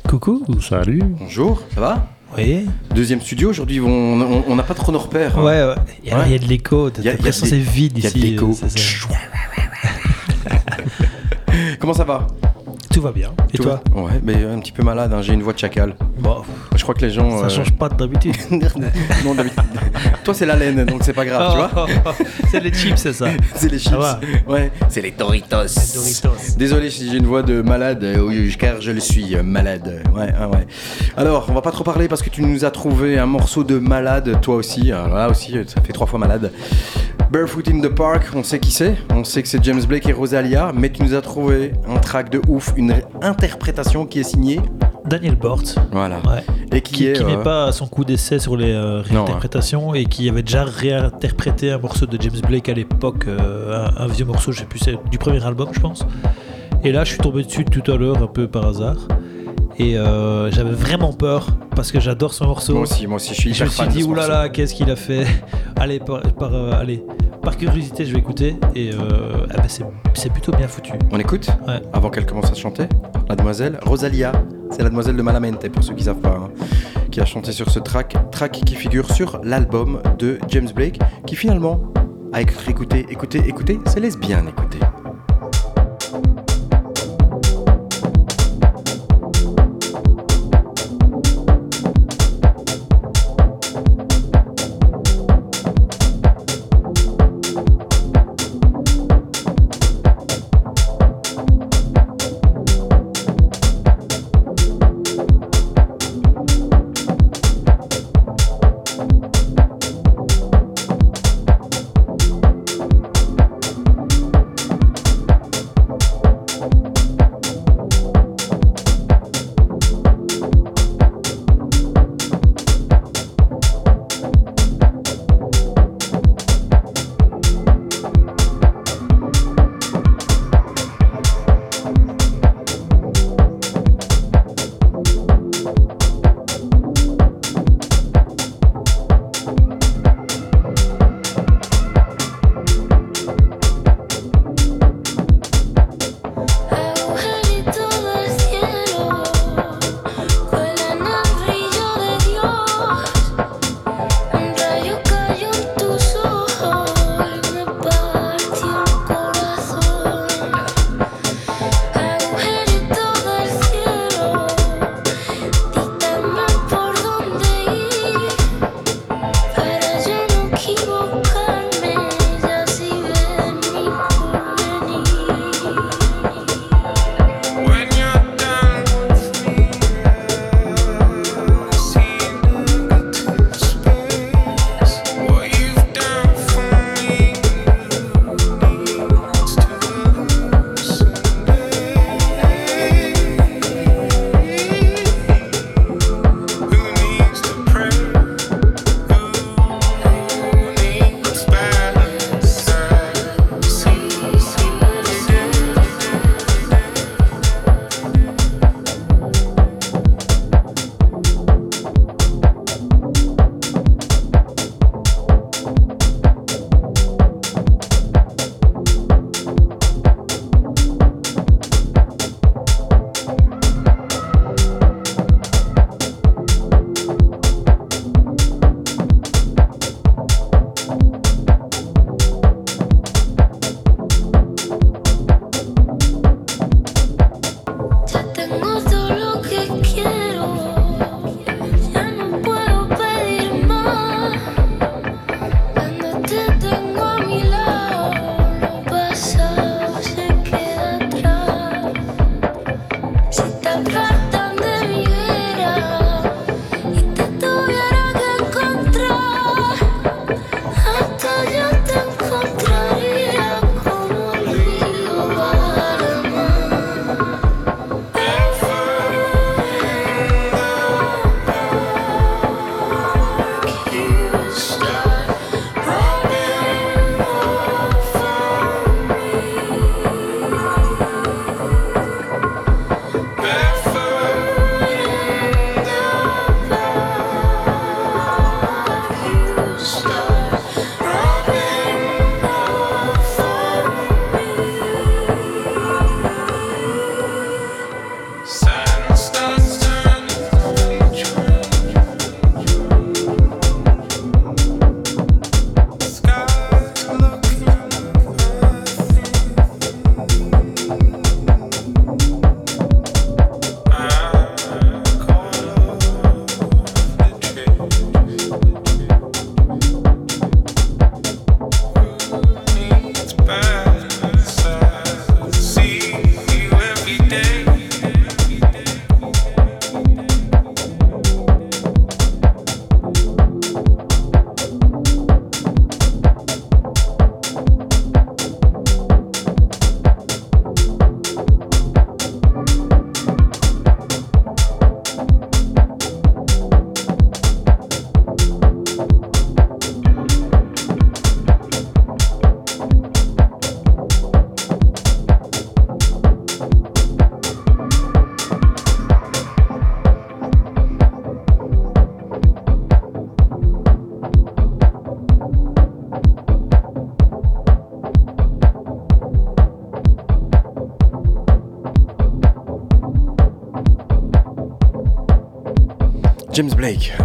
Coucou, 0.09 0.43
salut. 0.61 1.01
Bonjour, 1.21 1.63
ça 1.73 1.81
va? 1.81 2.09
Oui. 2.37 2.67
Deuxième 2.93 3.21
studio, 3.21 3.51
aujourd'hui 3.51 3.79
on 3.81 4.57
n'a 4.57 4.63
pas 4.65 4.75
trop 4.75 4.91
nos 4.91 4.99
repères. 4.99 5.39
hein. 5.39 5.45
Ouais, 5.45 5.63
ouais. 5.63 5.75
Il 6.03 6.09
y 6.09 6.13
a, 6.13 6.19
Ouais. 6.19 6.25
il 6.27 6.33
y 6.33 6.35
a 6.35 6.39
de 6.41 6.47
l'écho. 6.47 6.91
T'as 6.91 7.03
l'impression 7.03 7.47
c'est 7.47 7.57
vide 7.57 7.93
Il 7.99 8.03
y 8.03 8.07
a 8.07 8.11
ici. 8.11 8.19
de 8.19 8.25
l'écho. 8.27 8.51
Comment 11.79 11.95
ça 11.95 12.03
va? 12.03 12.27
Tout 12.93 13.03
va 13.03 13.13
bien. 13.13 13.31
Et 13.55 13.57
Tout 13.57 13.63
toi? 13.63 13.81
va 13.95 14.03
Ouais, 14.03 14.21
mais 14.25 14.43
un 14.45 14.59
petit 14.59 14.73
peu 14.73 14.83
malade, 14.83 15.13
hein, 15.13 15.23
j'ai 15.23 15.33
une 15.33 15.45
voix 15.45 15.53
de 15.53 15.59
chacal. 15.61 15.95
Bon, 16.19 16.43
Je 16.75 16.83
crois 16.83 16.93
que 16.93 17.03
les 17.03 17.11
gens... 17.13 17.39
ça 17.39 17.45
euh, 17.45 17.49
change 17.49 17.71
pas 17.73 17.89
d'habitude. 17.89 18.35
non, 19.25 19.35
d'habitude. 19.37 19.50
Toi 20.31 20.37
c'est 20.37 20.47
la 20.47 20.55
laine, 20.55 20.85
donc 20.85 21.01
c'est 21.03 21.13
pas 21.13 21.25
grave, 21.25 21.51
tu 21.51 21.75
vois 21.75 22.15
c'est 22.53 22.61
les 22.61 22.73
chips, 22.73 22.97
c'est 22.99 23.13
ça. 23.13 23.27
C'est 23.57 23.69
les 23.69 23.81
chips. 23.81 23.95
va. 23.95 24.21
Ouais, 24.47 24.71
c'est 24.89 25.03
les 25.03 25.11
Doritos. 25.11 25.57
Doritos. 25.93 26.57
Désolé 26.57 26.89
si 26.89 27.11
j'ai 27.11 27.17
une 27.17 27.27
voix 27.27 27.43
de 27.43 27.63
malade, 27.63 28.05
euh, 28.05 28.21
oui, 28.21 28.55
car 28.57 28.81
je 28.81 28.93
le 28.93 29.01
suis, 29.01 29.35
euh, 29.35 29.43
malade. 29.43 30.05
Ouais, 30.15 30.33
ah 30.39 30.49
ouais. 30.49 30.69
Alors, 31.17 31.47
on 31.49 31.53
va 31.53 31.63
pas 31.63 31.73
trop 31.73 31.83
parler 31.83 32.07
parce 32.07 32.23
que 32.23 32.31
tu 32.31 32.43
nous 32.43 32.65
as 32.65 32.71
trouvé 32.71 33.19
un 33.19 33.27
morceau 33.27 33.65
de 33.65 33.81
malade, 33.81 34.41
toi 34.41 34.55
aussi. 34.55 34.93
Alors 34.93 35.09
là 35.09 35.29
aussi, 35.29 35.57
ça 35.67 35.81
fait 35.81 35.93
trois 35.93 36.07
fois 36.07 36.21
malade. 36.21 36.53
Barefoot 37.33 37.67
in 37.69 37.81
the 37.81 37.89
Park, 37.89 38.29
on 38.33 38.45
sait 38.45 38.61
qui 38.61 38.71
c'est. 38.71 38.95
On 39.13 39.25
sait 39.25 39.43
que 39.43 39.49
c'est 39.49 39.65
James 39.65 39.83
Blake 39.83 40.09
et 40.09 40.13
Rosalia, 40.13 40.71
mais 40.73 40.91
tu 40.91 41.03
nous 41.03 41.15
as 41.15 41.23
trouvé 41.23 41.73
un 41.89 41.99
track 41.99 42.31
de 42.31 42.41
ouf, 42.47 42.73
une 42.77 42.95
interprétation 43.21 44.07
qui 44.07 44.21
est 44.21 44.25
signée. 44.25 44.61
Daniel 45.07 45.35
Bort. 45.35 45.65
Voilà. 45.91 46.19
Ouais. 46.19 46.45
Et 46.73 46.81
qui, 46.83 46.93
Qui, 46.95 47.07
est. 47.09 47.13
qui 47.15 47.23
euh, 47.23 47.27
n'est 47.37 47.43
pas 47.43 47.67
à 47.67 47.73
son 47.73 47.87
coup 47.87 48.05
d'essai 48.05 48.39
sur 48.39 48.57
les 48.57 48.73
euh, 48.73 49.03
Non, 49.11 49.25
réinterprétations 49.25 49.95
et 49.95 50.05
qui 50.05 50.29
avait 50.29 50.43
déjà 50.43 50.65
réinterprété 50.65 51.73
un 51.73 51.79
morceau 51.79 52.07
de 52.07 52.17
James 52.21 52.41
Blake 52.47 52.69
à 52.69 52.75
l'époque, 52.75 53.25
euh, 53.27 53.87
un, 53.99 54.05
un 54.05 54.07
vieux 54.07 54.25
morceau, 54.25 54.53
je 54.53 54.61
sais 54.61 54.67
plus, 54.67 54.79
c'est 54.79 54.97
du 55.11 55.19
premier 55.19 55.45
album, 55.45 55.69
je 55.73 55.81
pense. 55.81 56.07
Et 56.85 56.93
là, 56.93 57.05
je 57.05 57.11
suis 57.11 57.19
tombé 57.19 57.43
dessus 57.43 57.65
tout 57.65 57.91
à 57.91 57.97
l'heure, 57.97 58.23
un 58.23 58.27
peu 58.27 58.47
par 58.47 58.67
hasard. 58.67 58.97
Et 59.79 59.95
j'avais 59.95 60.73
vraiment 60.73 61.13
peur 61.15 61.47
parce 61.75 61.91
que 61.91 62.01
j'adore 62.01 62.35
ce 62.35 62.45
morceau. 62.45 62.75
Moi 62.75 62.83
aussi, 62.83 63.07
moi 63.07 63.17
aussi, 63.17 63.35
je 63.35 63.41
suis 63.41 63.51
Et 63.51 63.55
je 63.55 63.65
hyper 63.65 63.87
me 63.87 63.91
suis 63.91 64.03
dit, 64.03 64.09
oulala, 64.09 64.51
qu'est-ce 64.51 64.75
qu'il 64.75 64.91
a 64.91 64.97
fait? 64.97 65.27
Allez, 65.77 65.99
par, 66.01 66.21
par, 66.35 66.53
allez, 66.75 67.03
par 67.43 67.57
curiosité, 67.57 68.05
je 68.05 68.13
vais 68.13 68.19
écouter. 68.19 68.57
Et 68.75 68.91
ah 68.95 69.57
bah, 69.57 69.63
c'est 69.69 69.85
c'est 70.13 70.31
plutôt 70.31 70.53
bien 70.53 70.69
foutu. 70.69 70.93
On 71.11 71.19
écoute 71.19 71.49
Ouais. 71.67 71.81
Avant 71.95 72.11
qu'elle 72.11 72.27
commence 72.27 72.51
à 72.51 72.55
chanter 72.55 72.85
La 73.29 73.37
demoiselle 73.37 73.79
Rosalia, 73.83 74.33
la 74.83 74.91
demoiselle 74.91 75.17
de 75.17 75.23
Malamente, 75.23 75.69
pour 75.69 75.83
ceux 75.83 75.95
qui 75.95 76.05
savent 76.05 76.21
pas, 76.21 76.37
hein, 76.37 76.51
qui 77.11 77.21
a 77.21 77.25
chanté 77.25 77.53
sur 77.53 77.71
ce 77.71 77.79
track, 77.79 78.17
track 78.31 78.53
qui 78.65 78.75
figure 78.75 79.11
sur 79.13 79.41
l'album 79.43 80.01
de 80.19 80.39
James 80.49 80.71
Blake, 80.75 80.99
qui 81.27 81.37
finalement 81.37 81.93
a 82.33 82.41
écouté, 82.41 82.71
écouté, 82.71 83.07
écouté, 83.11 83.39
écouté, 83.47 83.81
c'est 83.87 84.01
lesbien, 84.01 84.45
écoutez. 84.47 84.70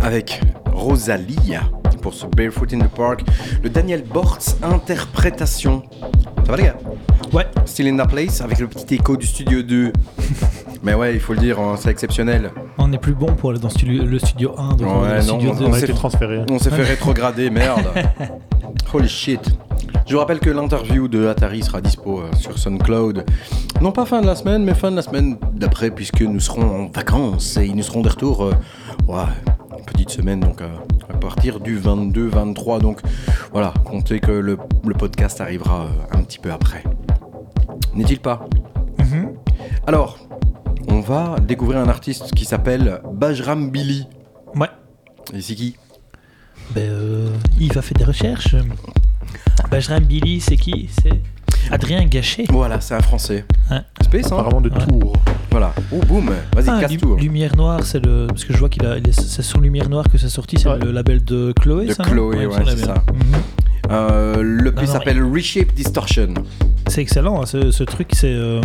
Avec 0.02 0.42
Rosalia 0.72 1.62
pour 2.02 2.14
ce 2.14 2.26
Barefoot 2.28 2.72
in 2.74 2.80
the 2.80 2.88
Park. 2.90 3.22
Le 3.64 3.70
Daniel 3.70 4.04
Bortz 4.04 4.58
interprétation. 4.62 5.84
Ça 6.46 6.52
va 6.52 6.58
les 6.58 6.64
gars? 6.64 6.78
Ouais. 7.34 7.46
Still 7.66 7.88
in 7.88 7.98
the 8.04 8.08
place 8.08 8.42
avec 8.42 8.60
le 8.60 8.68
petit 8.68 8.96
écho 8.96 9.18
du 9.18 9.26
studio 9.26 9.62
2. 9.64 9.92
Mais 10.84 10.94
ouais, 10.94 11.16
il 11.16 11.20
faut 11.20 11.34
le 11.34 11.40
dire, 11.40 11.60
hein, 11.60 11.76
c'est 11.80 11.90
exceptionnel. 11.90 12.52
On 12.78 12.94
est 12.94 13.00
plus 13.00 13.16
bon 13.16 13.28
pour 13.34 13.50
aller 13.50 13.60
dans 13.60 13.70
stu- 13.70 13.86
le 13.88 14.20
studio 14.20 14.54
1, 14.58 14.76
donc 14.76 15.02
Ouais, 15.02 15.16
non, 15.18 15.22
studio 15.22 15.52
on- 15.52 15.56
2. 15.56 15.66
on 15.66 15.70
On 15.70 15.74
a 15.74 15.78
s'est- 15.80 15.86
été 15.86 15.94
transféré. 15.94 16.42
On 16.52 16.60
s'est 16.60 16.70
fait 16.70 16.84
rétrograder, 16.84 17.50
merde. 17.50 17.88
Holy 18.94 19.10
shit. 19.10 19.42
Je 20.06 20.14
vous 20.14 20.20
rappelle 20.20 20.40
que 20.40 20.52
l'interview 20.52 21.08
de 21.08 21.28
Atari 21.28 21.64
sera 21.64 21.82
dispo 21.82 22.20
euh, 22.20 22.30
sur 22.38 22.58
SoundCloud. 22.60 23.26
Non 23.82 23.92
pas 23.92 24.06
fin 24.06 24.22
de 24.22 24.28
la 24.28 24.36
semaine, 24.36 24.64
mais 24.64 24.76
fin 24.76 24.92
de 24.92 24.96
la 24.96 25.02
semaine 25.02 25.38
d'après, 25.54 25.90
puisque 25.90 26.22
nous 26.22 26.40
serons 26.40 26.84
en 26.86 26.88
vacances 26.94 27.58
et 27.58 27.66
ils 27.66 27.76
nous 27.76 27.82
seront 27.84 28.02
de 28.02 28.10
retour. 28.10 28.44
euh, 28.44 28.54
ouais, 29.08 29.24
petite 30.06 30.20
semaine, 30.22 30.40
donc 30.40 30.62
euh, 30.62 30.70
à 31.10 31.18
partir 31.18 31.60
du 31.60 31.80
22-23. 31.80 32.80
Donc 32.80 33.02
voilà, 33.52 33.74
comptez 33.84 34.20
que 34.20 34.32
le, 34.32 34.58
le 34.86 34.94
podcast 34.94 35.42
arrivera 35.42 35.86
euh, 35.86 36.18
un 36.18 36.24
petit 36.24 36.40
peu 36.40 36.52
après. 36.52 36.84
N'est-il 37.94 38.20
pas? 38.20 38.48
Mhm. 39.00 39.34
Alors, 39.88 40.18
on 40.88 41.00
va 41.00 41.38
découvrir 41.40 41.80
un 41.80 41.90
artiste 41.90 42.34
qui 42.36 42.46
s'appelle 42.46 43.02
Bajram 43.14 43.72
Billy. 43.72 44.08
Ouais. 44.56 44.70
Et 45.34 45.42
c'est 45.42 45.56
qui? 45.56 45.76
Ben, 46.72 46.84
euh, 46.90 47.30
Yves 47.60 47.78
a 47.78 47.82
fait 47.82 47.96
des 47.96 48.04
recherches. 48.06 48.56
Bajram 49.72 50.04
Billy, 50.04 50.40
c'est 50.40 50.58
qui? 50.58 50.90
C'est 51.02 51.22
Adrien 51.72 52.06
Gachet. 52.06 52.46
Voilà, 52.50 52.80
c'est 52.82 52.96
un 52.96 53.02
français. 53.02 53.46
Ouais. 53.72 53.78
Space, 54.02 54.26
hein 54.32 54.38
Apparemment 54.38 54.62
de 54.62 54.70
Ouais. 54.70 54.86
Tours. 54.88 55.14
Voilà. 55.52 55.74
Oh, 55.92 56.00
boum 56.08 56.32
Vas-y, 56.54 56.70
Ah, 56.70 56.80
casse 56.82 56.98
tout. 56.98 57.16
Lumière 57.16 57.56
Noire, 57.56 57.80
c'est 57.84 58.04
le. 58.06 58.28
Parce 58.28 58.44
que 58.46 58.54
je 58.54 58.58
vois 58.60 58.70
qu'il 58.70 58.86
a. 58.86 58.98
il 58.98 59.08
est- 59.08 59.20
C'est 59.20 59.42
sur 59.42 59.60
Lumière 59.60 59.90
Noire 59.90 60.06
que 60.12 60.18
c'est 60.18 60.30
sorti, 60.30 60.58
c'est 60.60 60.70
Ouais. 60.70 60.80
le 60.80 60.92
label 60.92 61.24
de 61.24 61.54
Chloé. 61.60 61.86
De 61.88 61.94
ça, 61.94 62.04
Chloé, 62.04 62.38
il 62.42 62.48
ouais, 62.48 62.56
c'est 62.68 62.78
ça. 62.86 62.96
Mhm. 63.14 63.22
Euh, 63.92 64.42
le 64.42 64.72
non, 64.72 64.86
s'appelle 64.86 65.22
Reshape 65.24 65.74
Distortion. 65.74 66.34
C'est 66.88 67.02
excellent, 67.02 67.42
hein, 67.42 67.46
ce, 67.46 67.72
ce 67.72 67.84
truc, 67.84 68.10
c'est 68.14 68.34
euh, 68.34 68.60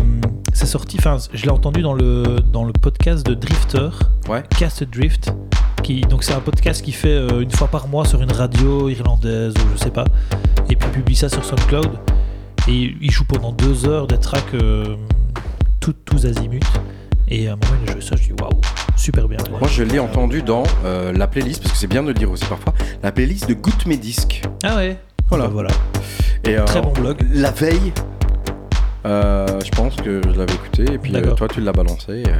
c'est 0.52 0.66
sorti. 0.66 0.97
Enfin, 0.98 1.16
je 1.32 1.43
l'ai 1.44 1.51
entendu 1.51 1.82
dans 1.82 1.93
le, 1.94 2.39
dans 2.52 2.64
le 2.64 2.72
podcast 2.72 3.24
de 3.27 3.35
Drifter, 3.35 3.90
Ouais. 4.28 4.43
Cast 4.59 4.85
Drift. 4.85 5.32
Qui, 5.82 6.02
donc, 6.02 6.24
c'est 6.24 6.35
un 6.35 6.40
podcast 6.40 6.82
qui 6.85 6.93
fait 6.93 7.09
euh, 7.09 7.40
une 7.40 7.51
fois 7.51 7.66
par 7.68 7.89
mois 7.89 8.05
sur 8.05 8.20
une 8.20 8.32
radio 8.32 8.89
irlandaise 8.90 9.55
ou 9.56 9.77
je 9.77 9.82
sais 9.82 9.90
pas. 9.90 10.05
Et 10.68 10.77
puis, 10.77 10.89
il 10.90 10.93
publie 10.93 11.16
ça 11.16 11.28
sur 11.31 11.43
SoundCloud. 11.44 11.90
Et 12.68 12.94
il 13.00 13.10
joue 13.10 13.24
pendant 13.24 13.52
deux 13.52 13.86
heures 13.86 14.06
des 14.06 14.18
tracks 14.18 14.54
euh, 14.54 14.96
tout- 15.80 15.94
tous 16.04 16.26
azimuts. 16.26 16.60
Et 17.28 17.48
à 17.48 17.52
un 17.52 17.56
moment, 17.56 17.80
il 17.84 17.88
a 17.90 17.92
joué 17.92 18.00
ça, 18.00 18.16
je 18.16 18.24
dis 18.24 18.32
waouh, 18.40 18.60
super 18.96 19.28
bien. 19.28 19.38
Moi, 19.50 19.68
je 19.68 19.82
l'ai 19.84 19.98
entendu 20.00 20.42
dans 20.42 20.64
euh, 20.84 21.12
la 21.12 21.26
playlist, 21.28 21.62
parce 21.62 21.72
que 21.72 21.78
c'est 21.78 21.86
bien 21.86 22.02
de 22.02 22.08
le 22.08 22.14
dire 22.14 22.30
aussi 22.30 22.44
parfois, 22.44 22.74
la 23.02 23.12
playlist 23.12 23.48
de 23.48 23.54
Goûte 23.54 23.86
Mes 23.86 23.96
Disques. 23.96 24.42
Ah 24.64 24.76
ouais 24.76 24.98
Voilà. 25.28 25.44
Bah, 25.46 25.50
voilà. 25.52 25.70
Et, 26.44 26.56
euh, 26.58 26.64
Très 26.64 26.82
bon 26.82 26.92
blog. 26.92 27.18
La 27.32 27.50
veille, 27.52 27.92
euh, 29.06 29.47
je 29.64 29.70
pense 29.70 29.97
que 29.97 30.20
je 30.22 30.39
l'avais 30.39 30.55
écouté, 30.55 30.85
et 30.93 30.98
puis 30.98 31.14
euh, 31.16 31.32
toi, 31.35 31.48
tu 31.48 31.60
l'as 31.60 31.72
balancé. 31.72 32.22
euh, 32.27 32.32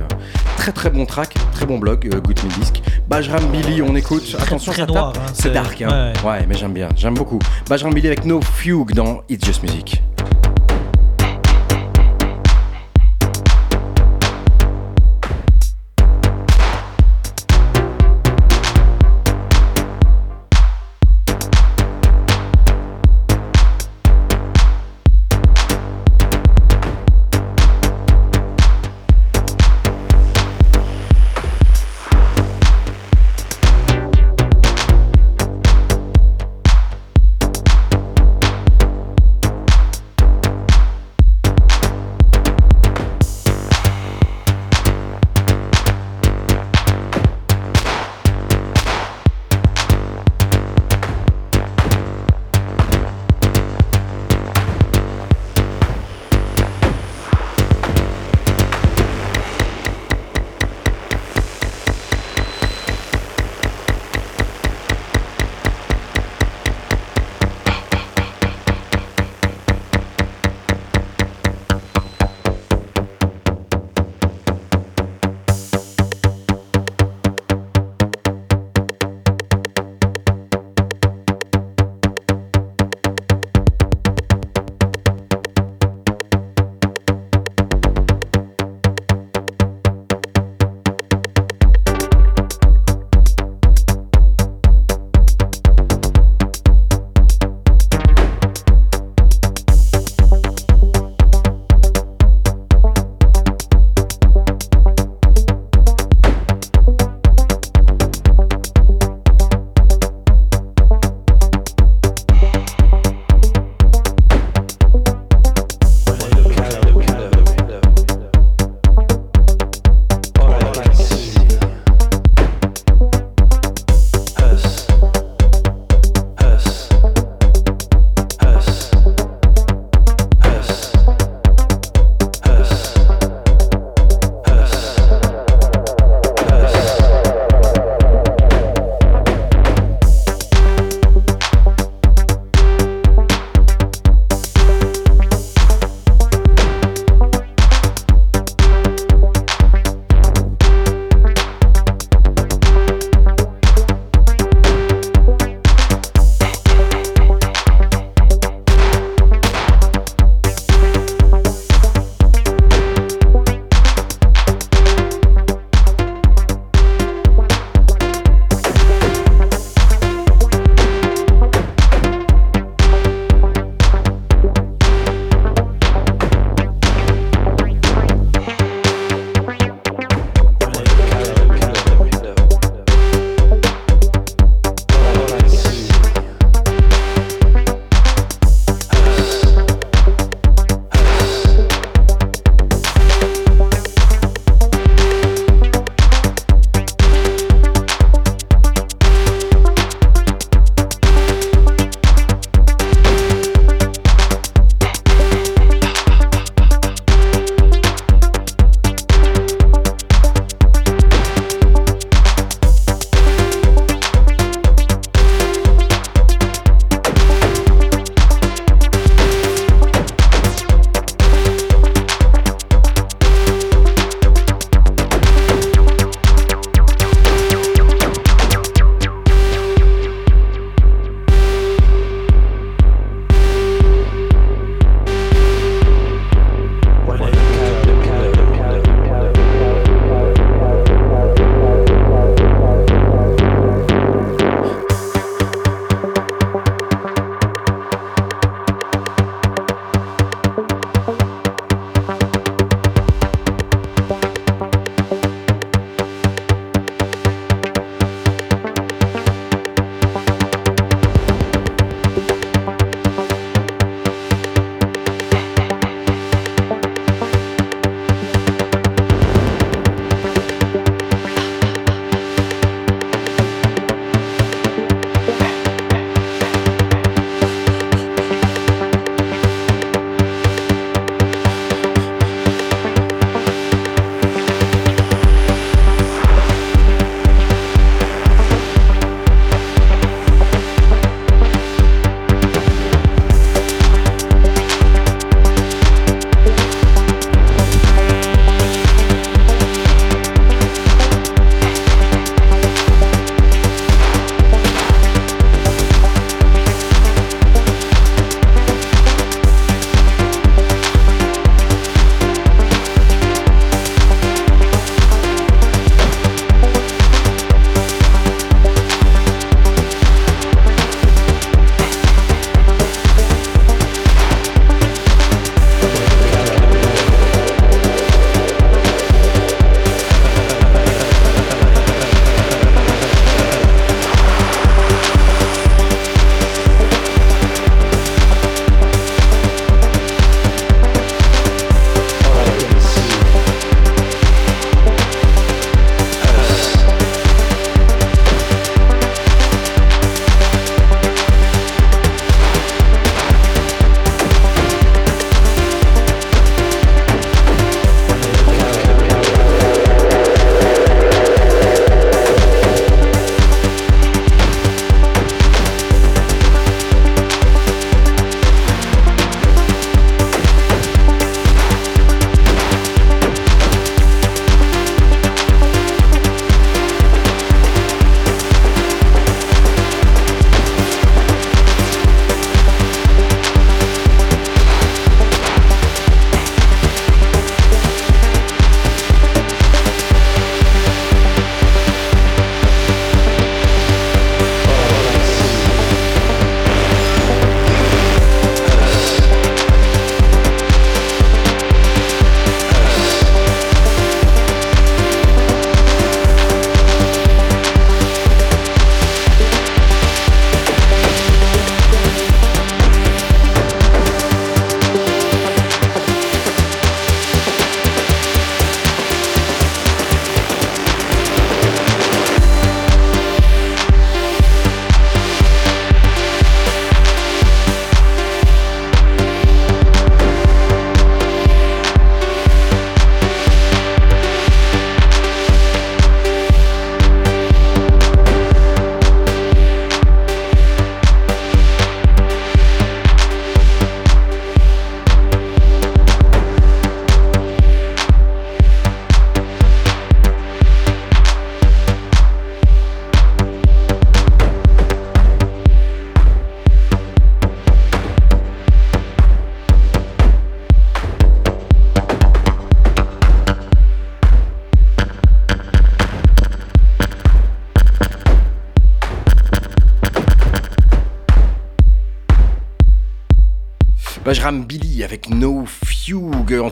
très 0.57 0.73
très 0.73 0.91
bon 0.91 1.07
track, 1.07 1.35
très 1.53 1.67
bon 1.67 1.79
blog, 1.79 2.09
Goûte 2.23 2.43
Mes 2.45 2.51
Disques. 2.61 2.83
Bajram 3.09 3.45
Billy, 3.51 3.83
on 3.83 3.95
écoute. 3.97 4.37
Attention, 4.41 4.73
très 4.73 4.83
ça 4.83 4.87
noir, 4.87 5.13
tape. 5.13 5.23
hein, 5.23 5.31
c'est 5.35 5.43
c'est- 5.45 5.51
dark, 5.51 5.81
hein. 5.83 6.13
ouais. 6.25 6.31
ouais, 6.31 6.47
mais 6.49 6.55
j'aime 6.57 6.73
bien, 6.73 6.89
j'aime 6.97 7.15
beaucoup. 7.15 7.39
Bajram 7.69 7.93
Billy 7.95 8.07
avec 8.09 8.25
No 8.25 8.41
Fugue 8.43 8.93
dans 8.93 9.23
It's 9.29 9.45
Just 9.47 9.63
Music. 9.63 10.03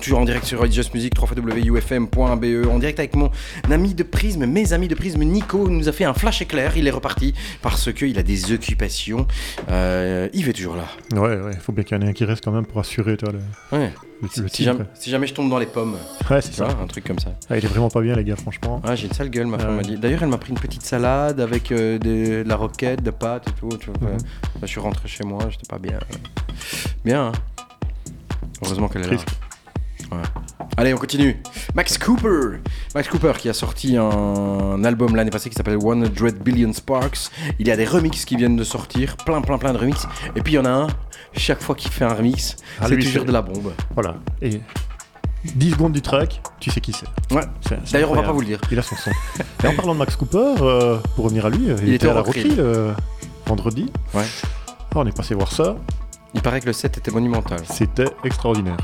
Toujours 0.09 0.21
en 0.21 0.25
direct 0.25 0.47
sur 0.47 0.71
Just 0.73 0.95
Music, 0.95 1.13
3 1.15 1.29
wufm.be, 1.39 2.67
en 2.71 2.79
direct 2.79 2.99
avec 2.99 3.15
mon 3.15 3.31
ami 3.71 3.93
de 3.93 4.03
Prisme, 4.03 4.47
mes 4.47 4.73
amis 4.73 4.89
de 4.89 4.95
Prisme, 4.95 5.23
Nico 5.23 5.69
nous 5.69 5.87
a 5.87 5.93
fait 5.93 6.05
un 6.05 6.15
flash 6.15 6.41
éclair, 6.41 6.79
il 6.79 6.87
est 6.87 6.91
reparti 6.91 7.35
parce 7.61 7.93
qu'il 7.93 8.19
a 8.19 8.23
des 8.23 8.53
occupations. 8.53 9.27
Euh, 9.71 10.29
Yves 10.33 10.49
est 10.49 10.53
toujours 10.55 10.77
là. 10.77 10.87
Ouais, 11.13 11.37
ouais, 11.37 11.51
il 11.53 11.61
faut 11.61 11.73
bien 11.73 11.85
qu'il 11.85 11.99
y 11.99 12.01
en 12.01 12.07
ait 12.07 12.09
un 12.09 12.13
qui 12.15 12.25
reste 12.25 12.43
quand 12.43 12.53
même 12.53 12.65
pour 12.65 12.81
assurer 12.81 13.19
toi, 13.19 13.33
le, 13.33 13.79
Ouais. 13.79 13.93
le, 14.23 14.29
Si, 14.29 14.41
le 14.41 14.49
si 14.49 14.55
titre. 14.55 14.73
jamais, 14.73 14.85
si 14.95 15.11
jamais 15.11 15.27
je 15.27 15.35
tombe 15.35 15.51
dans 15.51 15.59
les 15.59 15.67
pommes, 15.67 15.97
Ouais, 16.31 16.41
c'est 16.41 16.55
ça. 16.55 16.69
un 16.83 16.87
truc 16.87 17.05
comme 17.05 17.19
ça. 17.19 17.33
Ah, 17.51 17.59
il 17.59 17.65
est 17.65 17.69
vraiment 17.69 17.91
pas 17.91 18.01
bien, 18.01 18.15
les 18.17 18.25
gars, 18.25 18.37
franchement. 18.37 18.81
Ah, 18.85 18.97
j'ai 18.97 19.09
une 19.09 19.13
sale 19.13 19.29
gueule, 19.29 19.47
ma 19.47 19.59
femme 19.59 19.77
m'a 19.77 19.83
dit. 19.83 19.99
D'ailleurs, 19.99 20.23
elle 20.23 20.31
m'a 20.31 20.39
pris 20.39 20.51
une 20.53 20.59
petite 20.59 20.83
salade 20.87 21.39
avec 21.39 21.71
euh, 21.71 21.99
de, 21.99 22.43
de 22.45 22.49
la 22.49 22.57
roquette, 22.57 23.03
de 23.03 23.11
pâtes 23.11 23.47
et 23.49 23.53
tout. 23.61 23.77
Tu 23.79 23.91
vois, 23.91 24.09
Mhm. 24.11 24.17
Bah, 24.17 24.63
je 24.63 24.67
suis 24.69 24.81
rentré 24.81 25.07
chez 25.07 25.25
moi, 25.25 25.41
j'étais 25.51 25.69
pas 25.69 25.79
bien. 25.79 25.99
Bien, 27.05 27.27
hein. 27.27 27.33
Heureusement 28.65 28.89
qu'elle 28.89 29.03
est 29.05 29.11
là. 29.11 29.17
Allez, 30.79 30.95
on 30.95 30.97
continue. 30.97 31.35
Max 31.75 31.99
Cooper. 31.99 32.61
Max 32.95 33.09
Cooper 33.09 33.33
qui 33.37 33.49
a 33.49 33.53
sorti 33.53 33.97
un 33.97 34.85
album 34.85 35.17
l'année 35.17 35.33
passée 35.33 35.51
qui 35.51 35.57
s'appelle 35.57 35.77
100 35.81 36.39
Billion 36.41 36.73
Sparks. 36.73 37.33
Il 37.59 37.67
y 37.67 37.73
a 37.73 37.77
des 37.77 37.85
remixes 37.85 38.25
qui 38.25 38.37
viennent 38.37 38.55
de 38.55 38.63
sortir, 38.63 39.17
plein, 39.17 39.41
plein, 39.41 39.59
plein 39.59 39.73
de 39.73 39.79
remixes. 39.79 40.07
Et 40.37 40.41
puis 40.41 40.53
il 40.53 40.57
y 40.57 40.59
en 40.61 40.65
a 40.67 40.71
un, 40.71 40.87
chaque 41.33 41.61
fois 41.61 41.75
qu'il 41.75 41.91
fait 41.91 42.05
un 42.05 42.15
remix, 42.15 42.55
Ah, 42.81 42.87
c'est 42.87 42.97
toujours 42.97 43.25
de 43.25 43.33
la 43.33 43.43
bombe. 43.43 43.73
Voilà. 43.93 44.19
Et 44.41 44.61
10 45.57 45.73
secondes 45.73 45.95
du 45.95 46.01
track, 46.01 46.41
tu 46.61 46.71
sais 46.71 46.81
qui 46.81 46.93
c'est. 46.93 47.35
Ouais. 47.35 47.43
D'ailleurs, 47.91 48.13
on 48.13 48.15
va 48.15 48.23
pas 48.23 48.31
vous 48.31 48.43
le 48.43 48.47
dire. 48.47 48.61
Il 48.71 48.79
a 48.79 48.83
son 48.83 48.95
son. 48.95 49.11
Et 49.65 49.67
en 49.67 49.75
parlant 49.75 49.95
de 49.95 49.99
Max 49.99 50.15
Cooper, 50.15 50.55
euh, 50.61 50.99
pour 51.17 51.25
revenir 51.25 51.47
à 51.47 51.51
lui, 51.51 51.59
il, 51.67 51.89
Il 51.89 51.95
était 51.95 52.07
à 52.07 52.15
la 52.15 52.21
Rock 52.21 52.37
Rockhill 52.37 52.55
euh, 52.61 52.93
vendredi. 53.47 53.91
Ouais. 54.15 54.23
Ah, 54.69 54.75
on 54.95 55.07
est 55.09 55.17
passé 55.17 55.35
voir 55.35 55.51
ça. 55.51 55.75
Il 56.35 56.41
paraît 56.41 56.61
que 56.61 56.67
le 56.67 56.73
set 56.73 56.99
était 56.99 57.11
monumental. 57.11 57.59
C'était 57.69 58.11
extraordinaire. 58.23 58.77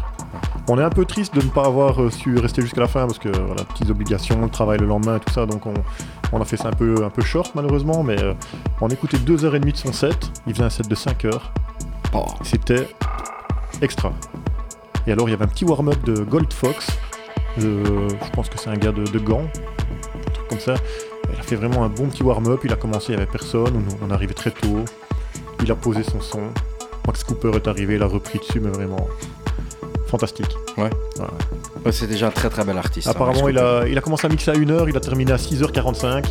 On 0.67 0.79
est 0.79 0.83
un 0.83 0.91
peu 0.91 1.05
triste 1.05 1.35
de 1.35 1.43
ne 1.43 1.51
pas 1.51 1.67
avoir 1.67 2.01
euh, 2.03 2.11
su 2.11 2.39
rester 2.39 2.63
jusqu'à 2.63 2.81
la 2.81 2.89
fin 2.89 3.07
parce 3.07 3.19
que 3.19 3.29
voilà, 3.29 3.65
petites 3.65 3.91
obligations, 3.91 4.41
le 4.41 4.49
travail 4.49 4.79
le 4.79 4.87
lendemain, 4.87 5.19
tout 5.19 5.33
ça, 5.33 5.45
donc 5.45 5.67
on, 5.67 5.75
on 6.33 6.41
a 6.41 6.45
fait 6.47 6.57
ça 6.57 6.69
un 6.69 6.73
peu, 6.73 7.05
un 7.05 7.11
peu 7.11 7.21
short 7.23 7.53
malheureusement, 7.55 8.03
mais 8.03 8.19
euh, 8.23 8.33
on 8.81 8.89
écoutait 8.89 9.19
2h30 9.19 9.73
de 9.73 9.77
son 9.77 9.93
set, 9.93 10.31
il 10.47 10.55
faisait 10.55 10.65
un 10.65 10.71
set 10.71 10.89
de 10.89 10.95
5 10.95 11.25
heures, 11.27 11.53
Oh. 12.17 12.25
c'était 12.43 12.89
extra. 13.83 14.13
Et 15.07 15.13
alors 15.13 15.29
il 15.29 15.33
y 15.33 15.35
avait 15.35 15.45
un 15.45 15.49
petit 15.49 15.65
warm-up 15.65 16.03
de 16.05 16.23
Gold 16.23 16.53
Fox, 16.53 16.87
euh, 17.61 18.09
je 18.09 18.31
pense 18.31 18.49
que 18.49 18.57
c'est 18.59 18.71
un 18.71 18.77
gars 18.77 18.93
de, 18.93 19.05
de 19.05 19.19
Gand, 19.19 19.43
un 19.45 20.31
truc 20.31 20.49
comme 20.49 20.61
ça. 20.61 20.75
Il 21.33 21.39
a 21.39 21.43
fait 21.43 21.57
vraiment 21.57 21.85
un 21.85 21.89
bon 21.89 22.07
petit 22.09 22.23
warm-up, 22.23 22.61
il 22.65 22.73
a 22.73 22.77
commencé, 22.77 23.13
il 23.13 23.17
n'y 23.17 23.23
avait 23.23 23.31
personne, 23.31 23.85
on, 24.01 24.07
on 24.07 24.11
arrivait 24.11 24.35
très 24.35 24.51
tôt, 24.53 24.85
il 25.63 25.71
a 25.71 25.75
posé 25.75 26.03
son 26.05 26.21
son, 26.21 26.41
Max 27.07 27.23
Cooper 27.25 27.51
est 27.57 27.67
arrivé, 27.69 27.97
il 27.97 28.03
a 28.03 28.07
repris 28.07 28.39
dessus, 28.39 28.61
mais 28.61 28.71
vraiment 28.71 29.09
fantastique. 30.07 30.47
Ouais, 30.77 30.91
C'est 31.93 32.07
déjà 32.07 32.29
un 32.29 32.31
très 32.31 32.49
très 32.51 32.65
bel 32.65 32.77
artiste. 32.79 33.07
hein, 33.09 33.13
Apparemment, 33.13 33.49
il 33.49 33.59
a, 33.59 33.87
il 33.87 33.97
a 33.97 34.01
commencé 34.01 34.27
à 34.27 34.31
mixer 34.31 34.51
à 34.51 34.55
1h, 34.55 34.87
il 34.89 34.97
a 34.97 35.01
terminé 35.01 35.33
à 35.33 35.37
6h45. 35.37 36.25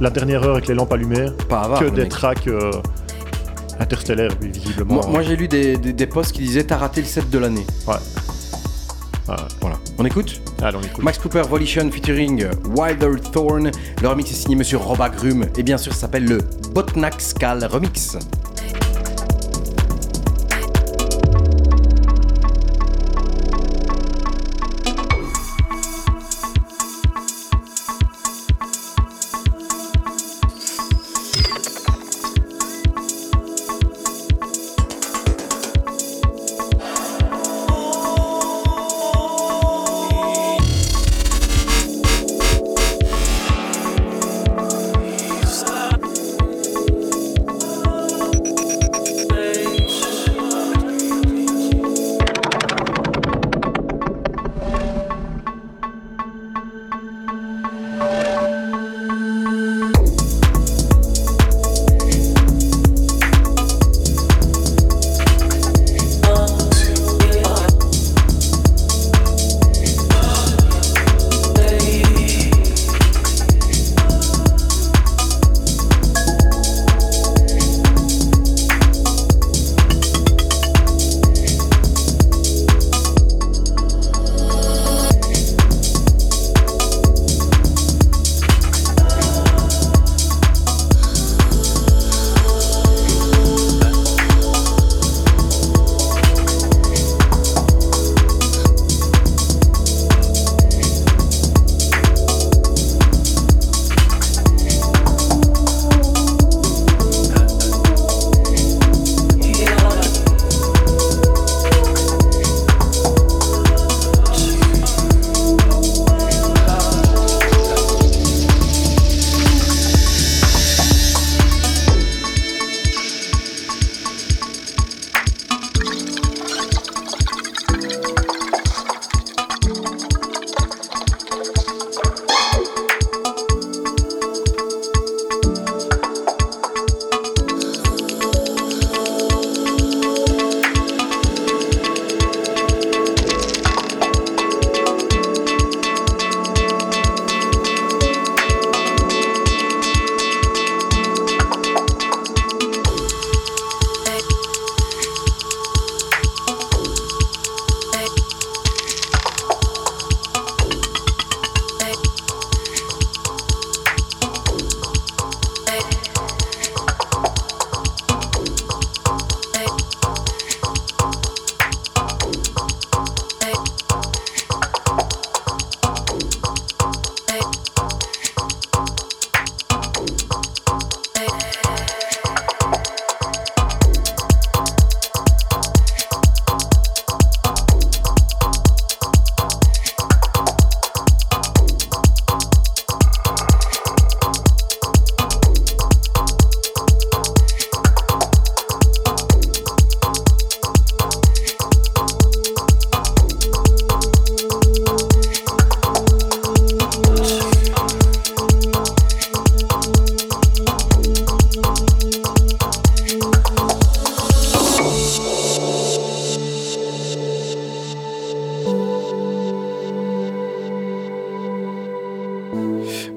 La 0.00 0.10
dernière 0.10 0.42
heure 0.44 0.52
avec 0.56 0.68
les 0.68 0.74
lampes 0.74 0.92
allumées. 0.92 1.26
Pas 1.48 1.60
avare, 1.62 1.80
que 1.80 1.86
des 1.86 2.02
mec. 2.02 2.10
tracks 2.10 2.46
euh, 2.48 2.70
interstellaires, 3.80 4.30
visiblement. 4.40 4.94
Moi, 4.94 5.06
moi, 5.06 5.22
j'ai 5.22 5.36
lu 5.36 5.48
des, 5.48 5.76
des, 5.78 5.92
des 5.92 6.06
posts 6.06 6.32
qui 6.32 6.42
disaient 6.42 6.64
T'as 6.64 6.76
raté 6.76 7.00
le 7.00 7.06
set 7.06 7.30
de 7.30 7.38
l'année. 7.38 7.66
Ouais. 7.86 7.94
Voilà. 9.60 9.76
On 9.98 10.04
écoute 10.04 10.40
Allez, 10.62 10.76
on 10.80 10.82
écoute. 10.82 11.02
Max 11.02 11.18
Cooper 11.18 11.42
Volition 11.48 11.90
featuring 11.90 12.46
Wilder 12.76 13.10
Thorn. 13.32 13.70
Le 14.00 14.08
remix 14.08 14.30
est 14.30 14.34
signé 14.34 14.54
Monsieur 14.54 14.76
Roba 14.78 15.08
Grum. 15.08 15.46
Et 15.56 15.62
bien 15.64 15.78
sûr, 15.78 15.92
ça 15.92 16.02
s'appelle 16.02 16.26
le 16.26 16.38
Botnak 16.72 17.20
Skal 17.20 17.64
Remix. 17.64 18.16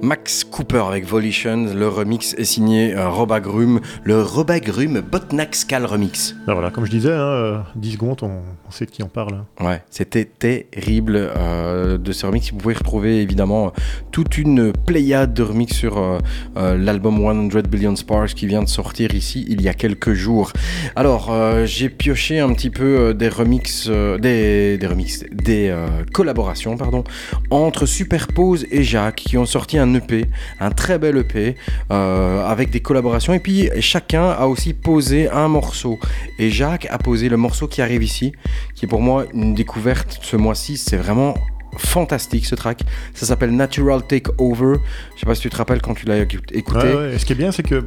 Max 0.09 0.43
Cooper 0.43 0.85
avec 0.87 1.05
Volition. 1.05 1.67
Le 1.71 1.87
remix 1.87 2.33
est 2.33 2.43
signé 2.43 2.95
euh, 2.95 3.09
Robagrum, 3.09 3.79
le 4.03 4.19
Robagrum 4.23 5.01
Botnaxcal 5.01 5.85
remix. 5.85 6.35
Ben 6.47 6.53
voilà, 6.53 6.71
comme 6.71 6.83
je 6.85 6.89
disais, 6.89 7.11
hein, 7.11 7.19
euh, 7.19 7.59
10 7.75 7.91
secondes, 7.91 8.17
on, 8.23 8.39
on 8.67 8.71
sait 8.71 8.87
de 8.87 8.89
qui 8.89 9.03
on 9.03 9.07
parle. 9.07 9.35
hein. 9.35 9.63
Ouais, 9.63 9.83
c'était 9.91 10.25
terrible 10.25 11.15
euh, 11.15 11.99
de 11.99 12.11
ce 12.11 12.25
remix. 12.25 12.51
Vous 12.51 12.57
pouvez 12.57 12.73
retrouver 12.73 13.21
évidemment 13.21 13.67
euh, 13.67 13.69
toute 14.11 14.39
une 14.39 14.73
pléiade 14.73 15.35
de 15.35 15.43
remix 15.43 15.75
sur 15.75 15.99
euh, 15.99 16.17
euh, 16.57 16.75
l'album 16.75 17.19
100 17.51 17.59
Billion 17.69 17.95
Sparks 17.95 18.33
qui 18.33 18.47
vient 18.47 18.63
de 18.63 18.67
sortir 18.67 19.13
ici 19.13 19.45
il 19.47 19.61
y 19.61 19.69
a 19.69 19.75
quelques 19.75 20.13
jours. 20.13 20.53
Alors, 20.95 21.29
euh, 21.31 21.67
j'ai 21.67 21.87
pioché 21.89 22.39
un 22.39 22.51
petit 22.53 22.71
peu 22.71 22.83
euh, 23.09 23.13
des 23.13 23.29
remix, 23.29 23.85
euh, 23.87 24.17
des, 24.17 24.79
des 24.79 24.87
remix, 24.87 25.23
des 25.31 25.69
euh, 25.69 25.85
collaborations, 26.11 26.77
pardon, 26.77 27.03
entre 27.51 27.85
Superpose 27.85 28.65
et 28.71 28.81
Jacques 28.81 29.17
qui 29.17 29.37
ont 29.37 29.45
sorti 29.45 29.77
un 29.77 29.98
EP, 29.99 30.25
un 30.59 30.71
très 30.71 30.97
bel 30.97 31.17
EP 31.17 31.55
euh, 31.91 32.45
avec 32.45 32.69
des 32.71 32.79
collaborations. 32.79 33.33
Et 33.33 33.39
puis 33.39 33.69
chacun 33.79 34.29
a 34.29 34.47
aussi 34.47 34.73
posé 34.73 35.29
un 35.29 35.47
morceau. 35.47 35.99
Et 36.37 36.49
Jacques 36.49 36.87
a 36.89 36.97
posé 36.97 37.29
le 37.29 37.37
morceau 37.37 37.67
qui 37.67 37.81
arrive 37.81 38.03
ici, 38.03 38.33
qui 38.75 38.85
est 38.85 38.89
pour 38.89 39.01
moi 39.01 39.25
une 39.33 39.53
découverte 39.53 40.19
ce 40.21 40.35
mois-ci. 40.35 40.77
C'est 40.77 40.97
vraiment 40.97 41.35
fantastique 41.77 42.45
ce 42.45 42.55
track. 42.55 42.81
Ça 43.13 43.25
s'appelle 43.25 43.51
Natural 43.51 44.05
Takeover. 44.05 44.75
Je 45.15 45.19
sais 45.19 45.25
pas 45.25 45.35
si 45.35 45.41
tu 45.41 45.49
te 45.49 45.57
rappelles 45.57 45.81
quand 45.81 45.93
tu 45.93 46.05
l'as 46.05 46.17
écouté. 46.17 46.63
Ouais, 46.71 46.95
ouais. 46.95 47.15
Et 47.15 47.19
ce 47.19 47.25
qui 47.25 47.33
est 47.33 47.35
bien, 47.37 47.51
c'est 47.51 47.63
que 47.63 47.85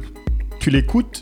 tu 0.59 0.69
l'écoutes 0.69 1.21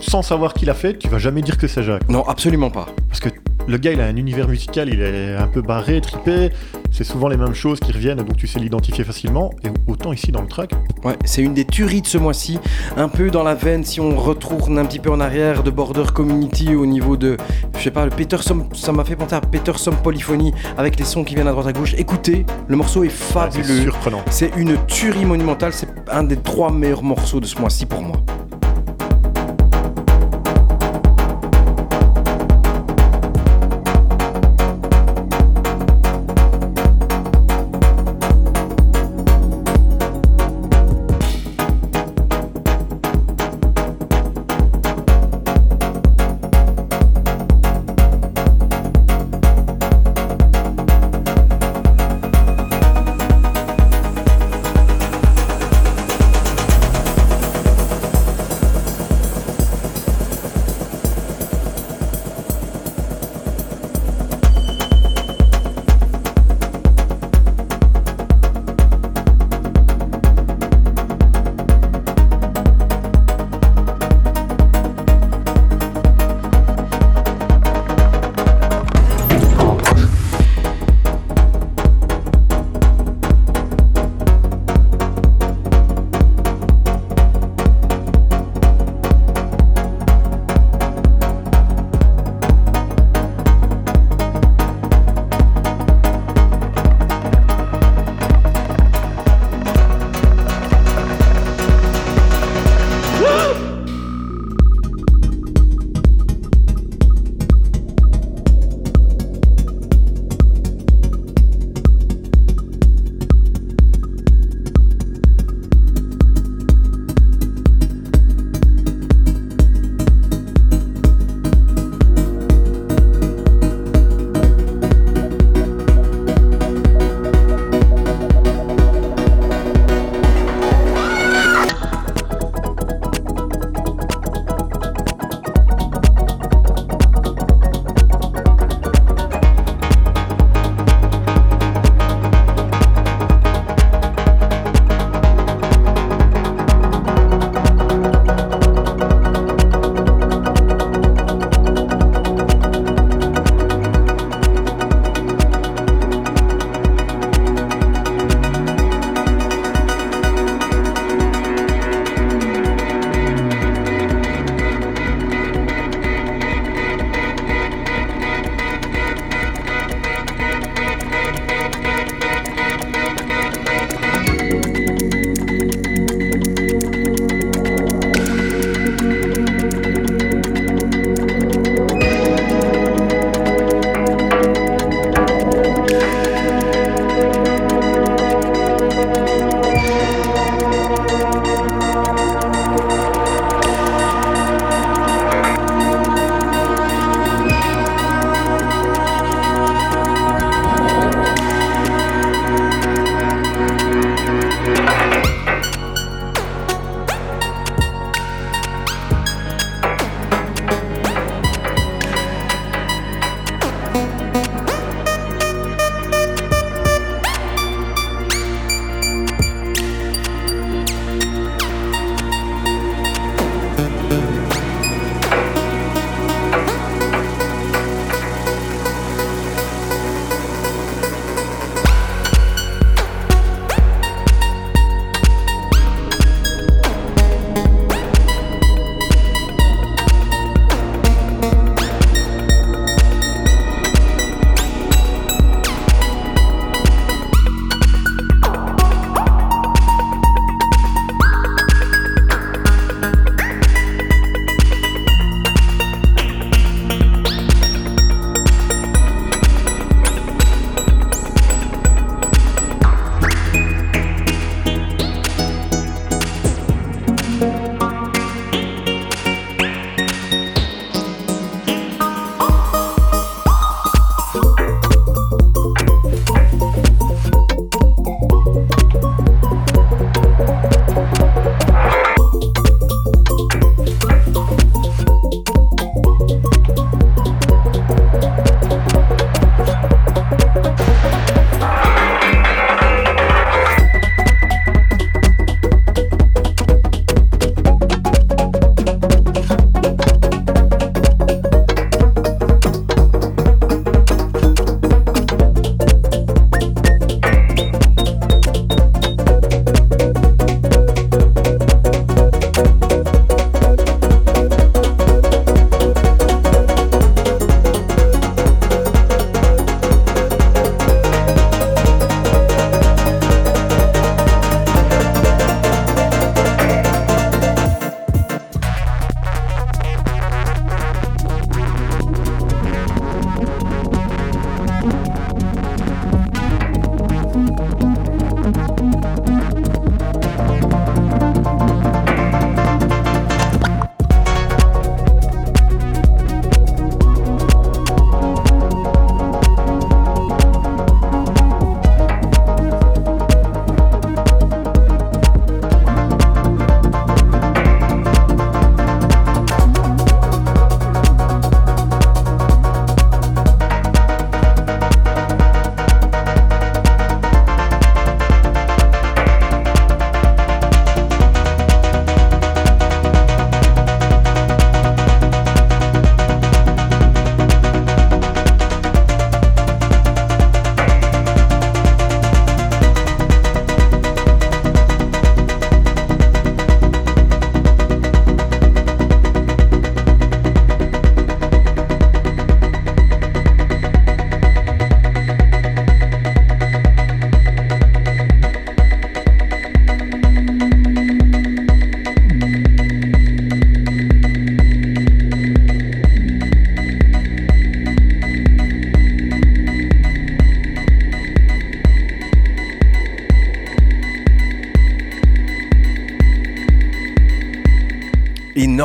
sans 0.00 0.22
savoir 0.22 0.54
qui 0.54 0.64
l'a 0.64 0.74
fait, 0.74 0.98
tu 0.98 1.08
vas 1.08 1.18
jamais 1.18 1.42
dire 1.42 1.58
que 1.58 1.66
c'est 1.66 1.82
Jacques. 1.82 2.08
Non, 2.08 2.26
absolument 2.26 2.70
pas. 2.70 2.88
Parce 3.08 3.20
que 3.20 3.28
le 3.66 3.76
gars, 3.78 3.92
il 3.92 4.00
a 4.00 4.06
un 4.06 4.16
univers 4.16 4.48
musical, 4.48 4.88
il 4.88 5.00
est 5.00 5.36
un 5.36 5.46
peu 5.46 5.62
barré, 5.62 6.00
tripé. 6.00 6.50
C'est 6.90 7.04
souvent 7.04 7.28
les 7.28 7.36
mêmes 7.36 7.54
choses 7.54 7.78
qui 7.78 7.92
reviennent, 7.92 8.18
donc 8.18 8.36
tu 8.36 8.46
sais 8.46 8.58
l'identifier 8.58 9.04
facilement. 9.04 9.50
Et 9.64 9.68
autant 9.90 10.12
ici 10.12 10.32
dans 10.32 10.42
le 10.42 10.48
track, 10.48 10.72
Ouais, 11.04 11.16
c'est 11.24 11.40
une 11.42 11.54
des 11.54 11.64
tueries 11.64 12.02
de 12.02 12.06
ce 12.06 12.18
mois-ci, 12.18 12.58
un 12.96 13.08
peu 13.08 13.30
dans 13.30 13.42
la 13.42 13.54
veine 13.54 13.84
si 13.84 14.00
on 14.00 14.16
retourne 14.16 14.78
un 14.78 14.84
petit 14.84 14.98
peu 14.98 15.10
en 15.10 15.20
arrière 15.20 15.62
de 15.62 15.70
Border 15.70 16.04
Community 16.12 16.74
au 16.74 16.84
niveau 16.84 17.16
de, 17.16 17.36
je 17.78 17.82
sais 17.82 17.90
pas, 17.90 18.04
le 18.04 18.10
Peterson, 18.10 18.66
ça 18.74 18.92
m'a 18.92 19.04
fait 19.04 19.16
penser 19.16 19.34
à 19.34 19.40
Peterson 19.40 19.92
Polyphonie 20.02 20.52
avec 20.76 20.98
les 20.98 21.04
sons 21.04 21.24
qui 21.24 21.34
viennent 21.34 21.48
à 21.48 21.52
droite 21.52 21.68
à 21.68 21.72
gauche. 21.72 21.94
Écoutez, 21.96 22.44
le 22.68 22.76
morceau 22.76 23.04
est 23.04 23.08
ah, 23.34 23.48
c'est 23.50 23.62
fabuleux. 23.62 23.82
surprenant. 23.82 24.22
C'est 24.30 24.50
une 24.56 24.76
tuerie 24.86 25.24
monumentale, 25.24 25.72
c'est 25.72 25.88
un 26.10 26.24
des 26.24 26.36
trois 26.36 26.70
meilleurs 26.70 27.02
morceaux 27.02 27.40
de 27.40 27.46
ce 27.46 27.58
mois-ci 27.58 27.86
pour 27.86 28.02
moi. 28.02 28.16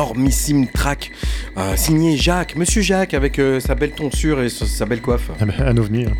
Énormissime 0.00 0.66
track 0.68 1.10
euh, 1.56 1.74
signé 1.74 2.16
Jacques, 2.18 2.54
Monsieur 2.56 2.82
Jacques, 2.82 3.14
avec 3.14 3.38
euh, 3.38 3.60
sa 3.60 3.74
belle 3.74 3.92
tonsure 3.92 4.42
et 4.42 4.50
sa, 4.50 4.66
sa 4.66 4.84
belle 4.84 5.00
coiffe. 5.00 5.30
Ah 5.40 5.44
Un 5.64 5.76
ovni. 5.78 6.04
hein. 6.04 6.12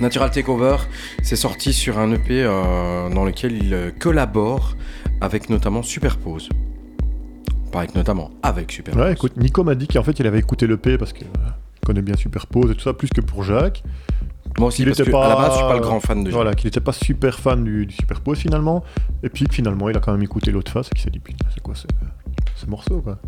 Natural 0.00 0.32
Takeover, 0.32 0.78
c'est 1.22 1.36
sorti 1.36 1.72
sur 1.72 2.00
un 2.00 2.10
EP 2.10 2.42
euh, 2.42 3.08
dans 3.10 3.24
lequel 3.24 3.52
il 3.52 3.94
collabore 4.00 4.74
avec 5.20 5.48
notamment 5.48 5.84
Superpose. 5.84 6.48
Pas 7.70 7.78
avec 7.80 7.94
notamment, 7.94 8.30
avec 8.42 8.72
Superpose. 8.72 9.00
Ouais, 9.00 9.12
écoute, 9.12 9.36
Nico 9.36 9.62
m'a 9.62 9.76
dit 9.76 9.86
qu'en 9.86 10.02
fait 10.02 10.18
il 10.18 10.26
avait 10.26 10.40
écouté 10.40 10.66
l'EP 10.66 10.98
parce 10.98 11.12
qu'il 11.12 11.28
connaît 11.86 12.02
bien 12.02 12.16
Superpose 12.16 12.72
et 12.72 12.74
tout 12.74 12.80
ça, 12.80 12.92
plus 12.94 13.08
que 13.10 13.20
pour 13.20 13.44
Jacques. 13.44 13.84
Moi 14.58 14.68
aussi, 14.68 14.82
Il 14.82 14.88
parce 14.88 14.98
était 15.00 15.10
que 15.10 15.16
à 15.16 15.28
la 15.28 15.36
pas- 15.36 15.42
base, 15.42 15.52
je 15.52 15.58
suis 15.58 15.66
pas 15.68 15.74
le 15.74 15.80
grand 15.80 16.00
fan 16.00 16.20
de 16.24 16.30
Jacques. 16.30 16.34
Voilà, 16.34 16.54
qu'il 16.54 16.66
n'était 16.66 16.80
pas 16.80 16.92
super 16.92 17.38
fan 17.38 17.62
du, 17.62 17.86
du 17.86 17.94
Superpose 17.94 18.38
finalement. 18.38 18.82
Et 19.22 19.28
puis 19.28 19.46
que 19.46 19.54
finalement 19.54 19.88
il 19.88 19.96
a 19.96 20.00
quand 20.00 20.12
même 20.12 20.22
écouté 20.22 20.50
l'autre 20.50 20.72
face 20.72 20.88
et 20.88 20.90
qu'il 20.90 21.02
s'est 21.04 21.10
dit 21.10 21.20
putain, 21.20 21.46
c'est 21.54 21.62
quoi 21.62 21.74
ce 22.56 22.66
morceau 22.66 23.00
quoi. 23.00 23.18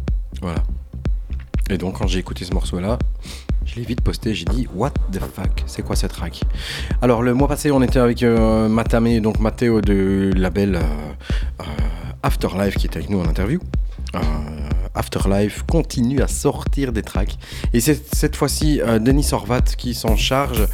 Voilà. 0.41 0.63
Et 1.69 1.79
donc, 1.79 1.99
quand 1.99 2.07
j'ai 2.07 2.21
écouté 2.21 2.45
ce 2.45 2.55
morceau-là, 2.55 2.97
je 3.65 3.75
l'ai 3.75 3.83
vite 3.83 4.01
posté. 4.01 4.35
J'ai 4.35 4.45
dit, 4.45 4.69
What 4.75 4.91
the 5.11 5.19
fuck 5.19 5.65
C'est 5.67 5.83
quoi 5.83 5.97
cette 5.97 6.13
track? 6.13 6.43
Alors, 7.03 7.23
le 7.23 7.35
mois 7.35 7.49
passé, 7.49 7.73
on 7.73 7.83
était 7.83 7.99
avec 7.99 8.23
euh, 8.23 8.69
Matame, 8.69 9.19
donc 9.21 9.41
Mathéo 9.41 9.81
de 9.81 10.31
label 10.37 10.77
euh, 10.77 10.81
euh, 11.61 11.65
Afterlife, 12.23 12.77
qui 12.77 12.87
était 12.87 12.99
avec 12.99 13.11
nous 13.11 13.19
en 13.19 13.27
interview. 13.27 13.59
Euh, 14.15 14.21
Afterlife 14.95 15.65
continue 15.65 16.23
à 16.23 16.29
sortir 16.29 16.93
des 16.93 17.03
tracks. 17.03 17.37
Et 17.73 17.81
c'est 17.81 18.15
cette 18.15 18.37
fois-ci 18.37 18.81
euh, 18.81 19.01
Denis 19.01 19.27
Horvat 19.33 19.63
qui 19.63 19.95
s'en 19.95 20.15
charge 20.15 20.69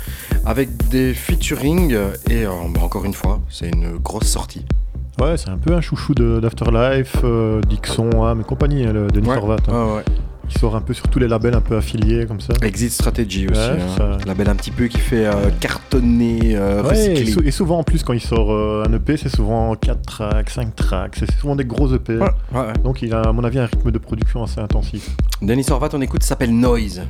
avec 0.45 0.89
des 0.91 1.15
featuring. 1.15 1.97
Et 2.29 2.45
bah, 2.45 2.81
encore 2.83 3.07
une 3.07 3.15
fois, 3.15 3.41
c'est 3.49 3.71
une 3.71 3.97
grosse 3.97 4.29
sortie. 4.29 4.67
Ouais, 5.21 5.37
c'est 5.37 5.51
un 5.51 5.59
peu 5.59 5.75
un 5.75 5.81
chouchou 5.81 6.15
d'Afterlife, 6.15 7.17
euh, 7.23 7.61
Dixon, 7.69 8.25
Ham 8.25 8.41
et 8.41 8.45
compagnie, 8.45 8.85
hein, 8.85 8.93
le 8.93 9.09
Denis 9.09 9.29
Ouais. 9.29 9.37
Horvat. 9.37 9.57
hein. 9.69 9.73
Ouais, 9.87 9.97
ouais. 9.97 10.05
Il 10.51 10.59
sort 10.59 10.75
un 10.75 10.81
peu 10.81 10.93
sur 10.93 11.09
tous 11.09 11.19
les 11.19 11.29
labels 11.29 11.55
un 11.55 11.61
peu 11.61 11.77
affiliés 11.77 12.27
comme 12.27 12.41
ça. 12.41 12.53
Exit 12.63 12.91
Strategy 12.93 13.47
aussi. 13.49 13.59
Ouais, 13.61 13.79
hein. 13.81 13.95
ça- 13.97 14.19
Label 14.27 14.49
un 14.49 14.55
petit 14.57 14.71
peu 14.73 14.87
qui 14.87 14.99
fait 14.99 15.25
euh, 15.27 15.51
cartonner, 15.61 16.57
euh, 16.57 16.83
Ouais, 16.83 17.23
et, 17.23 17.27
sou- 17.27 17.43
et 17.45 17.51
souvent 17.51 17.79
en 17.79 17.85
plus 17.85 18.03
quand 18.03 18.13
il 18.13 18.21
sort 18.21 18.53
euh, 18.53 18.85
un 18.87 18.93
EP, 18.93 19.17
c'est 19.17 19.29
souvent 19.35 19.75
4 19.77 20.03
tracks, 20.03 20.51
5 20.51 20.75
tracks, 20.77 21.15
c'est 21.19 21.31
souvent 21.39 21.57
des 21.57 21.65
gros 21.65 21.95
EP. 21.95 22.19
Donc 22.83 23.03
il 23.03 23.15
a 23.15 23.21
à 23.23 23.33
mon 23.33 23.45
avis 23.45 23.61
un 23.61 23.67
rythme 23.67 23.91
de 23.93 23.99
production 23.99 24.43
assez 24.43 24.61
intensif. 24.61 25.15
Denis 25.41 25.65
Horvat, 25.71 25.91
on 25.95 26.01
écoute, 26.01 26.23
s'appelle 26.23 26.55
Noise. 26.59 27.03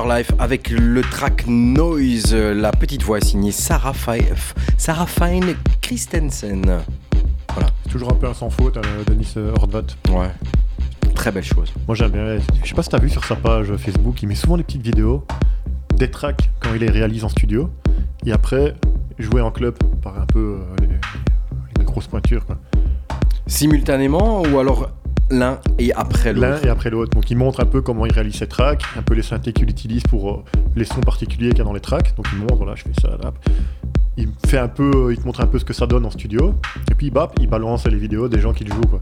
Afterlife 0.00 0.32
avec 0.38 0.70
le 0.70 1.02
track 1.02 1.44
Noise. 1.46 2.34
La 2.34 2.72
petite 2.72 3.02
voix 3.02 3.20
signée 3.20 3.52
Sarah, 3.52 3.92
Fi- 3.92 4.24
Sarah 4.78 5.04
Fine 5.06 5.54
Christensen. 5.82 6.78
C'est 7.84 7.90
toujours 7.90 8.10
un 8.10 8.14
peu 8.14 8.26
un 8.26 8.32
sans 8.32 8.48
faute, 8.48 8.78
hein, 8.78 8.80
Denis 9.06 9.30
euh, 9.36 9.52
Hordvat. 9.56 9.82
Ouais. 10.08 10.30
Très 11.14 11.30
belle 11.30 11.44
chose. 11.44 11.70
Moi 11.86 11.94
j'aime 11.94 12.12
bien. 12.12 12.38
Je 12.62 12.68
sais 12.68 12.74
pas 12.74 12.82
si 12.82 12.88
t'as 12.88 12.98
vu 12.98 13.10
sur 13.10 13.22
sa 13.26 13.36
page 13.36 13.76
Facebook, 13.76 14.22
il 14.22 14.28
met 14.28 14.34
souvent 14.34 14.56
des 14.56 14.62
petites 14.62 14.80
vidéos, 14.82 15.26
des 15.96 16.10
tracks 16.10 16.48
quand 16.60 16.70
il 16.72 16.80
les 16.80 16.90
réalise 16.90 17.24
en 17.24 17.28
studio, 17.28 17.68
et 18.24 18.32
après 18.32 18.76
jouer 19.18 19.42
en 19.42 19.50
club 19.50 19.74
par 20.02 20.18
un 20.18 20.24
peu 20.24 20.60
euh, 20.62 20.76
les, 20.80 20.88
les 21.78 21.84
grosses 21.84 22.06
pointures. 22.06 22.46
quoi. 22.46 22.56
Simultanément 23.46 24.44
ou 24.44 24.58
alors 24.60 24.88
l'un 25.30 25.58
et 25.78 25.92
après 25.94 26.32
L'un 26.32 26.50
l'autre 26.52 26.66
et 26.66 26.68
après 26.68 26.90
l'autre. 26.90 27.12
Donc 27.12 27.30
il 27.30 27.36
montre 27.36 27.60
un 27.60 27.66
peu 27.66 27.80
comment 27.80 28.06
il 28.06 28.12
réalise 28.12 28.36
ses 28.36 28.46
tracks, 28.46 28.82
un 28.96 29.02
peu 29.02 29.14
les 29.14 29.22
synthés 29.22 29.52
qu'il 29.52 29.68
utilise 29.70 30.02
pour 30.02 30.30
euh, 30.30 30.44
les 30.76 30.84
sons 30.84 31.00
particuliers 31.00 31.50
qu'il 31.50 31.58
y 31.58 31.62
a 31.62 31.64
dans 31.64 31.72
les 31.72 31.80
tracks. 31.80 32.14
Donc 32.16 32.26
il 32.32 32.38
montre, 32.38 32.56
voilà, 32.56 32.74
je 32.74 32.82
fais 32.82 33.00
ça 33.00 33.08
là. 33.22 33.32
Il 34.16 34.28
fait 34.46 34.58
un 34.58 34.68
peu, 34.68 35.12
il 35.12 35.18
te 35.18 35.24
montre 35.26 35.40
un 35.40 35.46
peu 35.46 35.58
ce 35.58 35.64
que 35.64 35.72
ça 35.72 35.86
donne 35.86 36.04
en 36.04 36.10
studio, 36.10 36.54
et 36.90 36.94
puis 36.94 37.10
bap, 37.10 37.32
il 37.40 37.48
balance 37.48 37.86
les 37.86 37.96
vidéos 37.96 38.28
des 38.28 38.38
gens 38.40 38.52
qui 38.52 38.64
le 38.64 38.74
jouent 38.74 38.80
quoi. 38.90 39.00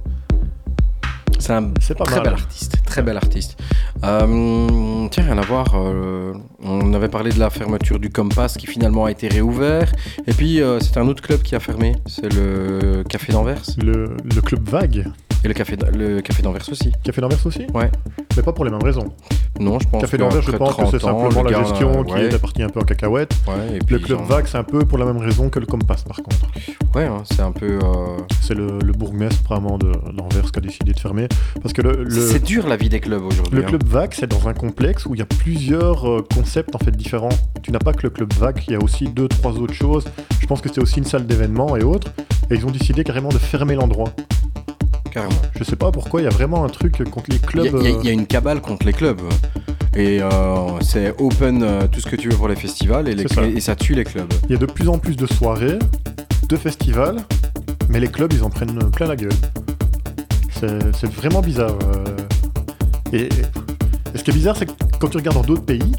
C'est 1.41 1.53
un 1.53 1.63
pas 1.97 2.05
très 2.05 2.17
mal. 2.17 2.25
bel 2.25 2.33
artiste, 2.35 2.79
très 2.85 3.01
bel 3.01 3.17
artiste. 3.17 3.59
Euh, 4.05 5.09
tiens, 5.11 5.25
rien 5.25 5.39
à 5.39 5.43
voir. 5.43 5.75
euh, 5.77 6.35
on 6.63 6.93
avait 6.95 7.09
parlé 7.09 7.31
de 7.31 7.39
la 7.39 7.49
fermeture 7.49 7.99
du 8.01 8.11
Compass 8.11 8.57
qui 8.57 8.67
finalement 8.67 9.05
a 9.05 9.11
été 9.13 9.29
réouvert. 9.29 9.93
Et 10.27 10.33
puis 10.33 10.61
euh, 10.61 10.81
c'est 10.81 10.97
un 10.99 11.07
autre 11.07 11.23
club 11.23 11.43
qui 11.43 11.55
a 11.55 11.61
fermé. 11.61 11.95
C'est 12.07 12.33
le 12.35 13.05
Café 13.09 13.33
d'Anvers. 13.33 13.63
Le, 13.81 14.17
le 14.25 14.41
club 14.41 14.69
vague, 14.69 15.07
Et 15.45 15.49
le 15.49 15.55
Café, 15.55 15.77
le 15.97 16.21
Café 16.21 16.43
d'Anvers 16.43 16.69
aussi. 16.71 16.93
Café 17.05 17.21
d'Anvers 17.21 17.45
aussi 17.47 17.65
Ouais. 17.75 17.91
Mais 18.37 18.43
pas 18.43 18.53
pour 18.53 18.65
les 18.65 18.71
mêmes 18.71 18.83
raisons. 18.83 19.13
Non, 19.61 19.79
je 19.79 19.89
pense 19.89 20.03
Café 20.03 20.17
que 20.17 20.23
d'Anvers, 20.23 20.43
je 20.43 20.51
pense 20.53 20.71
que 20.71 20.83
30 20.83 20.91
c'est 20.91 20.99
simplement 21.01 21.43
le 21.43 21.51
la 21.51 21.65
gestion 21.65 22.05
qui 22.05 22.15
est 22.15 22.39
partie 22.39 22.63
un 22.63 22.69
peu 22.69 22.81
en 22.81 22.85
cacahuète. 22.85 23.35
ouais, 23.47 23.77
et 23.77 23.79
Le 23.89 23.99
club 23.99 24.21
vague, 24.27 24.47
c'est 24.47 24.59
un 24.59 24.65
peu 24.65 24.81
pour 24.81 24.99
la 24.99 25.05
même 25.05 25.19
raison 25.19 25.49
que 25.49 25.59
le 25.59 25.67
Compass 25.67 26.03
par 26.05 26.17
contre. 26.19 26.47
Ouais, 26.95 27.05
hein, 27.05 27.23
c'est 27.25 27.43
un 27.43 27.53
peu. 27.53 27.79
euh, 27.83 28.17
C'est 28.43 28.55
le, 28.55 28.79
bourgmestre 28.99 29.43
vraiment 29.45 29.79
de 29.79 29.93
d'Anvers 30.13 30.51
qui 30.51 30.59
a 30.59 30.61
décidé 30.61 30.93
de 30.93 30.99
fermer. 31.01 31.29
Parce 31.63 31.73
que 31.73 31.83
le, 31.83 32.03
le- 32.05 32.11
C'est 32.11 32.43
dur 32.43 32.67
la 32.67 32.77
vie 32.77 32.89
des 32.89 33.01
clubs 33.01 33.23
aujourd'hui. 33.25 33.57
le 33.57 33.65
hein. 33.65 33.69
club 33.69 33.85
vague, 33.85 34.13
c'est 34.15 34.27
dans 34.27 34.49
un 34.49 34.55
complexe 34.55 35.07
où 35.07 35.15
il 35.15 35.19
y 35.19 35.23
a 35.23 35.27
plusieurs 35.27 36.09
euh, 36.09 36.25
concepts 36.35 36.75
en 36.75 36.79
fait 36.79 36.91
différents. 36.97 37.29
Tu 37.63 37.71
n'as 37.71 37.79
pas 37.79 37.93
que 37.93 38.03
le 38.03 38.11
club 38.11 38.33
vague, 38.35 38.61
il 38.67 38.73
y 38.73 38.77
a 38.77 38.81
aussi 38.83 39.07
deux, 39.09 39.29
trois 39.29 39.53
autres 39.53 39.75
choses. 39.75 40.05
Je 40.41 40.47
pense 40.47 40.61
que 40.61 40.69
c'est 40.73 40.81
aussi 40.81 40.99
une 40.99 41.05
salle 41.05 41.27
d'événements 41.27 41.77
et 41.77 41.85
autres. 41.85 42.11
Et 42.51 42.55
ils 42.55 42.67
ont 42.67 42.71
décidé 42.71 43.05
carrément 43.05 43.29
de 43.29 43.39
fermer 43.39 43.75
l'endroit. 43.75 44.09
Carrément. 45.13 45.35
Je 45.59 45.65
sais 45.65 45.77
pas 45.77 45.91
pourquoi, 45.91 46.21
il 46.21 46.25
y 46.25 46.27
a 46.27 46.31
vraiment 46.31 46.65
un 46.65 46.69
truc 46.69 47.03
contre 47.11 47.31
les 47.31 47.39
clubs. 47.39 47.75
a- 47.75 47.79
il 47.81 47.85
y 47.85 47.87
a- 47.89 47.91
euh, 47.97 48.01
il 48.03 48.07
y 48.07 48.11
a 48.11 48.13
une 48.13 48.27
cabale 48.27 48.61
contre 48.61 48.87
les 48.87 48.93
clubs. 48.93 49.21
Et 49.97 50.21
euh, 50.23 50.79
c'est 50.81 51.15
open 51.19 51.63
euh, 51.63 51.87
tout 51.91 52.01
ce 52.01 52.07
que 52.07 52.15
tu 52.17 52.29
veux 52.29 52.37
pour 52.37 52.49
les 52.49 52.55
festivals 52.57 53.09
et, 53.09 53.15
les 53.15 53.27
ça. 53.27 53.43
clés- 53.43 53.57
et 53.57 53.61
ça 53.61 53.75
tue 53.75 53.95
les 53.95 54.05
clubs. 54.05 54.33
Il 54.45 54.53
y 54.53 54.55
a 54.55 54.59
de 54.59 54.67
plus 54.67 54.89
en 54.89 54.99
plus 54.99 55.17
de 55.17 55.27
soirées, 55.27 55.79
de 56.49 56.57
festivals, 56.57 57.17
mais 57.89 57.99
les 57.99 58.09
clubs, 58.09 58.33
ils 58.33 58.45
en 58.45 58.51
prennent 58.51 58.79
plein 58.91 59.07
la 59.07 59.17
gueule. 59.17 59.33
C'est 60.53 61.11
vraiment 61.13 61.41
bizarre. 61.41 61.77
Et, 63.13 63.23
et 63.23 64.19
ce 64.19 64.23
qui 64.23 64.31
est 64.31 64.35
bizarre, 64.35 64.57
c'est 64.57 64.67
que 64.67 64.73
quand 64.99 65.09
tu 65.09 65.17
regardes 65.17 65.37
dans 65.37 65.43
d'autres 65.45 65.65
pays, 65.65 65.93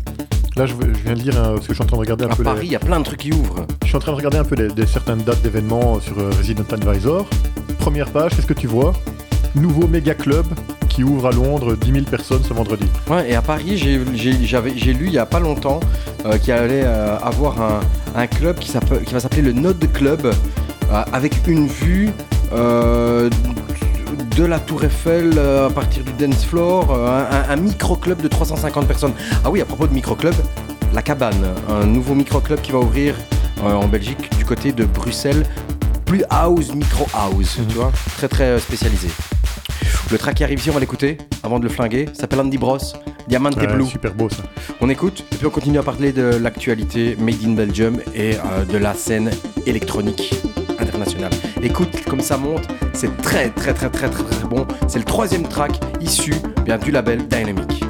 là, 0.55 0.65
je, 0.65 0.73
je 0.73 1.03
viens 1.03 1.13
de 1.13 1.19
lire, 1.19 1.37
hein, 1.37 1.53
parce 1.55 1.67
que 1.67 1.73
je 1.73 1.73
suis 1.73 1.83
en 1.83 1.87
train 1.87 1.97
de 1.97 2.01
regarder 2.01 2.25
un 2.25 2.29
À 2.29 2.35
peu 2.35 2.43
les- 2.43 2.49
Paris, 2.49 2.65
il 2.67 2.71
y 2.71 2.75
a 2.75 2.79
plein 2.79 2.99
de 2.99 3.05
trucs 3.05 3.19
qui 3.21 3.31
ouvrent. 3.33 3.65
Je 3.83 3.87
suis 3.87 3.95
en 3.95 3.99
train 3.99 4.11
de 4.11 4.17
regarder 4.17 4.37
un 4.37 4.43
peu 4.43 4.55
des, 4.55 4.67
des 4.67 4.85
certaines 4.85 5.19
dates 5.23 5.41
d'événements 5.41 5.99
sur 5.99 6.17
euh, 6.19 6.29
Resident 6.37 6.63
Advisor. 6.71 7.25
Première 7.79 8.09
page, 8.09 8.35
qu'est-ce 8.35 8.47
que 8.47 8.53
tu 8.53 8.67
vois? 8.67 8.93
Nouveau 9.55 9.87
méga 9.87 10.13
club 10.13 10.45
qui 10.89 11.03
ouvre 11.03 11.27
à 11.27 11.31
Londres, 11.31 11.75
10 11.75 11.91
000 11.91 12.05
personnes 12.05 12.43
ce 12.43 12.53
vendredi. 12.53 12.85
Ouais, 13.09 13.29
et 13.31 13.35
à 13.35 13.41
Paris, 13.41 13.77
j'ai 13.77 13.97
lu 14.93 15.05
il 15.07 15.11
y 15.13 15.17
a 15.17 15.25
pas 15.25 15.39
longtemps 15.39 15.79
euh, 16.25 16.37
qu'il 16.37 16.51
allait 16.53 16.83
euh, 16.83 17.17
avoir 17.19 17.61
un, 17.61 17.79
un 18.15 18.27
club 18.27 18.57
qui, 18.59 18.71
va 19.11 19.19
s'appeler 19.19 19.41
le 19.41 19.53
Node 19.53 19.83
Club 19.93 20.25
euh, 20.25 21.03
avec 21.13 21.35
une 21.47 21.67
vue 21.67 22.09
euh, 22.53 23.29
de 24.39 24.45
la 24.45 24.59
Tour 24.59 24.85
Eiffel 24.85 25.33
euh, 25.35 25.67
à 25.67 25.69
partir 25.69 26.01
du 26.01 26.13
dance 26.13 26.45
floor, 26.45 26.87
euh, 26.91 27.25
un, 27.29 27.49
un 27.51 27.55
micro-club 27.57 28.21
de 28.21 28.29
350 28.29 28.87
personnes. 28.87 29.11
Ah 29.43 29.49
oui, 29.49 29.59
à 29.59 29.65
propos 29.65 29.85
de 29.85 29.93
micro-club, 29.93 30.33
la 30.93 31.01
Cabane, 31.01 31.43
un 31.67 31.85
nouveau 31.85 32.15
micro-club 32.15 32.61
qui 32.61 32.71
va 32.71 32.79
ouvrir 32.79 33.15
euh, 33.63 33.73
en 33.73 33.87
Belgique 33.89 34.29
du 34.37 34.45
côté 34.45 34.71
de 34.71 34.85
Bruxelles. 34.85 35.45
Plus 36.05 36.23
house, 36.29 36.73
micro-house, 36.73 37.59
tu 37.67 37.75
vois, 37.75 37.91
très 38.15 38.29
très 38.29 38.59
spécialisé. 38.59 39.09
Le 40.11 40.17
track 40.17 40.35
qui 40.35 40.43
arrive 40.43 40.59
ici, 40.59 40.69
on 40.69 40.73
va 40.73 40.79
l'écouter 40.79 41.17
avant 41.43 41.59
de 41.59 41.63
le 41.63 41.69
flinguer. 41.69 42.07
Ça 42.13 42.21
s'appelle 42.21 42.39
Andy 42.39 42.57
Bros, 42.57 42.77
Diamante 43.27 43.55
Ouais, 43.57 43.67
Blue. 43.67 43.85
super 43.85 44.13
beau 44.13 44.29
ça. 44.29 44.43
On 44.81 44.89
écoute 44.89 45.23
et 45.31 45.35
puis 45.35 45.45
on 45.45 45.49
continue 45.51 45.77
à 45.77 45.83
parler 45.83 46.11
de 46.11 46.23
l'actualité 46.41 47.15
Made 47.19 47.43
in 47.45 47.51
Belgium 47.51 47.97
et 48.15 48.35
euh, 48.35 48.65
de 48.65 48.77
la 48.77 48.93
scène 48.93 49.29
électronique 49.65 50.33
internationale. 50.79 51.31
Écoute 51.61 52.03
comme 52.09 52.21
ça 52.21 52.37
monte, 52.37 52.67
c'est 52.93 53.15
très 53.21 53.49
très 53.49 53.73
très 53.73 53.89
très 53.89 54.09
très 54.09 54.23
très 54.23 54.47
bon. 54.47 54.65
C'est 54.87 54.99
le 54.99 55.05
troisième 55.05 55.47
track 55.47 55.79
issu 56.01 56.33
bien 56.65 56.77
du 56.77 56.91
label 56.91 57.27
Dynamic. 57.27 57.83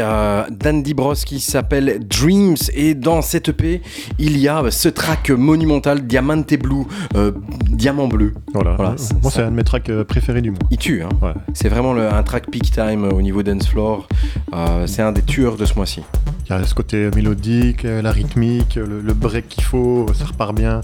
Euh, 0.00 0.42
d'Andy 0.50 0.94
Bros 0.94 1.14
qui 1.14 1.40
s'appelle 1.40 2.00
Dreams 2.06 2.56
et 2.74 2.94
dans 2.94 3.22
cette 3.22 3.48
EP 3.48 3.80
il 4.18 4.36
y 4.38 4.48
a 4.48 4.62
ce 4.70 4.88
track 4.88 5.30
monumental 5.30 6.06
Diamante 6.06 6.54
Blue, 6.54 6.84
euh, 7.16 7.32
Diamant 7.70 8.06
Bleu. 8.08 8.34
Voilà. 8.52 8.74
Voilà, 8.76 8.92
Euh, 8.92 8.96
ça- 8.96 9.14
Moi, 9.22 9.30
ça- 9.30 9.36
c'est 9.38 9.42
un 9.44 9.50
de 9.50 9.56
mes 9.56 9.64
tracks 9.64 9.88
euh, 9.90 10.04
préférés 10.04 10.42
du 10.42 10.50
mois. 10.50 10.58
Il 10.70 10.76
tue, 10.78 11.02
hein. 11.02 11.08
Ouais. 11.22 11.32
c'est 11.54 11.68
vraiment 11.68 11.92
le- 11.92 12.12
un 12.12 12.22
track 12.22 12.50
peak 12.50 12.70
time 12.70 13.04
au 13.04 13.22
niveau 13.22 13.42
dance 13.42 13.66
floor. 13.68 14.06
Euh, 14.54 14.86
c'est 14.86 15.02
un 15.02 15.12
des 15.12 15.22
tueurs 15.22 15.56
de 15.56 15.64
ce 15.64 15.74
mois-ci. 15.74 16.02
Il 16.46 16.50
y 16.50 16.52
a 16.54 16.64
ce 16.64 16.74
côté 16.74 17.10
mélodique, 17.14 17.84
euh, 17.84 18.00
la 18.02 18.10
rythmique, 18.12 18.76
le, 18.76 19.00
le 19.00 19.12
break 19.14 19.48
qu'il 19.48 19.64
faut, 19.64 20.06
ça 20.14 20.24
repart 20.24 20.54
bien. 20.54 20.80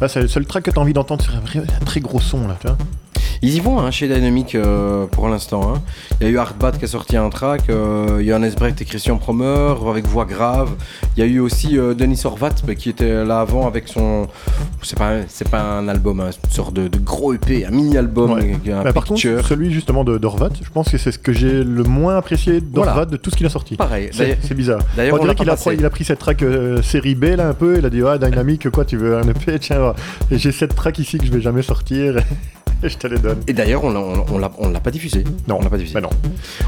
Là, 0.00 0.08
c'est 0.08 0.20
le 0.20 0.28
seul 0.28 0.44
track 0.46 0.64
que 0.64 0.70
tu 0.70 0.78
as 0.78 0.82
envie 0.82 0.92
d'entendre 0.92 1.22
sur 1.22 1.34
un, 1.36 1.40
vrai, 1.40 1.60
un 1.60 1.84
très 1.84 2.00
gros 2.00 2.20
son, 2.20 2.48
là, 2.48 2.56
tu 2.60 2.66
vois. 2.66 2.76
Ils 3.46 3.56
y 3.56 3.60
vont 3.60 3.78
hein, 3.78 3.90
chez 3.90 4.08
Dynamic 4.08 4.54
euh, 4.54 5.04
pour 5.06 5.28
l'instant. 5.28 5.74
hein. 5.74 5.82
Il 6.18 6.26
y 6.26 6.30
a 6.30 6.32
eu 6.32 6.38
Hardbat 6.38 6.72
qui 6.78 6.86
a 6.86 6.88
sorti 6.88 7.18
un 7.18 7.28
track, 7.28 7.68
euh, 7.68 8.24
Johannes 8.24 8.50
Brecht 8.56 8.80
et 8.80 8.86
Christian 8.86 9.18
Promer 9.18 9.74
avec 9.86 10.06
voix 10.06 10.24
grave. 10.24 10.70
Il 11.14 11.20
y 11.20 11.22
a 11.22 11.26
eu 11.30 11.40
aussi 11.40 11.76
euh, 11.78 11.92
Denis 11.92 12.18
Horvat 12.24 12.54
bah, 12.66 12.74
qui 12.74 12.88
était 12.88 13.22
là 13.22 13.40
avant 13.40 13.66
avec 13.66 13.86
son. 13.88 14.28
C'est 14.82 14.98
pas, 14.98 15.16
c'est 15.28 15.46
pas 15.50 15.60
un 15.60 15.88
album, 15.88 16.20
hein, 16.20 16.30
une 16.42 16.50
sorte 16.50 16.72
de, 16.72 16.88
de 16.88 16.96
gros 16.98 17.34
EP, 17.34 17.66
un 17.66 17.70
mini-album, 17.70 18.32
Ouais. 18.32 18.40
avec 18.44 18.68
un 18.68 18.82
Bah, 18.82 18.94
par 18.94 19.04
contre, 19.04 19.20
celui 19.20 19.70
justement 19.70 20.04
de 20.04 20.16
d'Orvat, 20.16 20.48
je 20.62 20.70
pense 20.70 20.88
que 20.90 20.96
c'est 20.96 21.12
ce 21.12 21.18
que 21.18 21.34
j'ai 21.34 21.62
le 21.64 21.82
moins 21.82 22.16
apprécié 22.16 22.62
d'Orvat 22.62 22.92
Voilà. 22.92 23.04
de 23.06 23.16
tout 23.18 23.28
ce 23.28 23.36
qu'il 23.36 23.44
a 23.44 23.50
sorti. 23.50 23.76
Pareil. 23.76 24.08
C'est 24.12 24.54
bizarre. 24.54 24.80
D'ailleurs, 24.96 25.18
On 25.20 25.28
on 25.28 25.34
qu'il 25.34 25.50
a, 25.50 25.56
il 25.74 25.84
a 25.84 25.90
pris 25.90 26.04
cette 26.04 26.18
track 26.18 26.42
série 26.82 27.14
B 27.14 27.24
là 27.36 27.48
un 27.48 27.52
peu, 27.54 27.76
il 27.78 27.84
a 27.84 27.90
dit 27.90 28.00
ah 28.06 28.16
Dynamic 28.16 28.70
quoi 28.70 28.86
tu 28.86 28.96
veux 28.96 29.18
un 29.18 29.28
EP 29.28 29.58
tiens. 29.58 29.92
Et 30.30 30.38
j'ai 30.38 30.50
cette 30.52 30.74
track 30.74 30.98
ici 30.98 31.18
que 31.18 31.26
je 31.26 31.30
vais 31.30 31.42
jamais 31.42 31.60
sortir 31.62 32.16
je 32.88 32.96
te 32.98 33.06
les 33.06 33.18
donne. 33.18 33.40
Et 33.46 33.52
d'ailleurs, 33.52 33.84
on 33.84 33.94
on 34.30 34.38
l'a- 34.38 34.80
pas 34.80 34.90
diffusé. 34.90 35.24
Non, 35.48 35.58
on 35.60 35.62
l'a 35.62 35.70
pas 35.70 35.76
diffusé. 35.78 35.94
Bah 35.94 36.00
non. 36.02 36.10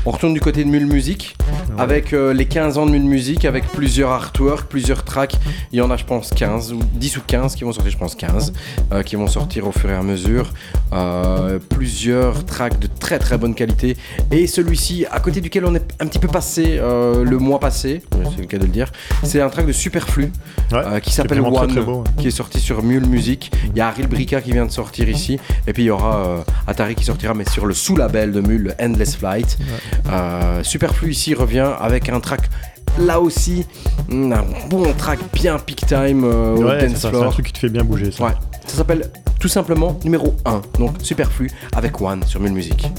On 0.07 0.11
retourne 0.11 0.33
du 0.35 0.41
côté 0.41 0.65
de 0.65 0.69
Mule 0.71 0.87
Music, 0.87 1.37
Ouais. 1.41 1.75
avec 1.83 2.13
euh, 2.13 2.33
les 2.33 2.47
15 2.47 2.79
ans 2.79 2.87
de 2.87 2.91
Mule 2.93 3.05
Music, 3.05 3.45
avec 3.45 3.65
plusieurs 3.69 4.11
artworks, 4.11 4.67
plusieurs 4.69 5.05
tracks. 5.05 5.37
Il 5.73 5.79
y 5.79 5.83
en 5.83 5.91
a, 5.91 5.97
je 5.97 6.05
pense, 6.05 6.31
15, 6.31 6.73
ou 6.73 6.79
10 6.95 7.19
ou 7.19 7.21
15 7.27 7.55
qui 7.55 7.65
vont 7.65 7.73
sortir, 7.73 7.93
je 7.93 7.99
pense 7.99 8.15
15, 8.15 8.53
euh, 8.93 9.03
qui 9.03 9.17
vont 9.17 9.27
sortir 9.27 9.67
au 9.67 9.73
fur 9.73 9.91
et 9.91 9.95
à 9.95 10.03
mesure. 10.03 10.53
Euh, 10.93 11.59
plusieurs 11.69 12.45
tracks 12.47 12.79
de 12.79 12.87
très 12.87 13.19
très 13.19 13.37
bonne 13.39 13.55
qualité. 13.55 13.97
Et 14.31 14.47
celui-ci, 14.47 15.05
à 15.11 15.21
côté 15.21 15.41
duquel 15.41 15.65
on 15.67 15.75
est 15.75 15.85
un 16.01 16.07
petit 16.07 16.19
peu 16.19 16.29
passé 16.29 16.79
le 16.81 17.39
mois 17.39 17.59
passé, 17.61 18.03
c'est 18.35 18.41
le 18.41 18.47
cas 18.47 18.59
de 18.59 18.63
le 18.65 18.69
dire, 18.71 18.91
c'est 19.23 19.41
un 19.41 19.49
track 19.49 19.67
de 19.67 19.73
Superflu 19.73 20.31
Ouais, 20.73 21.01
qui 21.01 21.13
s'appelle 21.13 21.41
One, 21.41 21.53
très, 21.55 21.67
très 21.69 21.81
beau, 21.81 21.99
ouais. 21.99 22.05
qui 22.23 22.29
est 22.29 22.31
sorti 22.33 22.61
sur 22.61 22.83
Mule 22.83 23.07
Music. 23.07 23.53
Il 23.73 23.77
y 23.77 23.81
a 23.81 23.89
Ariel 23.89 24.09
Brica 24.09 24.41
qui 24.41 24.53
vient 24.53 24.67
de 24.67 24.71
sortir 24.71 25.09
ici, 25.09 25.39
et 25.67 25.73
puis 25.73 25.85
il 25.85 25.87
y 25.87 25.91
aura 25.91 26.06
euh, 26.15 26.41
Atari 26.67 26.95
qui 26.95 27.05
sortira, 27.05 27.35
mais 27.35 27.45
sur 27.45 27.67
le 27.67 27.75
sous-label 27.75 28.33
de 28.33 28.41
Mule, 28.41 28.75
Endless 28.81 29.17
Flight. 29.17 29.59
Euh, 30.11 30.63
Superflu 30.63 31.11
ici 31.11 31.35
revient 31.35 31.71
avec 31.79 32.09
un 32.09 32.21
track. 32.21 32.49
Là 32.99 33.21
aussi, 33.21 33.67
mm, 34.09 34.33
un 34.33 34.45
bon 34.69 34.93
track 34.95 35.19
bien 35.33 35.59
peak 35.59 35.87
time 35.87 36.25
euh, 36.25 36.57
Ouais, 36.57 36.79
c'est 36.81 36.89
dance 36.89 36.97
ça, 36.97 37.11
c'est 37.13 37.23
un 37.23 37.31
truc 37.31 37.47
qui 37.47 37.53
te 37.53 37.59
fait 37.59 37.69
bien 37.69 37.85
bouger 37.85 38.11
ça. 38.11 38.25
Ouais, 38.25 38.33
ça 38.67 38.79
s'appelle 38.79 39.11
tout 39.39 39.49
simplement 39.49 39.99
numéro 40.05 40.35
1, 40.45 40.63
donc 40.79 40.95
Superflu 41.03 41.51
avec 41.75 42.01
One 42.01 42.23
sur 42.25 42.41
Mule 42.41 42.53
Music. 42.53 42.91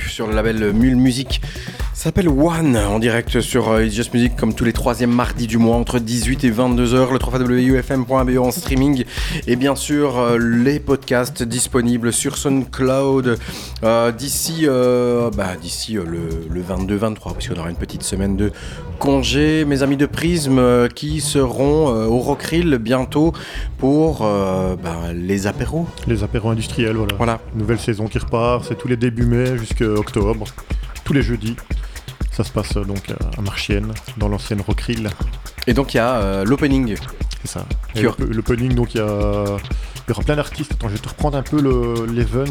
Sur 0.00 0.26
le 0.26 0.34
label 0.34 0.72
Mule 0.72 0.96
Music. 0.96 1.40
Ça 1.96 2.10
s'appelle 2.10 2.28
One 2.28 2.76
en 2.76 2.98
direct 2.98 3.40
sur 3.40 3.70
euh, 3.70 3.82
It's 3.82 3.94
Just 3.94 4.12
Music 4.12 4.36
comme 4.36 4.52
tous 4.52 4.66
les 4.66 4.74
troisièmes 4.74 5.10
mardis 5.10 5.46
du 5.46 5.56
mois 5.56 5.76
entre 5.76 5.98
18 5.98 6.44
et 6.44 6.50
22h, 6.50 7.10
le 7.10 7.18
3 7.18 7.38
wufm.be 7.40 8.38
en 8.38 8.50
streaming 8.50 9.04
et 9.46 9.56
bien 9.56 9.74
sûr 9.74 10.18
euh, 10.18 10.36
les 10.38 10.78
podcasts 10.78 11.42
disponibles 11.42 12.12
sur 12.12 12.36
SoundCloud 12.36 13.38
euh, 13.82 14.12
d'ici 14.12 14.64
euh, 14.64 15.30
bah, 15.30 15.56
d'ici 15.58 15.96
euh, 15.96 16.04
le, 16.04 16.28
le 16.50 16.62
22-23 16.62 17.32
puisqu'on 17.32 17.58
aura 17.60 17.70
une 17.70 17.76
petite 17.76 18.02
semaine 18.02 18.36
de 18.36 18.52
congé. 18.98 19.64
Mes 19.64 19.82
amis 19.82 19.96
de 19.96 20.04
Prisme 20.04 20.90
qui 20.90 21.22
seront 21.22 21.88
au 21.88 22.18
Rockrill 22.18 22.76
bientôt 22.76 23.32
pour 23.78 24.18
bah, 24.20 25.14
les 25.14 25.46
apéros. 25.46 25.86
Les 26.06 26.22
apéros 26.22 26.50
industriels, 26.50 26.96
voilà. 26.96 27.14
Voilà. 27.16 27.40
Nouvelle 27.54 27.80
saison 27.80 28.06
qui 28.06 28.18
repart, 28.18 28.66
c'est 28.68 28.76
tous 28.76 28.86
les 28.86 28.98
débuts 28.98 29.24
mai 29.24 29.56
jusqu'à 29.56 29.86
octobre, 29.86 30.44
tous 31.02 31.14
les 31.14 31.22
jeudis. 31.22 31.56
Ça 32.36 32.44
se 32.44 32.50
passe 32.52 32.76
euh, 32.76 32.84
donc 32.84 33.10
à 33.36 33.40
Marchienne, 33.40 33.92
dans 34.18 34.28
l'ancienne 34.28 34.60
Rockrill. 34.60 35.08
Et 35.66 35.72
donc 35.72 35.94
il 35.94 35.96
y 35.96 36.00
a 36.00 36.16
euh, 36.16 36.44
l'opening. 36.44 36.96
C'est 37.42 37.48
ça. 37.52 37.66
Punning, 38.42 38.74
donc 38.74 38.94
il 38.94 38.98
y, 38.98 39.00
a... 39.00 39.04
y 40.08 40.10
aura 40.12 40.22
plein 40.22 40.36
d'artistes. 40.36 40.72
Attends, 40.72 40.88
je 40.88 40.94
vais 40.94 40.98
te 41.00 41.08
reprendre 41.08 41.38
un 41.38 41.42
peu 41.42 41.60
le- 41.60 42.04
l'event. 42.12 42.44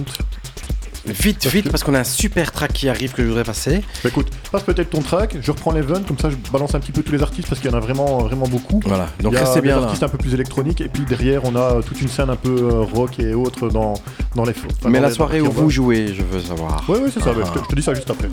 Vite, 1.07 1.45
vite, 1.47 1.69
parce 1.69 1.83
qu'on 1.83 1.93
a 1.93 1.99
un 1.99 2.03
super 2.03 2.51
track 2.51 2.73
qui 2.73 2.89
arrive 2.89 3.13
que 3.13 3.21
je 3.21 3.27
voudrais 3.27 3.43
passer. 3.43 3.83
Bah, 4.03 4.09
écoute, 4.09 4.27
passe 4.51 4.63
peut-être 4.63 4.89
ton 4.89 5.01
track, 5.01 5.37
je 5.41 5.51
reprends 5.51 5.71
l'event, 5.71 6.01
comme 6.07 6.17
ça 6.17 6.29
je 6.29 6.35
balance 6.51 6.73
un 6.75 6.79
petit 6.79 6.91
peu 6.91 7.03
tous 7.03 7.11
les 7.11 7.21
artistes 7.21 7.47
parce 7.47 7.61
qu'il 7.61 7.69
y 7.69 7.73
en 7.73 7.77
a 7.77 7.79
vraiment, 7.79 8.19
vraiment 8.19 8.47
beaucoup. 8.47 8.79
Voilà, 8.85 9.07
donc 9.21 9.33
il 9.33 9.35
y 9.35 9.37
a 9.37 9.41
restez 9.41 9.61
des 9.61 9.67
bien 9.67 9.77
là. 9.77 9.83
artistes 9.83 10.03
un 10.03 10.09
peu 10.09 10.17
plus 10.17 10.33
électroniques 10.33 10.81
et 10.81 10.87
puis 10.87 11.03
derrière 11.03 11.45
on 11.45 11.55
a 11.55 11.81
toute 11.83 12.01
une 12.01 12.07
scène 12.07 12.29
un 12.29 12.35
peu 12.35 12.49
euh, 12.57 12.81
rock 12.81 13.19
et 13.19 13.33
autres 13.33 13.69
dans, 13.69 13.93
dans 14.35 14.43
les 14.45 14.51
enfin, 14.51 14.89
Mais 14.89 14.97
dans 14.97 15.03
la 15.03 15.09
les- 15.09 15.15
soirée 15.15 15.41
où 15.41 15.51
vous 15.51 15.69
jouez, 15.69 16.13
je 16.15 16.23
veux 16.23 16.39
savoir. 16.41 16.83
Ouais, 16.89 16.97
ouais, 16.99 17.09
c'est 17.13 17.21
ça, 17.21 17.31
Ah. 17.35 17.39
je, 17.45 17.59
te, 17.59 17.63
je 17.63 17.69
te 17.69 17.75
dis 17.75 17.83
ça 17.83 17.93
juste 17.93 18.09
après. 18.09 18.29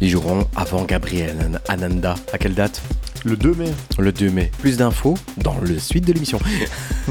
Ils 0.00 0.08
joueront 0.10 0.46
avant 0.56 0.82
Gabriel 0.84 1.60
Ananda. 1.68 2.16
À 2.32 2.38
quelle 2.38 2.54
date? 2.54 2.82
Le 3.26 3.36
2 3.36 3.54
mai, 3.54 3.74
Le 3.98 4.12
2 4.12 4.30
mai. 4.30 4.52
Plus 4.60 4.76
d'infos 4.76 5.14
dans 5.38 5.56
le 5.60 5.80
suite 5.80 6.06
de 6.06 6.12
l'émission. 6.12 6.38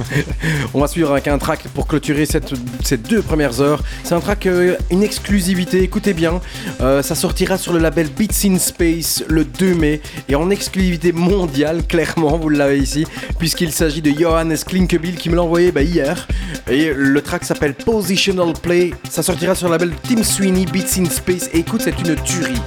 On 0.73 0.79
va 0.79 0.87
suivre 0.87 1.11
avec 1.11 1.27
un 1.27 1.37
track 1.37 1.67
pour 1.73 1.87
clôturer 1.87 2.25
cette, 2.25 2.53
ces 2.85 2.95
deux 2.95 3.21
premières 3.21 3.59
heures. 3.59 3.83
C'est 4.05 4.15
un 4.15 4.21
track, 4.21 4.45
euh, 4.45 4.77
une 4.91 5.03
exclusivité, 5.03 5.83
écoutez 5.83 6.13
bien. 6.13 6.39
Euh, 6.79 7.01
ça 7.01 7.15
sortira 7.15 7.57
sur 7.57 7.73
le 7.73 7.79
label 7.79 8.07
Beats 8.07 8.47
in 8.47 8.57
Space 8.59 9.25
le 9.27 9.43
2 9.43 9.75
mai 9.75 10.01
et 10.29 10.35
en 10.35 10.49
exclusivité 10.51 11.11
mondiale, 11.11 11.85
clairement, 11.85 12.37
vous 12.37 12.47
l'avez 12.47 12.79
ici, 12.79 13.05
puisqu'il 13.37 13.73
s'agit 13.73 14.01
de 14.01 14.17
Johannes 14.17 14.55
Klinkebill 14.65 15.17
qui 15.17 15.29
me 15.29 15.35
l'a 15.35 15.43
envoyé 15.43 15.73
bah, 15.73 15.81
hier. 15.81 16.29
Et 16.69 16.93
le 16.95 17.21
track 17.21 17.43
s'appelle 17.43 17.73
Positional 17.73 18.53
Play. 18.53 18.93
Ça 19.09 19.21
sortira 19.21 19.53
sur 19.53 19.67
le 19.67 19.73
label 19.73 19.91
Tim 20.07 20.23
Sweeney 20.23 20.65
Beats 20.65 20.97
in 20.97 21.09
Space. 21.09 21.49
Et 21.53 21.59
écoute, 21.59 21.81
c'est 21.83 21.99
une 21.99 22.15
tuerie. 22.15 22.61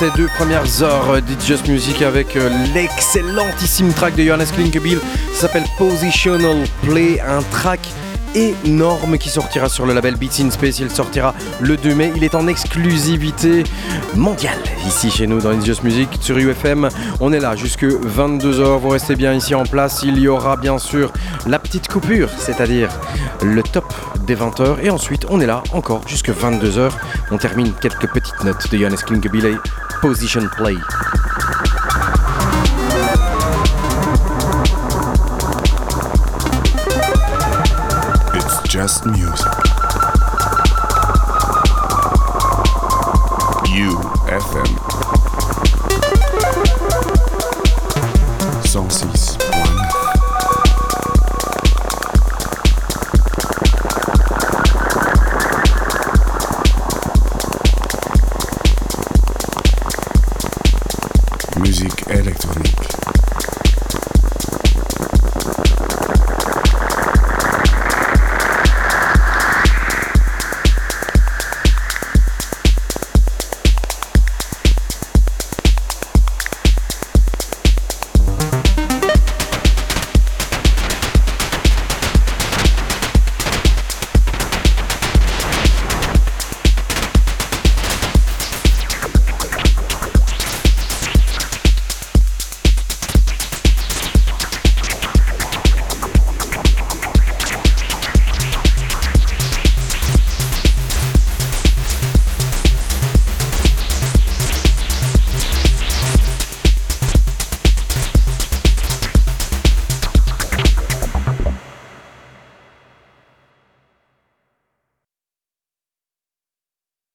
Ces 0.00 0.10
deux 0.16 0.28
premières 0.28 0.82
heures 0.82 1.20
d'It's 1.20 1.46
Just 1.46 1.68
Music 1.68 2.00
avec 2.00 2.34
euh, 2.34 2.48
l'excellentissime 2.72 3.92
track 3.92 4.16
de 4.16 4.22
Johannes 4.22 4.46
Klinkebill. 4.46 4.98
Ça 5.34 5.42
s'appelle 5.42 5.66
Positional 5.76 6.56
Play, 6.82 7.20
un 7.20 7.42
track 7.50 7.80
énorme 8.34 9.18
qui 9.18 9.28
sortira 9.28 9.68
sur 9.68 9.84
le 9.84 9.92
label 9.92 10.16
Beats 10.16 10.40
in 10.40 10.50
Space. 10.50 10.78
Il 10.78 10.90
sortira 10.90 11.34
le 11.60 11.76
2 11.76 11.94
mai. 11.94 12.12
Il 12.16 12.24
est 12.24 12.34
en 12.34 12.46
exclusivité 12.48 13.64
mondiale 14.14 14.58
ici 14.86 15.10
chez 15.10 15.26
nous 15.26 15.38
dans 15.38 15.60
Just 15.60 15.82
Music 15.82 16.08
sur 16.22 16.38
UFM. 16.38 16.88
On 17.20 17.34
est 17.34 17.40
là 17.40 17.54
jusque 17.54 17.84
22h. 17.84 18.78
Vous 18.78 18.88
restez 18.88 19.16
bien 19.16 19.34
ici 19.34 19.54
en 19.54 19.64
place. 19.64 20.00
Il 20.02 20.18
y 20.18 20.28
aura 20.28 20.56
bien 20.56 20.78
sûr 20.78 21.12
la 21.46 21.58
petite 21.58 21.88
coupure, 21.88 22.30
c'est-à-dire 22.38 22.88
le 23.42 23.62
top 23.62 23.92
des 24.26 24.36
20h. 24.36 24.78
Et 24.82 24.88
ensuite, 24.88 25.26
on 25.28 25.40
est 25.40 25.46
là 25.46 25.62
encore 25.74 26.08
jusque 26.08 26.30
22h. 26.30 26.90
On 27.30 27.36
termine 27.36 27.72
quelques 27.82 28.10
petites 28.10 28.42
notes 28.44 28.70
de 28.70 28.78
Johannes 28.78 28.96
Klinkebile 28.96 29.58
Position 30.00 30.48
Play. 30.50 30.76
It's 38.34 38.68
just 38.68 39.04
music. 39.04 39.49